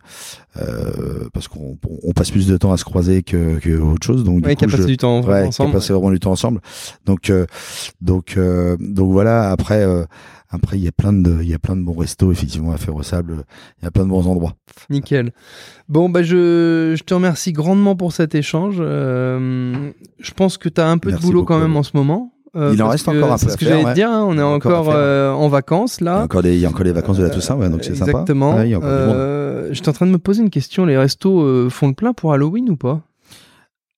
[0.57, 4.23] euh, parce qu'on on passe plus de temps à se croiser que, que autre chose.
[4.23, 5.71] Donc Ouais, du qui a coup, passé je, du temps ouais, qui a ensemble.
[5.73, 6.61] passé vraiment du temps ensemble.
[7.05, 7.45] Donc, euh,
[8.01, 9.49] donc, euh, donc voilà.
[9.51, 10.05] Après, euh,
[10.49, 12.77] après, il y a plein de, il y a plein de bons restos effectivement à
[12.77, 13.43] faire au sable.
[13.81, 14.53] Il y a plein de bons endroits.
[14.89, 15.31] Nickel.
[15.87, 18.77] Bon, bah, je, je te remercie grandement pour cet échange.
[18.79, 21.53] Euh, je pense que tu as un peu Merci de boulot beaucoup.
[21.53, 22.33] quand même en ce moment.
[22.55, 23.93] Euh, Il en reste encore un peu C'est ce que j'allais te ouais.
[23.93, 24.09] dire.
[24.09, 26.23] hein, on est Encore euh, en vacances Il y a là.
[26.23, 28.11] encore les, il y a encore les vacances de la Toussaint, ouais, donc c'est sympa.
[28.11, 28.55] Exactement.
[28.55, 29.15] Ouais, il y a encore du monde.
[29.15, 30.85] Euh, J'étais en train de me poser une question.
[30.85, 33.01] Les restos font le plein pour Halloween ou pas?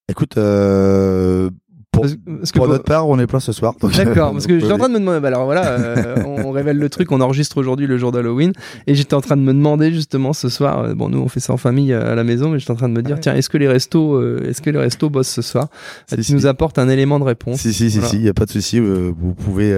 [0.10, 1.50] Écoute, euh,
[1.92, 3.74] pour, Parce, parce que pour pour- notre part, on est plein ce soir.
[3.98, 5.20] D'accord, parce que j'étais en train de me demander.
[5.20, 7.12] bah alors voilà, euh, on, on révèle le truc.
[7.12, 8.54] On enregistre aujourd'hui le jour d'Halloween,
[8.88, 10.80] et j'étais en train de me demander justement ce soir.
[10.80, 12.76] euh, bon, nous on fait ça en famille euh, à la maison, mais j'étais en
[12.76, 13.22] train de me dire, Ouais.
[13.22, 15.68] tiens, est-ce que les restos, euh, est-ce que les restos bossent ce soir?
[16.08, 16.34] Si, Tu si.
[16.34, 17.58] nous apportes un élément de réponse.
[17.60, 18.10] Si, si, si, Voilà.
[18.10, 18.80] si, il n'y a pas de souci.
[18.80, 19.74] euh, vous pouvez.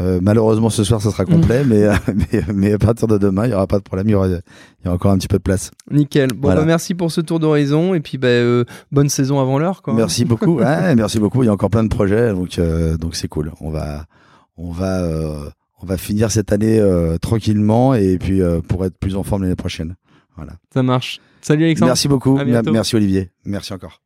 [0.00, 1.68] Euh, malheureusement, ce soir, ça sera complet, Mm.
[1.68, 1.94] mais, euh,
[2.32, 4.08] mais, mais à partir de demain, il n'y aura pas de problème.
[4.08, 4.32] Il y aura, il
[4.84, 5.70] y aura encore un petit peu de place.
[5.90, 6.28] Nickel.
[6.32, 6.60] Bon, Voilà.
[6.60, 9.82] bah, merci pour ce tour d'horizon, et puis bah, euh, bonne saison avant l'heure.
[9.82, 9.94] quoi.
[9.94, 10.58] Merci beaucoup.
[10.60, 11.42] Ouais, merci beaucoup.
[11.42, 13.52] Il y a encore plein de projets, donc euh, donc c'est cool.
[13.60, 14.04] On va
[14.58, 15.48] on va euh,
[15.82, 19.42] on va finir cette année euh, tranquillement et puis euh, pour être plus en forme
[19.42, 19.96] l'année prochaine.
[20.36, 20.52] Voilà.
[20.72, 21.20] Ça marche.
[21.42, 21.90] Salut Alexandre.
[21.90, 22.38] Merci beaucoup.
[22.72, 23.30] Merci Olivier.
[23.44, 24.05] Merci encore.